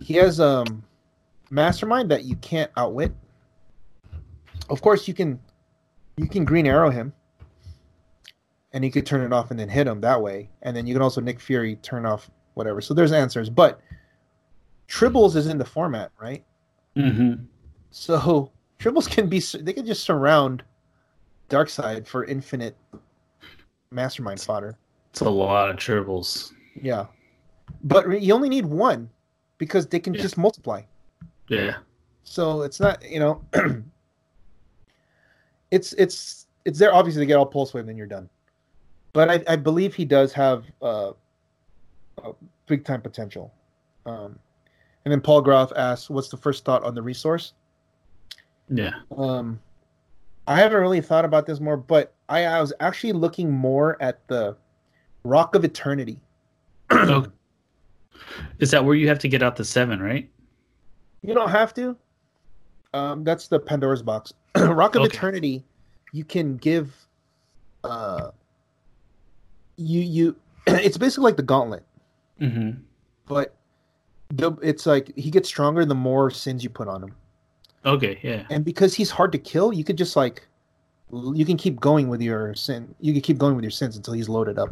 [0.00, 0.82] he has um
[1.50, 3.12] mastermind that you can't outwit.
[4.70, 5.38] Of course, you can
[6.16, 7.12] you can green arrow him,
[8.72, 10.94] and you could turn it off and then hit him that way, and then you
[10.94, 12.80] can also Nick Fury turn off whatever.
[12.80, 13.80] So there's answers, but
[14.88, 16.44] tribbles is in the format, right?
[16.96, 17.44] Mm-hmm.
[17.90, 20.62] So tribbles can be they can just surround
[21.50, 22.76] Darkseid for infinite
[23.90, 24.76] mastermind fodder.
[25.10, 26.52] It's a lot of tribbles.
[26.80, 27.06] Yeah,
[27.84, 29.08] but you only need one
[29.58, 30.22] because they can Yeah.
[30.22, 30.82] just multiply.
[31.48, 31.76] Yeah.
[32.24, 33.44] So it's not you know,
[35.74, 38.30] it's it's it's there obviously to get all pulse wave, then you're done.
[39.12, 41.12] But I, I believe he does have uh,
[42.22, 42.32] a
[42.66, 43.52] big time potential.
[44.06, 44.38] Um,
[45.04, 47.54] and then Paul Groff asks, "What's the first thought on the resource?"
[48.68, 48.92] Yeah.
[49.16, 49.60] Um,
[50.46, 54.26] I haven't really thought about this more, but I, I was actually looking more at
[54.28, 54.56] the
[55.24, 56.20] Rock of Eternity.
[56.92, 57.30] Okay.
[58.58, 60.30] Is that where you have to get out the seven, right?
[61.22, 61.96] You don't have to.
[62.92, 64.32] Um, that's the Pandora's box.
[64.74, 65.16] Rock of Okay.
[65.16, 65.64] Eternity,
[66.12, 66.94] you can give
[67.82, 68.30] uh,
[69.76, 70.36] you you
[70.66, 71.84] it's basically like the gauntlet,
[72.40, 72.80] Mm-hmm.
[73.26, 73.54] but
[74.30, 77.14] the, it's like he gets stronger the more sins you put on him.
[77.86, 78.44] Okay, yeah.
[78.50, 80.46] and because he's hard to kill, you could just like
[81.12, 82.94] you can keep going with your sin.
[83.00, 84.70] You can keep going with your sins until he's loaded up,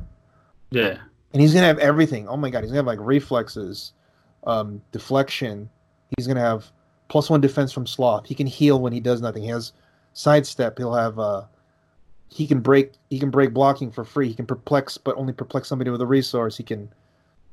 [0.71, 0.99] Yeah.
[1.33, 2.27] and he's gonna have everything.
[2.29, 3.93] Oh my god, he's gonna have like reflexes,
[4.45, 5.69] um, deflection.
[6.17, 6.71] He's gonna have
[7.13, 8.25] plus one defense from sloth.
[8.25, 9.43] He can heal when he does nothing.
[9.43, 9.75] He has
[10.15, 10.79] sidestep.
[10.79, 11.43] He'll have uh,
[12.29, 12.93] he can break.
[13.11, 14.29] He can break blocking for free.
[14.29, 16.57] He can perplex, but only perplex somebody with a resource.
[16.57, 16.89] He can.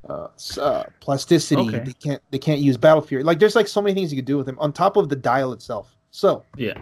[0.09, 0.29] Uh,
[0.61, 1.61] uh, plasticity.
[1.61, 1.79] Okay.
[1.79, 2.21] They can't.
[2.31, 3.21] They can't use battle fury.
[3.21, 5.15] Like there's like so many things you could do with him on top of the
[5.17, 5.93] dial itself.
[6.11, 6.81] So Yeah.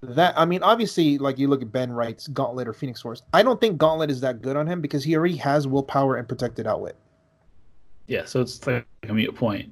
[0.00, 3.22] that I mean, obviously, like you look at Ben Wright's Gauntlet or Phoenix Force.
[3.34, 6.26] I don't think Gauntlet is that good on him because he already has willpower and
[6.26, 6.96] protected outwit.
[8.06, 8.24] Yeah.
[8.24, 9.70] So it's like a mute point.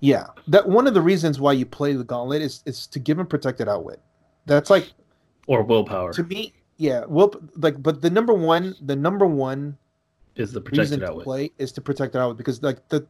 [0.00, 3.18] Yeah, that one of the reasons why you play the Gauntlet is is to give
[3.18, 4.00] him protected outwit.
[4.44, 4.92] That's like
[5.46, 7.04] Or willpower to me, yeah.
[7.06, 9.76] Well, like, but the number one, the number one
[10.36, 11.24] is the reason protected to outwit.
[11.24, 13.06] play is to protect it outwit because like the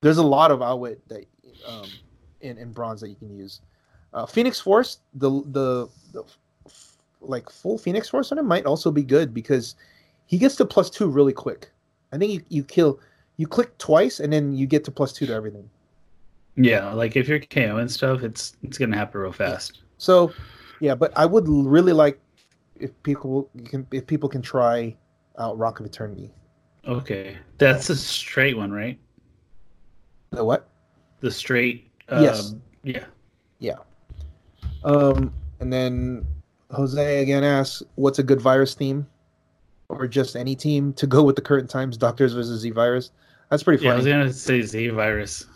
[0.00, 1.24] there's a lot of outwit that
[1.66, 1.86] um
[2.40, 3.60] in in bronze that you can use.
[4.12, 6.24] Uh, Phoenix Force, the the the
[6.66, 9.76] f- like full Phoenix Force on him might also be good because
[10.26, 11.70] he gets to plus two really quick.
[12.12, 12.98] I think you, you kill
[13.36, 15.70] you click twice and then you get to plus two to everything.
[16.56, 19.82] Yeah, like if you're KO and stuff, it's it's gonna happen real fast.
[19.98, 20.32] So
[20.80, 22.20] yeah, but I would really like
[22.76, 24.96] if people can if people can try
[25.38, 26.30] out Rock of Eternity.
[26.86, 28.98] Okay, that's a straight one, right?
[30.30, 30.68] The what?
[31.20, 31.88] The straight.
[32.08, 32.54] Um, Yes.
[32.82, 33.04] Yeah.
[33.60, 33.76] Yeah.
[34.84, 36.26] Um, and then
[36.70, 39.06] Jose again asks, "What's a good virus theme,
[39.88, 41.96] or just any team to go with the current times?
[41.96, 43.10] Doctors versus Z virus.
[43.50, 45.46] That's pretty Yeah, I was gonna say Z virus.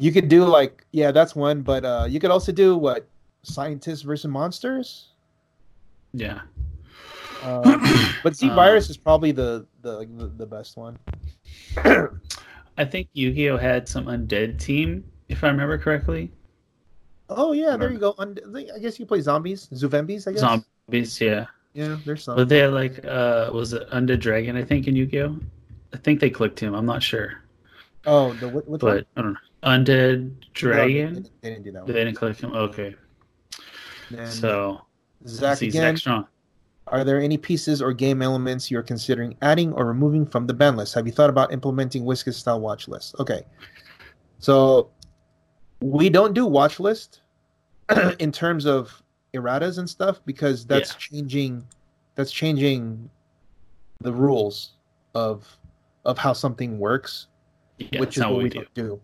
[0.00, 3.06] You could do like, yeah, that's one, but uh, you could also do what
[3.42, 5.12] scientists versus monsters.
[6.12, 6.40] Yeah.
[7.44, 7.62] Um,
[8.22, 10.98] but Z Um, virus is probably the the the, the best one.
[11.76, 16.32] I think Yu-Gi-Oh had some undead team, if I remember correctly.
[17.28, 18.14] Oh yeah, there you go.
[18.18, 18.40] Und-
[18.74, 20.26] I guess you play zombies, Zuvembis.
[20.26, 20.40] I guess.
[20.40, 21.46] Zombies, yeah.
[21.74, 22.36] Yeah, there's some.
[22.36, 25.38] But they had like uh was it Undead Dragon, I think, in Yu-Gi-Oh?
[25.92, 27.42] I think they clicked him, I'm not sure.
[28.06, 28.66] oh, the what?
[28.66, 29.49] what But I don't know.
[29.62, 31.14] Undead Dragon?
[31.14, 31.92] they, they didn't do that One.
[31.92, 32.52] They didn't click him.
[32.52, 32.94] Okay.
[34.26, 34.80] So
[35.26, 35.72] Zach again.
[35.72, 36.26] Zach Strong.
[36.86, 40.76] Are there any pieces or game elements you're considering adding or removing from the ban
[40.76, 40.94] list?
[40.94, 43.14] Have you thought about implementing WizKids style watch list?
[43.20, 43.42] Okay.
[44.40, 44.90] So
[45.80, 47.20] we don't do watch list
[48.18, 49.02] in terms of
[49.34, 50.98] erratas and stuff because that's Yeah.
[50.98, 51.64] changing
[52.16, 53.08] that's changing
[54.00, 54.72] the rules
[55.14, 55.46] of
[56.04, 57.28] of how something works,
[57.78, 58.66] Yeah, which is what what we, we do.
[58.74, 59.00] do.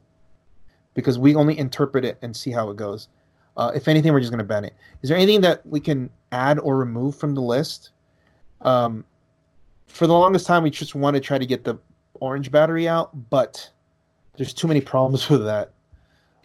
[0.97, 3.09] Because we only interpret it and see how it goes.
[3.57, 4.75] Uh, if anything, we're just going to ban it.
[5.03, 7.91] Is there anything that we can add or remove from the list?
[8.63, 9.05] Um,
[9.87, 11.79] for the longest time, we just want to try to get the
[12.15, 13.71] orange battery out, but
[14.37, 15.73] there's too many problems with that.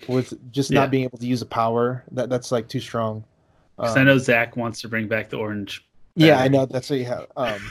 [0.07, 0.82] With just Yeah.
[0.82, 3.23] not being able to use a power, that that's like too strong.
[3.78, 5.88] 'Cause Um, I know Zach wants to bring back the orange.
[6.15, 7.28] yeah, I know that's what you have.
[7.38, 7.61] Um,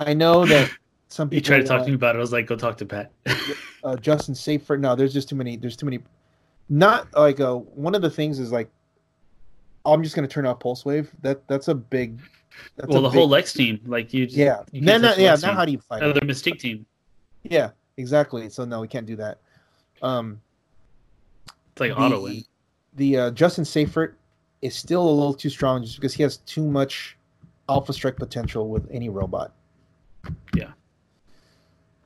[0.00, 0.70] I know that
[1.08, 2.18] some He people tried to talk to me about it.
[2.18, 3.10] I was like, go talk to Pat.
[3.88, 4.76] uh, Justin Safer.
[4.76, 5.56] No, there's just too many.
[5.56, 6.00] There's too many.
[6.68, 8.68] Not like uh, one of the things is like,
[9.86, 11.10] I'm just gonna turn off Pulse Wave.
[11.22, 12.20] That that's a big.
[12.76, 14.62] That's well, a the big- whole Lex team, like you, just, Yeah.
[14.72, 15.30] you No, can't no, yeah.
[15.30, 15.56] Lex Now team.
[15.56, 16.02] how do you fight?
[16.02, 16.16] It?
[16.24, 16.84] Mystique team.
[17.44, 18.48] Yeah, exactly.
[18.50, 19.38] So no, we can't do that.
[20.02, 20.40] Um,
[21.46, 22.44] It's like the, auto win.
[22.96, 24.18] The uh, Justin Seifert
[24.60, 27.16] is still a little too strong just because he has too much
[27.68, 29.52] alpha strike potential with any robot.
[30.56, 30.72] Yeah.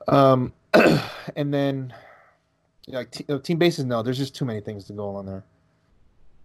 [0.07, 0.53] Um,
[1.35, 1.93] and then
[2.87, 5.43] like t- team bases, no, there's just too many things to go on there.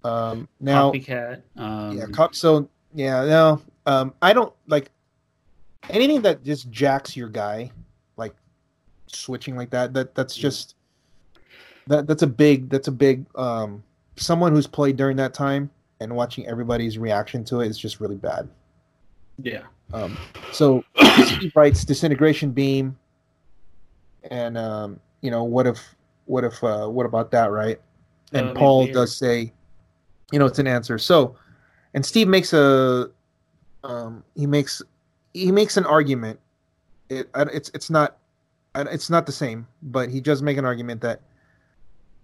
[0.04, 1.42] Um, now, Copycat.
[1.56, 2.34] Um, yeah, cop.
[2.34, 4.90] So yeah, no, um, I don't like
[5.90, 7.70] anything that just jacks your guy,
[8.16, 8.34] like
[9.06, 9.92] switching like that.
[9.94, 10.76] That that's just
[11.88, 13.82] that that's a big that's a big um
[14.16, 18.16] someone who's played during that time and watching everybody's reaction to it is just really
[18.16, 18.48] bad.
[19.42, 19.62] yeah.
[19.92, 20.18] Um,
[20.52, 20.84] so
[21.24, 22.96] Steve writes disintegration beam,
[24.30, 25.94] and um, you know what if
[26.26, 27.80] what if uh, what about that right?
[28.32, 28.94] And Paul weird.
[28.94, 29.52] does say,
[30.32, 30.98] you know, it's an answer.
[30.98, 31.36] So,
[31.94, 33.10] and Steve makes a
[33.84, 34.82] um, he makes
[35.32, 36.38] he makes an argument.
[37.08, 38.18] It it's it's not
[38.74, 41.22] it's not the same, but he does make an argument that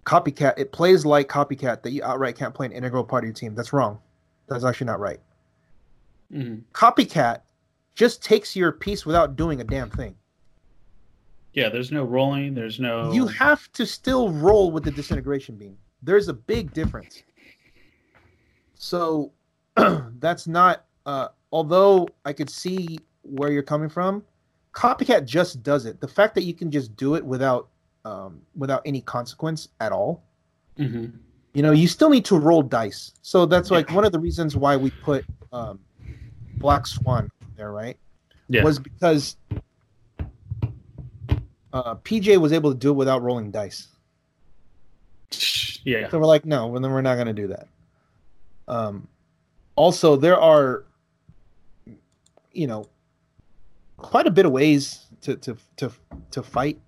[0.05, 3.33] copycat it plays like copycat that you outright can't play an integral part of your
[3.33, 3.55] team.
[3.55, 3.99] That's wrong.
[4.47, 5.19] That's actually not right
[6.33, 6.63] Mhm.
[6.73, 7.41] copycat
[7.93, 10.15] just takes your piece without doing a damn thing.
[11.55, 12.53] Yeah, there's no rolling.
[12.53, 13.11] There's no.
[13.13, 15.77] You have to still roll with the disintegration beam.
[16.03, 17.23] There's a big difference.
[18.75, 19.31] So
[19.75, 24.23] that's not uh although I could see where you're coming from.
[24.73, 26.01] Copycat just does it.
[26.01, 27.69] The fact that you can just do it without
[28.03, 30.23] um, without any consequence at all.
[30.77, 31.17] Mm-hmm.
[31.53, 33.13] You know, you still need to roll dice.
[33.21, 35.79] So that's like one of the reasons why we put um,
[36.57, 37.97] Black Swan there, right?
[38.49, 38.63] Yeah.
[38.63, 39.37] Was because
[41.75, 43.87] uh, PJ was able to do it without rolling dice.
[45.83, 46.09] Yeah.
[46.09, 47.67] So we're like, no, well, then we're not going to do that.
[48.67, 49.07] Um,
[49.75, 50.85] also, there are,
[52.53, 52.87] you know,
[53.97, 55.91] quite a bit of ways to to to
[56.31, 56.79] to fight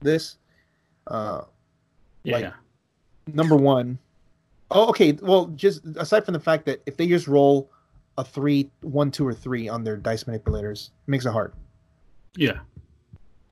[0.00, 0.36] this.
[1.08, 1.42] Uh,
[2.22, 2.38] Yeah.
[2.38, 2.54] like-
[3.34, 3.98] number one,
[4.70, 5.12] oh, okay.
[5.12, 7.70] Well, just aside from the fact that if they just roll
[8.16, 11.52] a three, one, two, or three on their dice manipulators, it makes it hard.
[12.36, 12.60] yeah.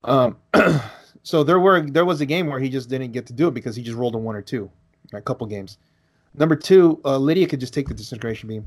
[0.07, 0.37] Um,
[1.23, 3.55] so there were there was a game where he just didn't get to do it
[3.55, 4.70] because he just rolled a one or two,
[5.12, 5.78] a couple games.
[6.35, 8.65] Number two, uh, Lydia could just take the disintegration beam.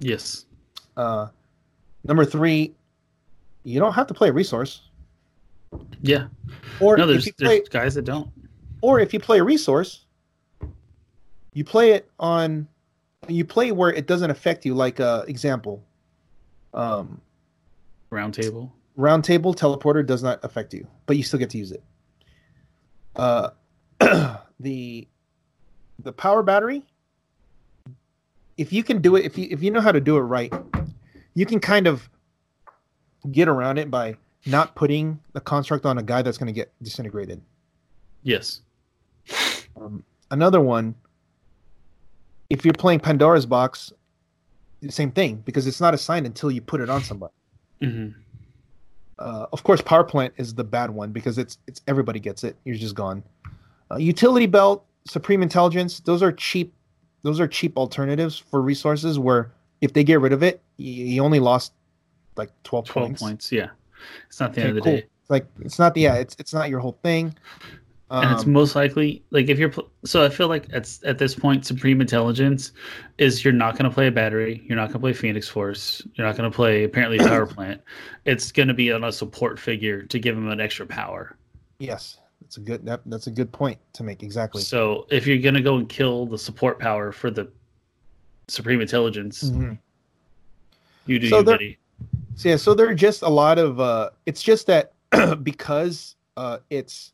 [0.00, 0.46] Yes.
[0.96, 1.28] Uh,
[2.04, 2.74] number three,
[3.64, 4.82] you don't have to play a resource,
[6.00, 6.26] Yeah.
[6.80, 8.28] or No, there's play, there's guys that don't.
[8.80, 10.06] or if you play a resource,
[11.52, 12.66] you play it on,
[13.28, 14.74] you play where it doesn't affect you.
[14.74, 15.82] Like uh, example,
[16.74, 17.20] um,
[18.08, 18.72] Round table.
[18.96, 21.82] Round table teleporter does not affect you, but you still get to use it.
[23.16, 23.50] Uh,
[24.60, 25.08] the
[25.98, 26.82] the power battery,
[28.56, 30.52] if you can do it, if you if you know how to do it right,
[31.34, 32.08] you can kind of
[33.30, 36.72] get around it by not putting the construct on a guy that's going to get
[36.82, 37.42] disintegrated.
[38.22, 38.62] Yes.
[39.76, 40.94] Um, another one,
[42.48, 43.92] if you're playing Pandora's box,
[44.80, 47.32] the same thing because it's not assigned until you put it on somebody.
[47.82, 48.08] hmm
[49.20, 52.56] Uh, of course, power plant is the bad one because it's it's everybody gets it.
[52.64, 53.22] You're just gone.
[53.90, 56.00] Uh, utility belt, supreme intelligence.
[56.00, 56.72] Those are cheap.
[57.22, 59.18] Those are cheap alternatives for resources.
[59.18, 59.52] Where
[59.82, 61.72] if they get rid of it, you, you only lost
[62.36, 63.22] like twelve, 12 points.
[63.22, 63.52] points.
[63.52, 63.68] Yeah.
[64.26, 64.96] It's not the Okay, end of the cool.
[64.98, 65.06] day.
[65.20, 66.14] It's like it's not the yeah.
[66.14, 67.34] It's it's not your whole thing.
[68.12, 71.18] Um, and it's most likely like if you're pl- so i feel like at, at
[71.18, 72.72] this point supreme intelligence
[73.18, 76.02] is you're not going to play a battery you're not going to play phoenix force
[76.14, 77.80] you're not going to play apparently a power plant
[78.24, 81.36] it's going to be on a support figure to give them an extra power
[81.78, 84.24] yes, that's a good that, that's a good point to make.
[84.24, 84.60] Exactly.
[84.60, 87.48] so if you're going to go and kill the support power for the
[88.48, 89.78] supreme intelligence Mhm.
[91.06, 91.78] you do So you there- buddy
[92.34, 94.94] So yeah, so there are just a lot of uh it's just that
[95.44, 97.12] because uh it's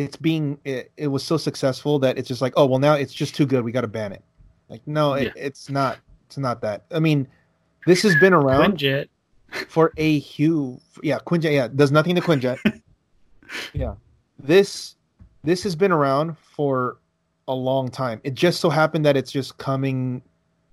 [0.00, 3.12] it's being it, it was so successful that it's just like, oh well now it's
[3.12, 4.22] just too good, we gotta ban it.
[4.68, 6.84] Like no, it, it's not it's not that.
[6.92, 7.26] I mean,
[7.86, 9.08] this has been around Quinjet.
[9.68, 12.58] for a huge yeah, Quinjet, yeah, does nothing to Quinjet.
[13.72, 13.94] yeah.
[14.38, 14.96] This
[15.42, 16.98] this has been around for
[17.48, 18.20] a long time.
[18.22, 20.22] It just so happened that it's just coming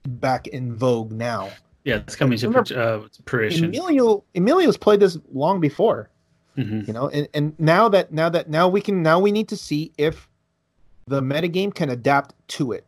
[0.07, 1.49] back in vogue now.
[1.83, 6.09] yeah it's coming to uh, fruition Emilio Emilio's played this long before,
[6.57, 6.87] Mhm.
[6.87, 9.57] you know, and, and now that now that now we can now we need to
[9.57, 10.27] see if
[11.05, 12.85] the metagame can adapt to it.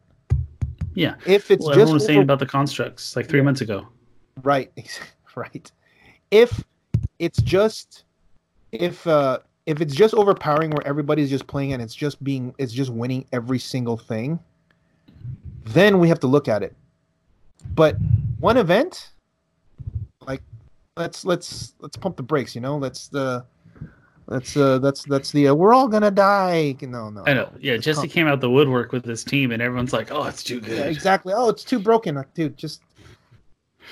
[0.95, 3.87] yeah If it's well, just everyone was saying about the constructs like three months ago
[4.43, 4.71] right,
[5.35, 5.71] right.
[6.31, 6.63] If
[7.19, 8.05] it's just
[8.71, 12.73] if uh if it's just overpowering where everybody's just playing and it's just being it's
[12.73, 14.39] just winning every single thing,
[15.65, 16.75] then we have to look at it.
[17.75, 17.97] But
[18.39, 19.11] one event,
[20.25, 20.41] like
[20.97, 22.77] let's let's let's pump the brakes, you know.
[22.77, 23.45] Let's the
[24.29, 26.75] that's uh that's that's the uh, we're all gonna die.
[26.81, 27.23] No, no.
[27.25, 30.11] i know yeah It's jesse came out the woodwork with this team and everyone's like
[30.11, 31.33] oh it's too good Yeah, exactly.
[31.35, 32.55] Oh, it's too broken, Like, dude.
[32.55, 32.81] Just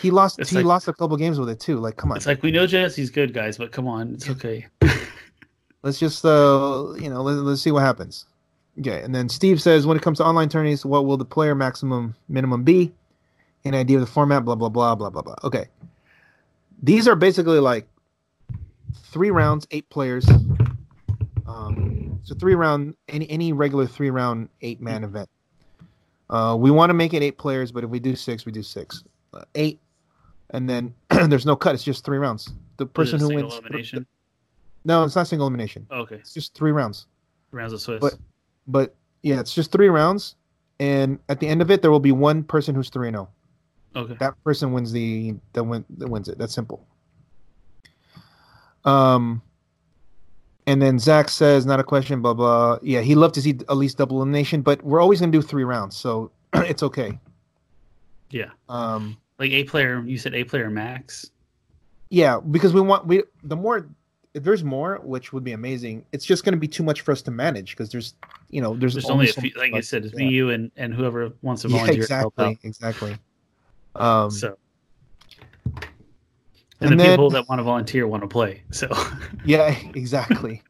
[0.02, 0.40] he lost.
[0.40, 1.78] It's he like- lost a couple games with it too.
[1.80, 2.18] Like, come on.
[2.18, 4.68] It's like we know Jesse's good, guys, but come on, it's okay.
[5.84, 8.26] let's just uh you know let, let's see what happens
[8.80, 11.54] okay and then steve says when it comes to online tourneys what will the player
[11.56, 12.92] maximum minimum be
[13.64, 15.66] an idea of the format blah blah blah blah blah blah okay
[16.82, 17.88] these are basically like
[18.94, 20.28] three rounds eight players
[21.48, 25.30] um so three round any any regular three round eight man event
[26.30, 28.64] uh we want to make it eight players but if we do six we do
[28.64, 29.04] six
[29.34, 29.80] uh, eight
[30.52, 30.94] and then
[31.30, 34.06] there's no cut it's just three rounds the person who wins elimination.
[34.86, 37.08] no it's not single elimination Okay, it's just three rounds.
[37.52, 38.00] rounds of Swiss.
[38.02, 38.16] But-
[38.70, 40.36] But yeah, it's just three rounds,
[40.80, 43.30] and at the end of it, there will be one person who's three zero.
[43.96, 46.38] okay, That person wins the that win that wins it.
[46.38, 46.86] That's simple.
[48.88, 49.42] Um,
[50.66, 52.80] and then Zach says, not a question, blah blah.
[52.82, 55.64] Yeah, he loved to see at least double elimination, but we're always gonna do three
[55.64, 57.20] rounds, so it's okay.
[58.32, 60.04] yeah, Um, like a player.
[60.06, 61.30] You said a player max.
[62.10, 63.88] yeah, because we want we the more
[64.34, 66.06] if there's more, which would be amazing.
[66.12, 68.14] It's just gonna be too much for us to manage because there's
[68.50, 69.52] you know there's, There's only a few.
[69.58, 70.28] Like I said, it's Yeah.
[70.28, 72.08] me, you, and and whoever wants to Yeah, volunteer.
[72.08, 72.58] to help exactly, out.
[72.64, 73.18] exactly.
[73.96, 74.58] Um, So
[76.80, 78.62] And, And the then- people that want to volunteer want to play.
[78.72, 78.88] So
[79.46, 80.62] Yeah, exactly.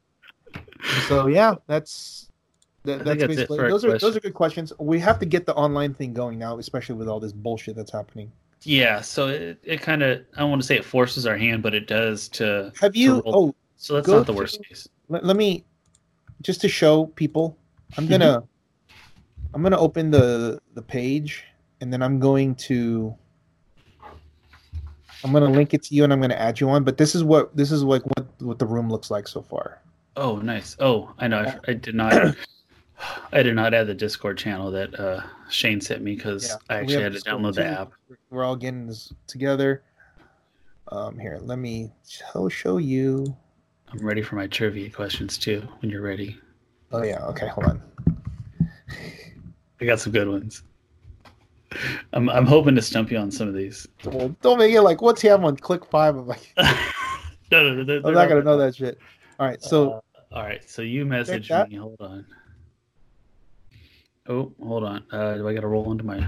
[1.07, 2.29] so yeah, that's
[2.83, 4.71] that, that's that's basically those are those are good questions.
[4.79, 7.91] We have to get the online thing going now, especially with all this bullshit that's
[7.91, 8.31] happening.
[8.63, 11.61] yeah, so it, it kind of I don't want to say it forces our hand,
[11.63, 12.71] but it does to.
[12.79, 13.17] Have you?
[13.21, 14.87] to Oh, so that's not the to- worst case.
[15.09, 15.65] let, let me
[16.41, 17.57] just to show people.
[17.97, 18.11] I'm Mm-hmm.
[18.11, 18.43] gonna
[19.53, 21.43] I'm gonna open the the page
[21.81, 23.13] and then I'm going to
[25.23, 26.83] I'm gonna link it to you and I'm gonna add you on.
[26.83, 29.81] But this is what this is like what what the room looks like so far.
[30.15, 30.75] Oh, nice.
[30.79, 31.39] Oh, I know.
[31.39, 32.35] I, I did not.
[33.31, 36.79] I did not add the Discord channel that uh, Shane sent me because Yeah, I
[36.79, 37.91] actually had to Discord download the app.
[38.31, 39.83] We're all getting this together.
[40.87, 43.35] Um, here, let me show show you.
[43.91, 45.61] I'm ready for my trivia questions too.
[45.79, 46.37] When you're ready,
[46.91, 47.81] Oh yeah, okay, hold on.
[49.79, 50.63] I got some good ones.
[52.13, 53.87] I'm I'm hoping to stump you on some of these.
[54.05, 56.15] Well, don't make it like what's he have on click five.
[56.15, 56.63] I'm like, no,
[57.51, 58.97] no, no, they're- I'm they're not gonna know that shit.
[59.39, 61.75] All right, so Uh, all right, so you message me.
[61.75, 62.25] Hold on.
[64.29, 65.03] Oh, hold on.
[65.11, 66.25] Uh, do I got to roll into my?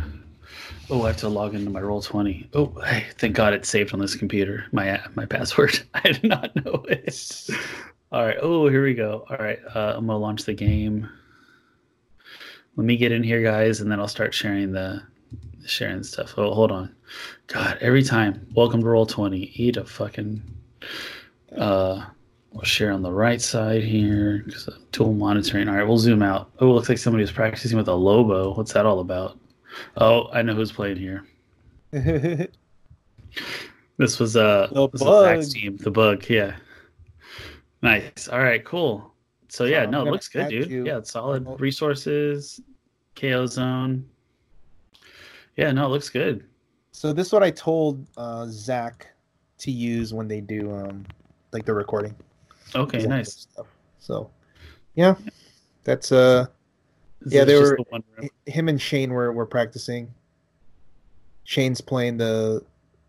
[0.89, 2.49] Oh, I have to log into my roll twenty.
[2.53, 4.65] Oh, hey, thank God it's saved on this computer.
[4.71, 5.79] My my password.
[5.93, 7.49] I did not know it.
[8.11, 8.37] All right.
[8.41, 9.25] Oh, here we go.
[9.29, 9.59] All right.
[9.75, 11.09] Uh, I'm gonna launch the game.
[12.77, 15.03] Let me get in here, guys, and then I'll start sharing the
[15.69, 16.33] sharing stuff.
[16.37, 16.95] Oh, hold on.
[17.47, 18.45] God, every time.
[18.55, 19.51] Welcome to roll twenty.
[19.55, 20.41] Eat a fucking.
[21.57, 22.05] Uh,
[22.51, 25.69] we'll share on the right side here because tool monitoring.
[25.69, 26.51] All right, we'll zoom out.
[26.59, 28.53] Oh, it looks like somebody was practicing with a Lobo.
[28.53, 29.39] What's that all about?
[29.97, 31.25] Oh, I know who's playing here.
[33.99, 36.25] This was uh The this was team, the bug.
[36.29, 36.55] Yeah,
[37.81, 38.29] nice.
[38.29, 39.13] All right, cool.
[39.49, 40.69] So yeah, no, it looks good, dude.
[40.71, 40.85] you.
[40.85, 42.61] Yeah, it's solid resources,
[43.15, 44.07] KO zone.
[45.55, 46.45] Yeah, no, it looks good.
[46.91, 49.07] so this is what I told uh, Zach
[49.59, 51.05] to use when they do um
[51.51, 52.15] like the recording.
[52.75, 53.47] Okay, nice.
[53.51, 53.67] stuff.
[53.99, 54.29] So
[54.95, 55.15] yeah,
[55.83, 56.45] that's uh
[57.21, 58.03] Is Yeah, they were- the one
[58.45, 60.13] him and Shane were were practicing.
[61.43, 62.63] Shane's playing the.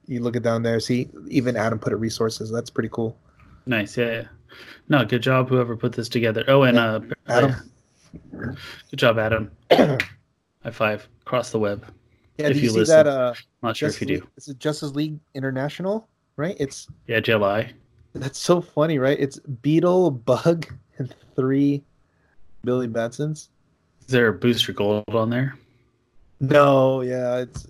[0.06, 0.80] You look it down there.
[0.80, 2.50] See, even Adam put it resources.
[2.50, 3.16] That's pretty cool.
[3.66, 4.24] Nice, yeah, yeah.
[4.88, 6.42] No, good job, whoever put this together.
[6.48, 7.54] Oh, and uh, Adam.
[8.32, 8.56] good
[8.96, 9.50] job, Adam.
[9.70, 11.86] High five across the web.
[12.40, 12.96] Yeah, If you you, see listen.
[12.96, 13.06] that?
[13.06, 14.22] Uh, I'm Not sure if Justice you do.
[14.22, 16.56] League, this is Justice League International, right?
[16.58, 17.72] It's Yeah, July.
[18.14, 19.18] that's so funny, right?
[19.18, 20.66] It's Beetle, Bug,
[20.98, 21.82] and three
[22.64, 23.48] Billy Batsons.
[24.00, 25.54] Is there a booster gold on there?
[26.40, 27.66] No, yeah, it's.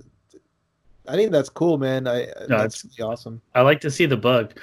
[1.09, 2.07] I think that's cool, man.
[2.07, 3.43] I that's really awesome.
[3.55, 4.57] I like to see the bug.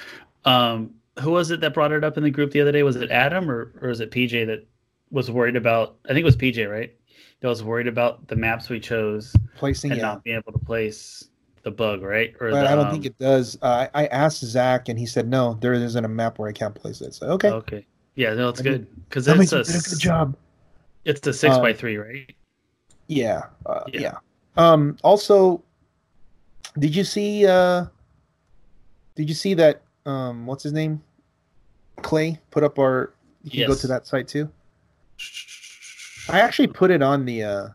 [0.46, 2.82] Um, who was it that brought it up in the group the other day?
[2.82, 4.66] Was it Adam or, or was it PJ that
[5.10, 5.96] was worried about?
[6.06, 6.94] I think it was PJ, right?
[7.40, 10.06] That was worried about the maps we chose Placing, and yeah.
[10.06, 11.28] not being able to place
[11.62, 12.34] the bug, right?
[12.40, 13.56] Or But the, I don't um, think it does.
[13.62, 16.52] Uh, I I asked Zach, and he said no, there isn't a map where I
[16.52, 17.14] can't place it.
[17.14, 17.86] So okay, Okay.
[18.16, 20.36] Yeah, no, it's I good because it's a, a good job.
[21.04, 22.34] It's a six Um, by three, right?
[23.06, 24.00] Yeah, uh, Yeah.
[24.00, 24.14] yeah.
[24.56, 24.96] Um.
[25.04, 25.62] Also,
[26.78, 27.46] did you see?
[27.46, 27.86] uh
[29.14, 29.82] Did you see that?
[30.04, 30.46] Um.
[30.46, 31.02] What's his name?
[32.02, 33.14] Clay put up our.
[33.44, 34.50] You can go to that site too.
[36.28, 37.42] I actually put it on the.
[37.42, 37.68] uh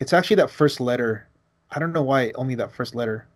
[0.00, 1.28] It's actually that first letter.
[1.70, 3.26] I don't know why only that first letter.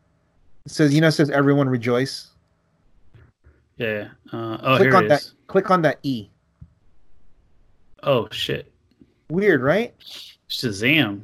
[0.65, 2.29] It says, you know, it says everyone rejoice.
[3.77, 4.09] Yeah.
[4.33, 5.21] Uh, oh, Click here on it that.
[5.21, 5.35] is.
[5.47, 6.29] Click on that E.
[8.03, 8.73] Oh shit.
[9.29, 9.95] Weird, right?
[10.49, 11.23] Shazam.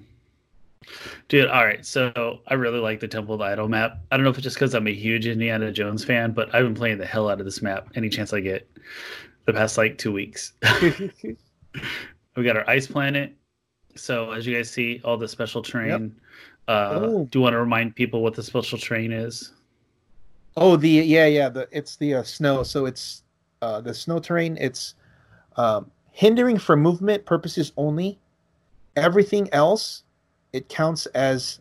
[1.28, 1.85] Dude, all right.
[1.85, 3.98] So I really like the Temple of Idol map.
[4.10, 6.65] I don't know if it's just because I'm a huge Indiana Jones fan, but I've
[6.65, 8.69] been playing the hell out of this map any chance I get
[9.44, 10.52] the past like two weeks.
[12.39, 13.35] we got our ice planet.
[13.97, 16.15] So as you guys see, all the special terrain.
[16.69, 17.24] Uh, Oh.
[17.24, 19.52] Do you want to remind people what the special terrain is?
[20.56, 21.48] Oh, the yeah, yeah.
[21.48, 22.62] The it's the uh, snow.
[22.62, 23.23] So it's
[23.62, 24.56] uh, the snow terrain.
[24.60, 24.94] It's
[25.56, 28.19] um, hindering for movement purposes only.
[28.97, 30.05] Everything else,
[30.52, 31.60] it counts as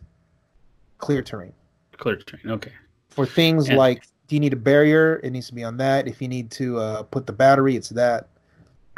[0.98, 1.52] clear terrain.
[1.96, 2.50] Clear terrain.
[2.52, 2.72] Okay.
[3.08, 5.20] For things And- like, do you need a barrier?
[5.24, 6.06] It needs to be on that.
[6.06, 8.28] If you need to uh, put the battery, it's that.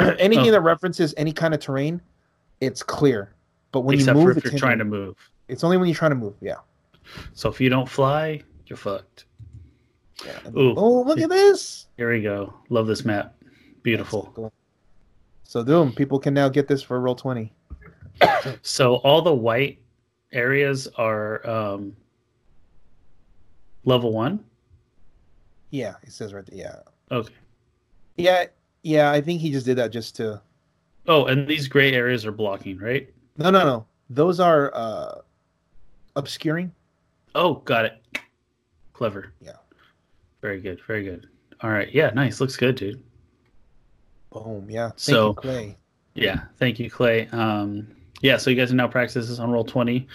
[0.19, 0.53] Anything Oh.
[0.53, 2.01] that references any kind of terrain,
[2.61, 3.35] it's clear.
[3.73, 5.17] But when Except you for move, if you're trying to move.
[5.49, 6.35] It's only when you're trying to move.
[6.41, 6.57] Yeah.
[7.35, 9.25] So if you don't fly, you're fucked.
[10.25, 10.39] yeah.
[10.57, 10.75] Ooh.
[10.77, 11.87] Oh, look at this.
[11.97, 12.55] Here we go.
[12.69, 13.35] Love this map.
[13.83, 14.53] Beautiful.
[15.43, 15.93] So, doom.
[15.93, 17.53] People can now get this for roll twenty.
[18.63, 19.79] So all the white
[20.33, 21.97] areas are um,
[23.85, 24.45] level one.
[25.71, 26.59] Yeah, it says right there.
[26.59, 27.17] Yeah.
[27.17, 27.35] Okay.
[28.17, 28.45] Yeah,
[28.83, 29.11] yeah.
[29.11, 30.41] I think he just did that just to.
[31.07, 33.13] Oh, and these gray areas are blocking, right?
[33.39, 33.87] No, no, no.
[34.11, 35.21] Those are uh
[36.17, 36.73] obscuring.
[37.35, 38.03] Oh, got it.
[38.93, 39.33] Clever.
[39.41, 39.53] Yeah.
[40.43, 40.81] Very good.
[40.87, 41.29] Very good.
[41.63, 41.93] All right.
[41.95, 42.11] Yeah.
[42.11, 42.41] Nice.
[42.41, 43.03] Looks good, dude.
[44.33, 44.67] Boom.
[44.69, 44.89] Yeah.
[44.89, 45.77] Thank So- you, Clay.
[46.15, 46.41] Yeah.
[46.59, 47.29] Thank you, Clay.
[47.29, 47.87] Um,
[48.21, 48.37] yeah.
[48.37, 50.07] So you guys are now practice this on roll twenty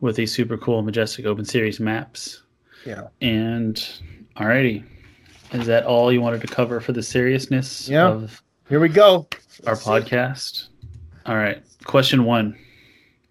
[0.00, 2.42] with these super cool Majestix open series maps.
[2.86, 3.08] Yeah.
[3.20, 3.76] And
[4.36, 4.84] alrighty.
[5.52, 8.08] Is that all you wanted to cover for the seriousness Yeah.
[8.08, 9.26] of Here we go.
[9.66, 10.68] our podcast?
[11.26, 11.62] All right.
[11.84, 12.56] Question one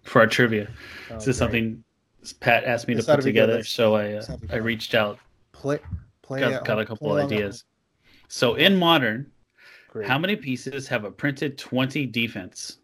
[0.02, 0.68] for our trivia.
[1.10, 1.34] Oh, this is great.
[1.36, 1.84] something
[2.40, 5.18] Pat asked me This to put together, so I uh, let's I reached out,
[5.52, 5.78] play.
[6.22, 6.40] Play.
[6.40, 7.64] got, got a couple ideas.
[8.28, 9.30] So in modern.
[9.90, 10.06] Great.
[10.06, 12.78] how many pieces have a printed twenty defense?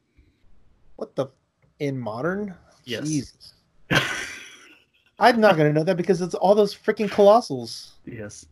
[0.97, 1.27] What the?
[1.81, 2.55] In modern?
[2.85, 3.53] Yes.
[5.19, 7.91] I'm not gonna know that because it's all those freaking colossals.
[8.07, 8.47] yes,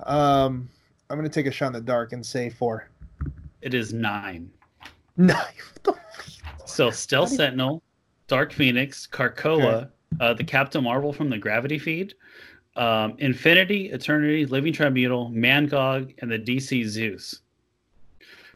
[0.00, 0.68] Um,
[1.10, 2.88] I'm gonna take a shot in the dark and say four.
[3.60, 4.50] it is nine.
[5.18, 5.34] No.
[5.34, 7.82] What the f- So Stealth Sentinel,
[8.28, 9.90] Dark Phoenix, Carcoa,
[10.20, 12.14] uh, the Captain Marvel from the Gravity feed,
[12.76, 17.40] um, Infinity, Eternity, Living Tribunal, Mangog, and the DC Zeus.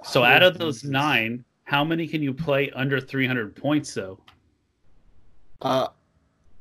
[0.03, 4.19] So Oh, out of those nine, how many can you play under 300 points though?
[5.61, 5.89] Uh,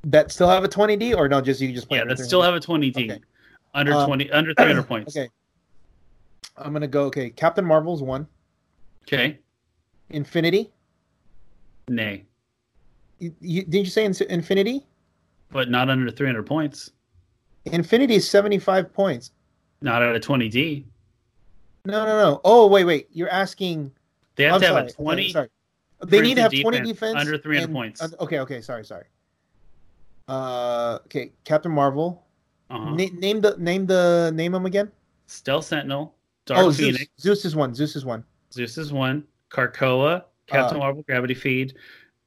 [0.04, 1.40] that still have a 20D or no?
[1.40, 2.00] Just you just play.
[2.00, 3.12] Yeah, that still have a 20D.
[3.12, 3.22] Okay.
[3.76, 5.16] Under Um, 20 under 300 points.
[5.16, 5.30] Okay.
[6.58, 7.04] I'm gonna go.
[7.06, 8.26] Okay, Captain Marvel's one.
[9.04, 9.38] Okay.
[10.10, 10.72] Infinity.
[11.90, 12.24] Nay.
[13.20, 14.86] You, you, didn't you say in, Infinity?
[15.52, 16.92] But not under 300 points.
[17.66, 19.32] Infinity is 75 points.
[19.82, 20.86] Not out of 20D.
[21.86, 22.42] No, no, no.
[22.44, 23.08] Oh, wait, wait.
[23.12, 23.92] You're asking.
[24.36, 25.50] They have I'm to have a 20 Okay, sorry.
[26.06, 28.02] They need to have printed 20 defense defense under 300 and- points.
[28.02, 28.62] uh, okay, okay.
[28.62, 29.06] Sorry, sorry.
[30.28, 31.32] Uh, okay.
[31.44, 32.25] Captain Marvel.
[32.70, 32.92] Uh-huh.
[32.96, 34.92] Na- name the name the name them again.
[35.28, 36.16] Stealth Sentinel,
[36.46, 37.40] Dark oh, Phoenix, Zeus.
[37.40, 37.74] Zeus is one.
[37.74, 38.24] Zeus is one.
[38.54, 41.74] Zeus is one, Carcoa, Captain Uh, Marvel, Gravity Feed,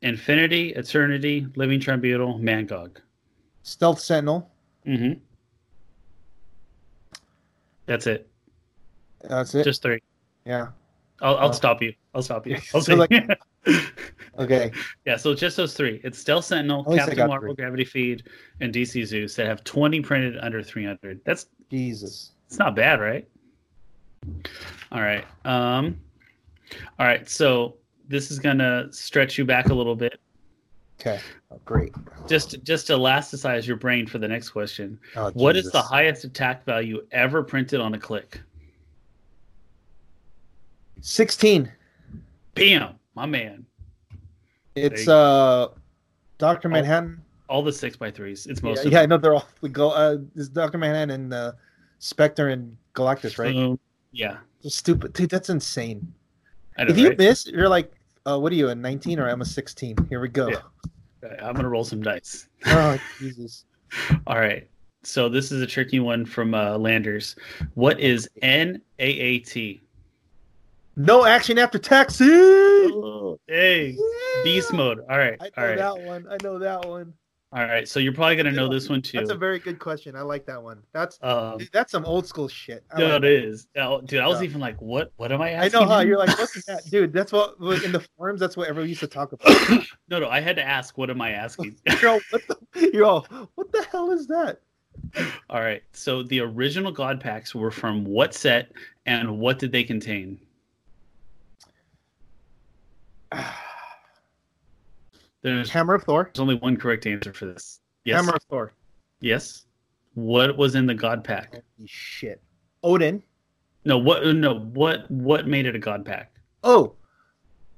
[0.03, 2.97] Infinity, Eternity, Living Tribunal, Mangog.
[3.63, 4.51] Stealth Sentinel.
[4.87, 5.19] Mm-hmm.
[7.87, 8.29] That's it.
[9.29, 9.65] That's it.
[9.65, 10.01] Just three.
[10.45, 10.69] yeah.
[11.21, 11.93] I'll, I'll Uh, stop you.
[12.19, 12.59] I'll stop you.
[12.83, 13.11] So like-
[14.41, 14.71] Okay.
[15.05, 16.01] yeah, so just those three.
[16.03, 17.63] It's Stealth Sentinel, At least I Captain Marvel, three.
[17.63, 18.25] Gravity Feed,
[18.61, 21.21] and DC Zeus that have 20 printed under 300.
[21.25, 22.33] That's Jesus.
[22.49, 23.29] it's not bad, right?
[24.93, 25.25] All right.
[25.45, 26.01] Um
[26.99, 27.77] all right, so
[28.09, 30.19] this is gonna stretch you back a little bit.
[31.01, 31.21] Okay.
[31.53, 31.93] Oh, great.
[32.29, 34.99] Just just to elasticize your brain for the next question.
[35.15, 38.41] Oh, What is the highest attack value ever printed on a click?
[41.01, 41.71] 16.
[42.59, 43.67] Bam, my man.
[44.75, 45.69] It's uh
[46.39, 46.69] Dr.
[46.69, 47.23] Manhattan.
[47.49, 48.47] All the six by threes.
[48.47, 50.79] It's Yeah, most yeah, I know they're all the go uh it's Dr.
[50.79, 51.53] Manhattan and uh
[51.99, 53.55] Spectre and Galactus, right?
[53.55, 53.79] So,
[54.13, 54.39] yeah.
[54.63, 55.13] Just stupid.
[55.13, 56.13] Dude, that's insane.
[56.79, 57.19] Know, if you right?
[57.19, 57.93] miss, you're like
[58.27, 59.97] uh what are you, a 19 or I'm a 16?
[60.09, 60.51] Here we go.
[60.51, 60.61] Yeah.
[61.43, 62.49] I'm gonna roll some dice.
[62.67, 63.65] Oh Jesus.
[64.27, 64.69] All right.
[65.05, 67.37] So this is a tricky one from uh, Landers.
[67.75, 69.81] What is NAAT?
[70.99, 72.29] No action after taxi.
[72.29, 73.97] Oh, hey,
[74.43, 74.99] beast mode.
[75.09, 75.37] All right.
[75.41, 75.79] I know All right.
[75.79, 76.27] that one.
[76.29, 77.15] I know that one.
[77.53, 77.89] All right.
[77.89, 79.19] So you're probably gonna know Yeah, this one too.
[79.19, 80.17] That's a very good question.
[80.17, 80.83] I like that one.
[80.93, 82.85] That's um, dude, that's some old school shit.
[82.93, 83.69] I, no, like it is.
[84.07, 84.49] Dude, I was Yeah.
[84.49, 85.13] even like, what?
[85.19, 85.79] What am I asking?
[85.79, 86.09] I know how him?
[86.09, 87.13] you're like, what's that, dude?
[87.13, 88.41] That's what like, in the forums.
[88.41, 89.57] That's what everyone used to talk about.
[90.09, 90.29] no, no.
[90.29, 91.77] I had to ask, what am I asking?
[92.03, 94.59] You're all, what the, you're all, what the hell is that?
[95.49, 95.83] All right.
[95.93, 98.73] So the original God packs were from what set
[99.07, 100.41] and what did they contain?
[105.43, 106.25] There's, Hammer of Thor.
[106.25, 107.81] there's only one correct answer for this.
[108.05, 108.17] Yes.
[108.17, 108.73] Hammer of Thor.
[109.21, 109.67] Yes.
[110.15, 111.53] What was in the God pack?
[111.53, 112.43] Holy shit.
[112.83, 113.23] Odin.
[113.85, 113.99] No.
[113.99, 114.27] What?
[114.27, 114.59] No.
[114.59, 115.09] What?
[115.11, 116.33] What made it a God pack?
[116.65, 116.95] Oh,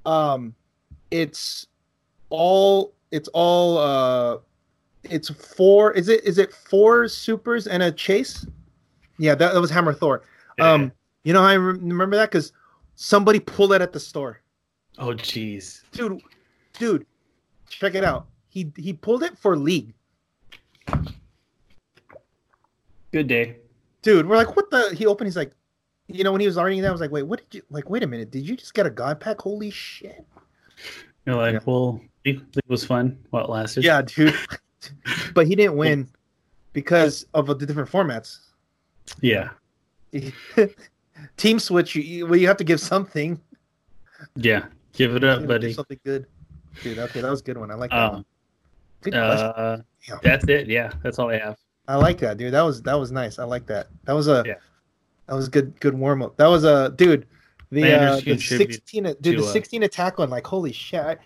[0.07, 0.55] um,
[1.11, 1.67] it's
[2.31, 2.95] all.
[3.11, 3.77] It's all.
[3.77, 4.39] Uh,
[5.05, 5.93] it's four.
[5.93, 6.25] Is it?
[6.25, 8.47] Is it four supers and a chase?
[9.19, 10.23] Yeah, that, that was Hammer of Thor.
[10.59, 10.93] Um,
[11.25, 12.53] you know how I re- remember that because
[12.95, 14.41] somebody pulled it at the store.
[14.99, 15.83] Oh, jeez.
[15.93, 16.21] dude,
[16.79, 17.07] dude,
[17.69, 18.27] check it out.
[18.49, 19.95] He he pulled it for league,
[23.13, 23.57] Good day.
[24.03, 24.27] dude.
[24.27, 24.95] We're like, what the?
[24.97, 25.27] He opened.
[25.29, 25.53] He's like,
[26.09, 27.89] you know, when he was arguing that, I was like, wait, what did you like?
[27.91, 29.41] Wait a minute, did you just get a god pack?
[29.41, 30.25] Holy shit!
[31.27, 31.61] You're like, Yeah.
[31.65, 33.85] well, it was fun while it lasted.
[33.85, 34.35] Yeah, dude.
[35.35, 36.09] but he didn't win
[36.73, 38.39] because of the different formats.
[39.21, 39.51] Yeah.
[41.37, 43.41] Team switch, you, well, you have to give something.
[44.37, 44.67] Yeah.
[45.01, 45.73] Give it up, buddy.
[45.73, 46.27] Something good,
[46.83, 46.99] dude.
[46.99, 47.71] Okay, that was a good one.
[47.71, 47.97] I like that.
[47.97, 48.25] Um, one.
[49.01, 49.47] Good question.
[49.47, 50.19] uh, Yeah.
[50.23, 50.69] that's it.
[50.69, 50.93] Yeah.
[51.03, 51.57] That's all I have.
[51.89, 52.53] I like that, dude.
[52.53, 53.39] That was that was nice.
[53.39, 53.87] I like that.
[54.05, 54.57] That was a Yeah.
[55.27, 56.37] that was good good warm up.
[56.37, 57.27] That was a dude.
[57.71, 61.01] The uh, the sixteen dude to, the sixteen attack one like holy shit.
[61.01, 61.17] I,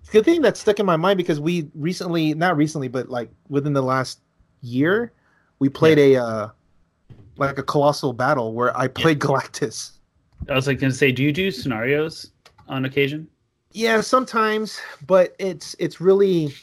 [0.00, 3.28] it's good thing that stuck in my mind because we recently not recently but like
[3.50, 4.20] within the last
[4.62, 5.12] year
[5.58, 6.48] we played a uh
[7.36, 9.90] like a colossal battle where I played Galactus.
[10.48, 12.30] I was like going to say, do you do scenarios
[12.68, 13.28] on occasion?
[13.72, 16.54] Yeah, sometimes, but it's it's really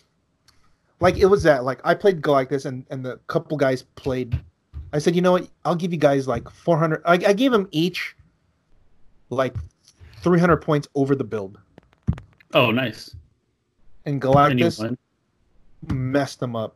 [0.99, 4.39] like it was that like I played Galactus and and the couple guys played.
[4.93, 5.47] I said, you know what?
[5.65, 7.01] I'll give you guys like 400.
[7.05, 8.15] I, I gave them each
[9.29, 9.55] like
[10.17, 11.57] 300 points over the build.
[12.53, 13.15] Oh, nice.
[14.05, 14.97] And And Galactus won.
[15.87, 16.75] messed them up.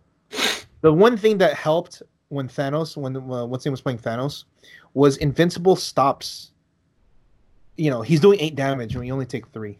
[0.81, 4.45] The one thing that helped when Thanos, when uh, what's name was playing Thanos,
[4.93, 6.51] was Invincible stops.
[7.77, 9.77] You know, he's doing eight damage when you only take three.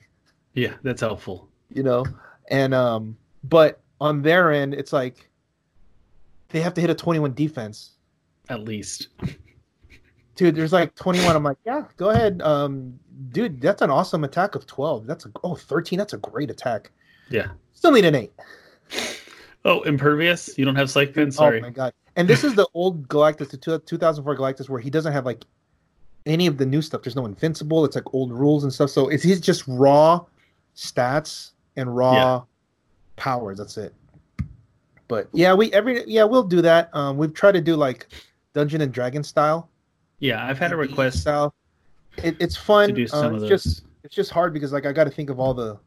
[0.54, 1.50] Yeah, that's helpful.
[1.70, 2.06] You know,
[2.50, 5.30] and um, but on their end, it's like
[6.50, 7.92] they have to hit a twenty-one defense.
[8.50, 9.10] At least.
[10.36, 11.34] Dude, there's like 21.
[11.34, 12.42] I'm like, yeah, go ahead.
[12.42, 13.00] Um,
[13.32, 15.08] dude, that's an awesome attack of 12.
[15.08, 15.98] That's a oh 13.
[15.98, 16.92] That's a great attack.
[17.30, 17.48] Yeah.
[17.72, 18.34] Still need an eight.
[19.64, 20.58] Oh, impervious.
[20.58, 21.32] You don't have psych fin.
[21.32, 21.60] Sorry.
[21.60, 21.94] Oh my god!
[22.16, 25.44] And this is the old Galactus, the 2004 Galactus, where he doesn't have like
[26.26, 27.04] any of the new stuff.
[27.04, 27.86] There's no invincible.
[27.86, 28.90] It's like old rules and stuff.
[28.90, 30.26] So it's he's just raw
[30.76, 32.40] stats and raw Yeah.
[33.16, 33.58] powers.
[33.58, 33.94] That's it.
[35.08, 36.90] But yeah, we every yeah we'll do that.
[36.96, 38.08] Um, we've tried to do like
[38.54, 39.70] Dungeon and Dragon style.
[40.20, 41.54] yeah, I've had a request style.
[42.24, 42.90] It, it's fun.
[42.90, 43.50] to do some of it's those.
[43.64, 45.78] just it's just hard because like I got to think of all the.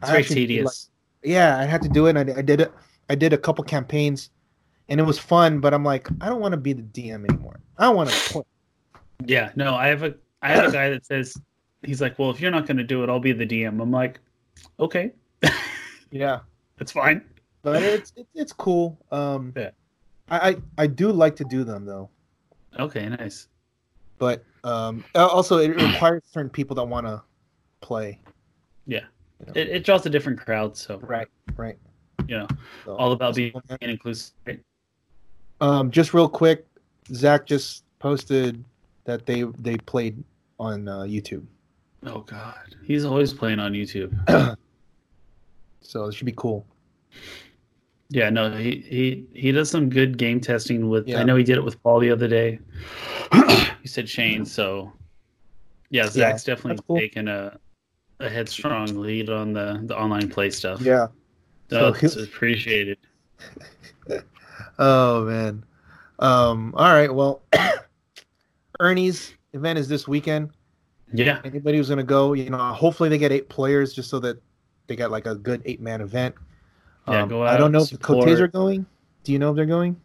[0.00, 0.90] it's I very did, like- tedious.
[1.24, 2.16] yeah, I had to do it.
[2.16, 2.72] And I, I did it.
[3.10, 4.30] I did a couple campaigns,
[4.88, 5.58] and it was fun.
[5.58, 7.58] But I'm like, I don't want to be the DM anymore.
[7.78, 8.44] I want to.
[9.26, 11.36] Yeah, no, I have a I have a guy that says
[11.82, 13.80] he's like, well, if you're not going to do it, I'll be the DM.
[13.80, 14.18] I'm like,
[14.80, 15.12] okay,
[16.10, 16.40] Yeah,
[16.78, 17.22] that's fine.
[17.62, 18.98] but it's it's, it's cool.
[19.10, 19.70] Um, Yeah.
[20.30, 22.08] I, I I do like to do them though,
[22.78, 23.48] Okay, nice.
[24.18, 27.22] but um, also it requires certain people that want to
[27.80, 28.20] play.
[28.86, 29.04] Yeah,
[29.40, 29.52] You know?
[29.56, 30.76] it, it draws a different crowd.
[30.76, 31.76] So Right, right.
[32.28, 32.46] you know,
[32.84, 34.32] So, all about being inclusive.
[34.46, 34.60] Right?
[35.60, 36.66] Um, just real quick,
[37.12, 38.64] Zach just posted
[39.04, 40.22] that they they played
[40.58, 41.44] on uh, YouTube,
[42.04, 44.12] Oh God, he's always playing on YouTube.
[45.80, 46.66] so it should be cool.
[48.08, 51.06] Yeah, no, he he he does some good game testing with.
[51.08, 51.20] Yeah.
[51.20, 52.58] I know he did it with Paul the other day.
[53.82, 54.92] he said Shane, so
[55.90, 56.98] yeah, Zach's definitely cool.
[56.98, 57.58] taking a
[58.20, 60.80] a headstrong lead on the the online play stuff.
[60.80, 61.06] Yeah.
[61.70, 62.98] So that's he'll- appreciated.
[64.78, 65.64] Oh man.
[66.18, 66.74] Um.
[66.76, 67.12] All right.
[67.12, 67.42] Well,
[68.82, 70.50] Ernie's event is this weekend.
[71.14, 74.42] Yeah, Anybody who's gonna go, you know, hopefully they get eight players just so that
[74.86, 76.34] they got like a good eight man event.
[77.06, 78.26] Yeah, Um, go I don't know if the support.
[78.26, 78.86] Cotes are going.
[79.24, 80.00] Do you know if they're going?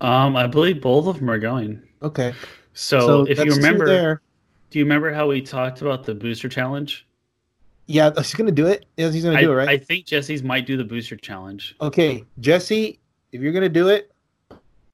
[0.00, 1.82] um, I believe both of them are going.
[2.02, 2.32] Okay.
[2.74, 4.20] So, if you remember, there.
[4.70, 7.06] do you remember how we talked about the booster challenge?
[7.86, 8.86] yeah, he's gonna do it.
[8.96, 9.68] Yes, he's gonna I, do it, right?
[9.68, 11.76] I think Jesse's might do the booster challenge.
[11.80, 12.98] Okay, Jesse,
[13.32, 14.10] if you're gonna do it,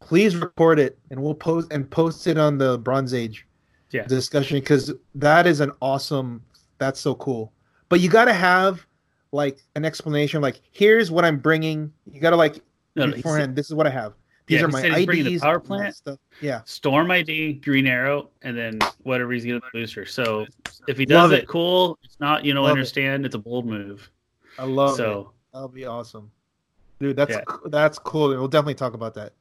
[0.01, 3.47] please record it and we'll post and post it on the Bronze Age
[3.91, 4.07] Yeah.
[4.07, 6.43] discussion because that is an awesome.
[6.79, 7.53] That's so cool.
[7.89, 8.87] But you gotta have
[9.33, 10.41] like an explanation.
[10.43, 11.93] Like, here's what I'm bringing.
[12.11, 12.57] You gotta like
[12.97, 13.55] No, no, beforehand.
[13.55, 14.15] This is what I have.
[14.47, 15.43] These Yeah, are my bringing the IDs.
[15.43, 15.95] power and all that plant.
[15.97, 16.19] Stuff.
[16.41, 20.05] Yeah, Storm ID, Green Arrow, and then whatever he's the booster.
[20.07, 20.47] So
[20.89, 21.49] if he does it, it.
[21.49, 21.99] cool.
[22.03, 22.73] It's not, you know, Love it.
[22.73, 24.11] understand it's a bold move.
[24.59, 24.97] I love it.
[24.97, 26.31] so That'll be awesome,
[27.01, 27.15] dude.
[27.17, 27.43] That's Yeah.
[27.67, 28.29] that's cool.
[28.31, 29.33] We'll definitely talk about that.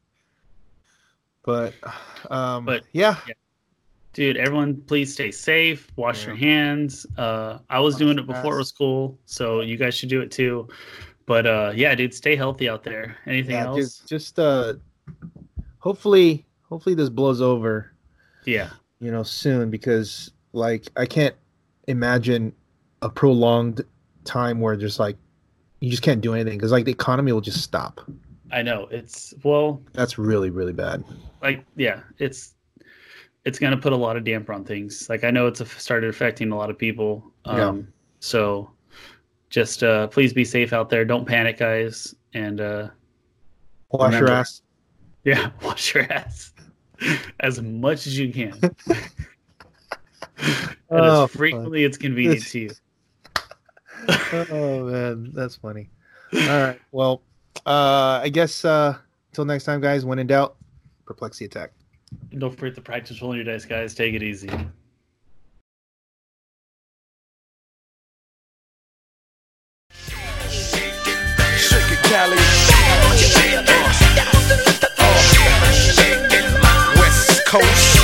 [1.50, 1.74] But,
[2.30, 3.16] um, But- yeah,
[4.14, 7.08] dude, everyone please stay safe, wash your hands.
[7.18, 10.22] Uh I was Wash doing it before it was cool, so you guys should do
[10.22, 10.68] it too.
[11.26, 13.18] But uh yeah, dude, stay healthy out there.
[13.26, 13.78] Anything yeah, else?
[13.78, 14.74] just just uh,
[15.80, 17.94] hopefully, hopefully this blows over.
[18.46, 18.70] Yeah.
[19.00, 21.36] you know, soon because like I can't
[21.88, 22.54] imagine
[23.02, 23.82] a prolonged
[24.24, 25.18] time where just like
[25.80, 28.02] you just can't do anything because like the economy will just stop.
[28.52, 28.88] I know.
[28.92, 31.04] It's well, That's really really bad.
[31.42, 32.56] like yeah, it's
[33.46, 35.08] it's gonna put a lot of damper on things.
[35.10, 37.32] Like I know it's a, started affecting a lot of people.
[37.46, 37.82] Um Yeah.
[38.20, 38.72] so
[39.50, 41.06] just uh please be safe out there.
[41.06, 42.16] Don't panic, guys.
[42.34, 42.88] And uh
[43.92, 44.62] Wash your ass.
[45.24, 46.54] yeah, wash your ass
[47.40, 48.54] as much as you can.
[50.38, 52.70] and Oh, as frequently it's convenient to you.
[54.34, 55.90] oh man, that's funny.
[56.34, 57.22] All right, well,
[57.66, 58.98] uh, I guess uh,
[59.32, 60.06] until next time, guys.
[60.06, 60.56] When in doubt,
[61.06, 61.72] perplexity attack.
[62.32, 63.94] And don't forget to practice rolling your dice, guys.
[63.94, 64.50] Take it easy.
[76.98, 77.99] West Coast.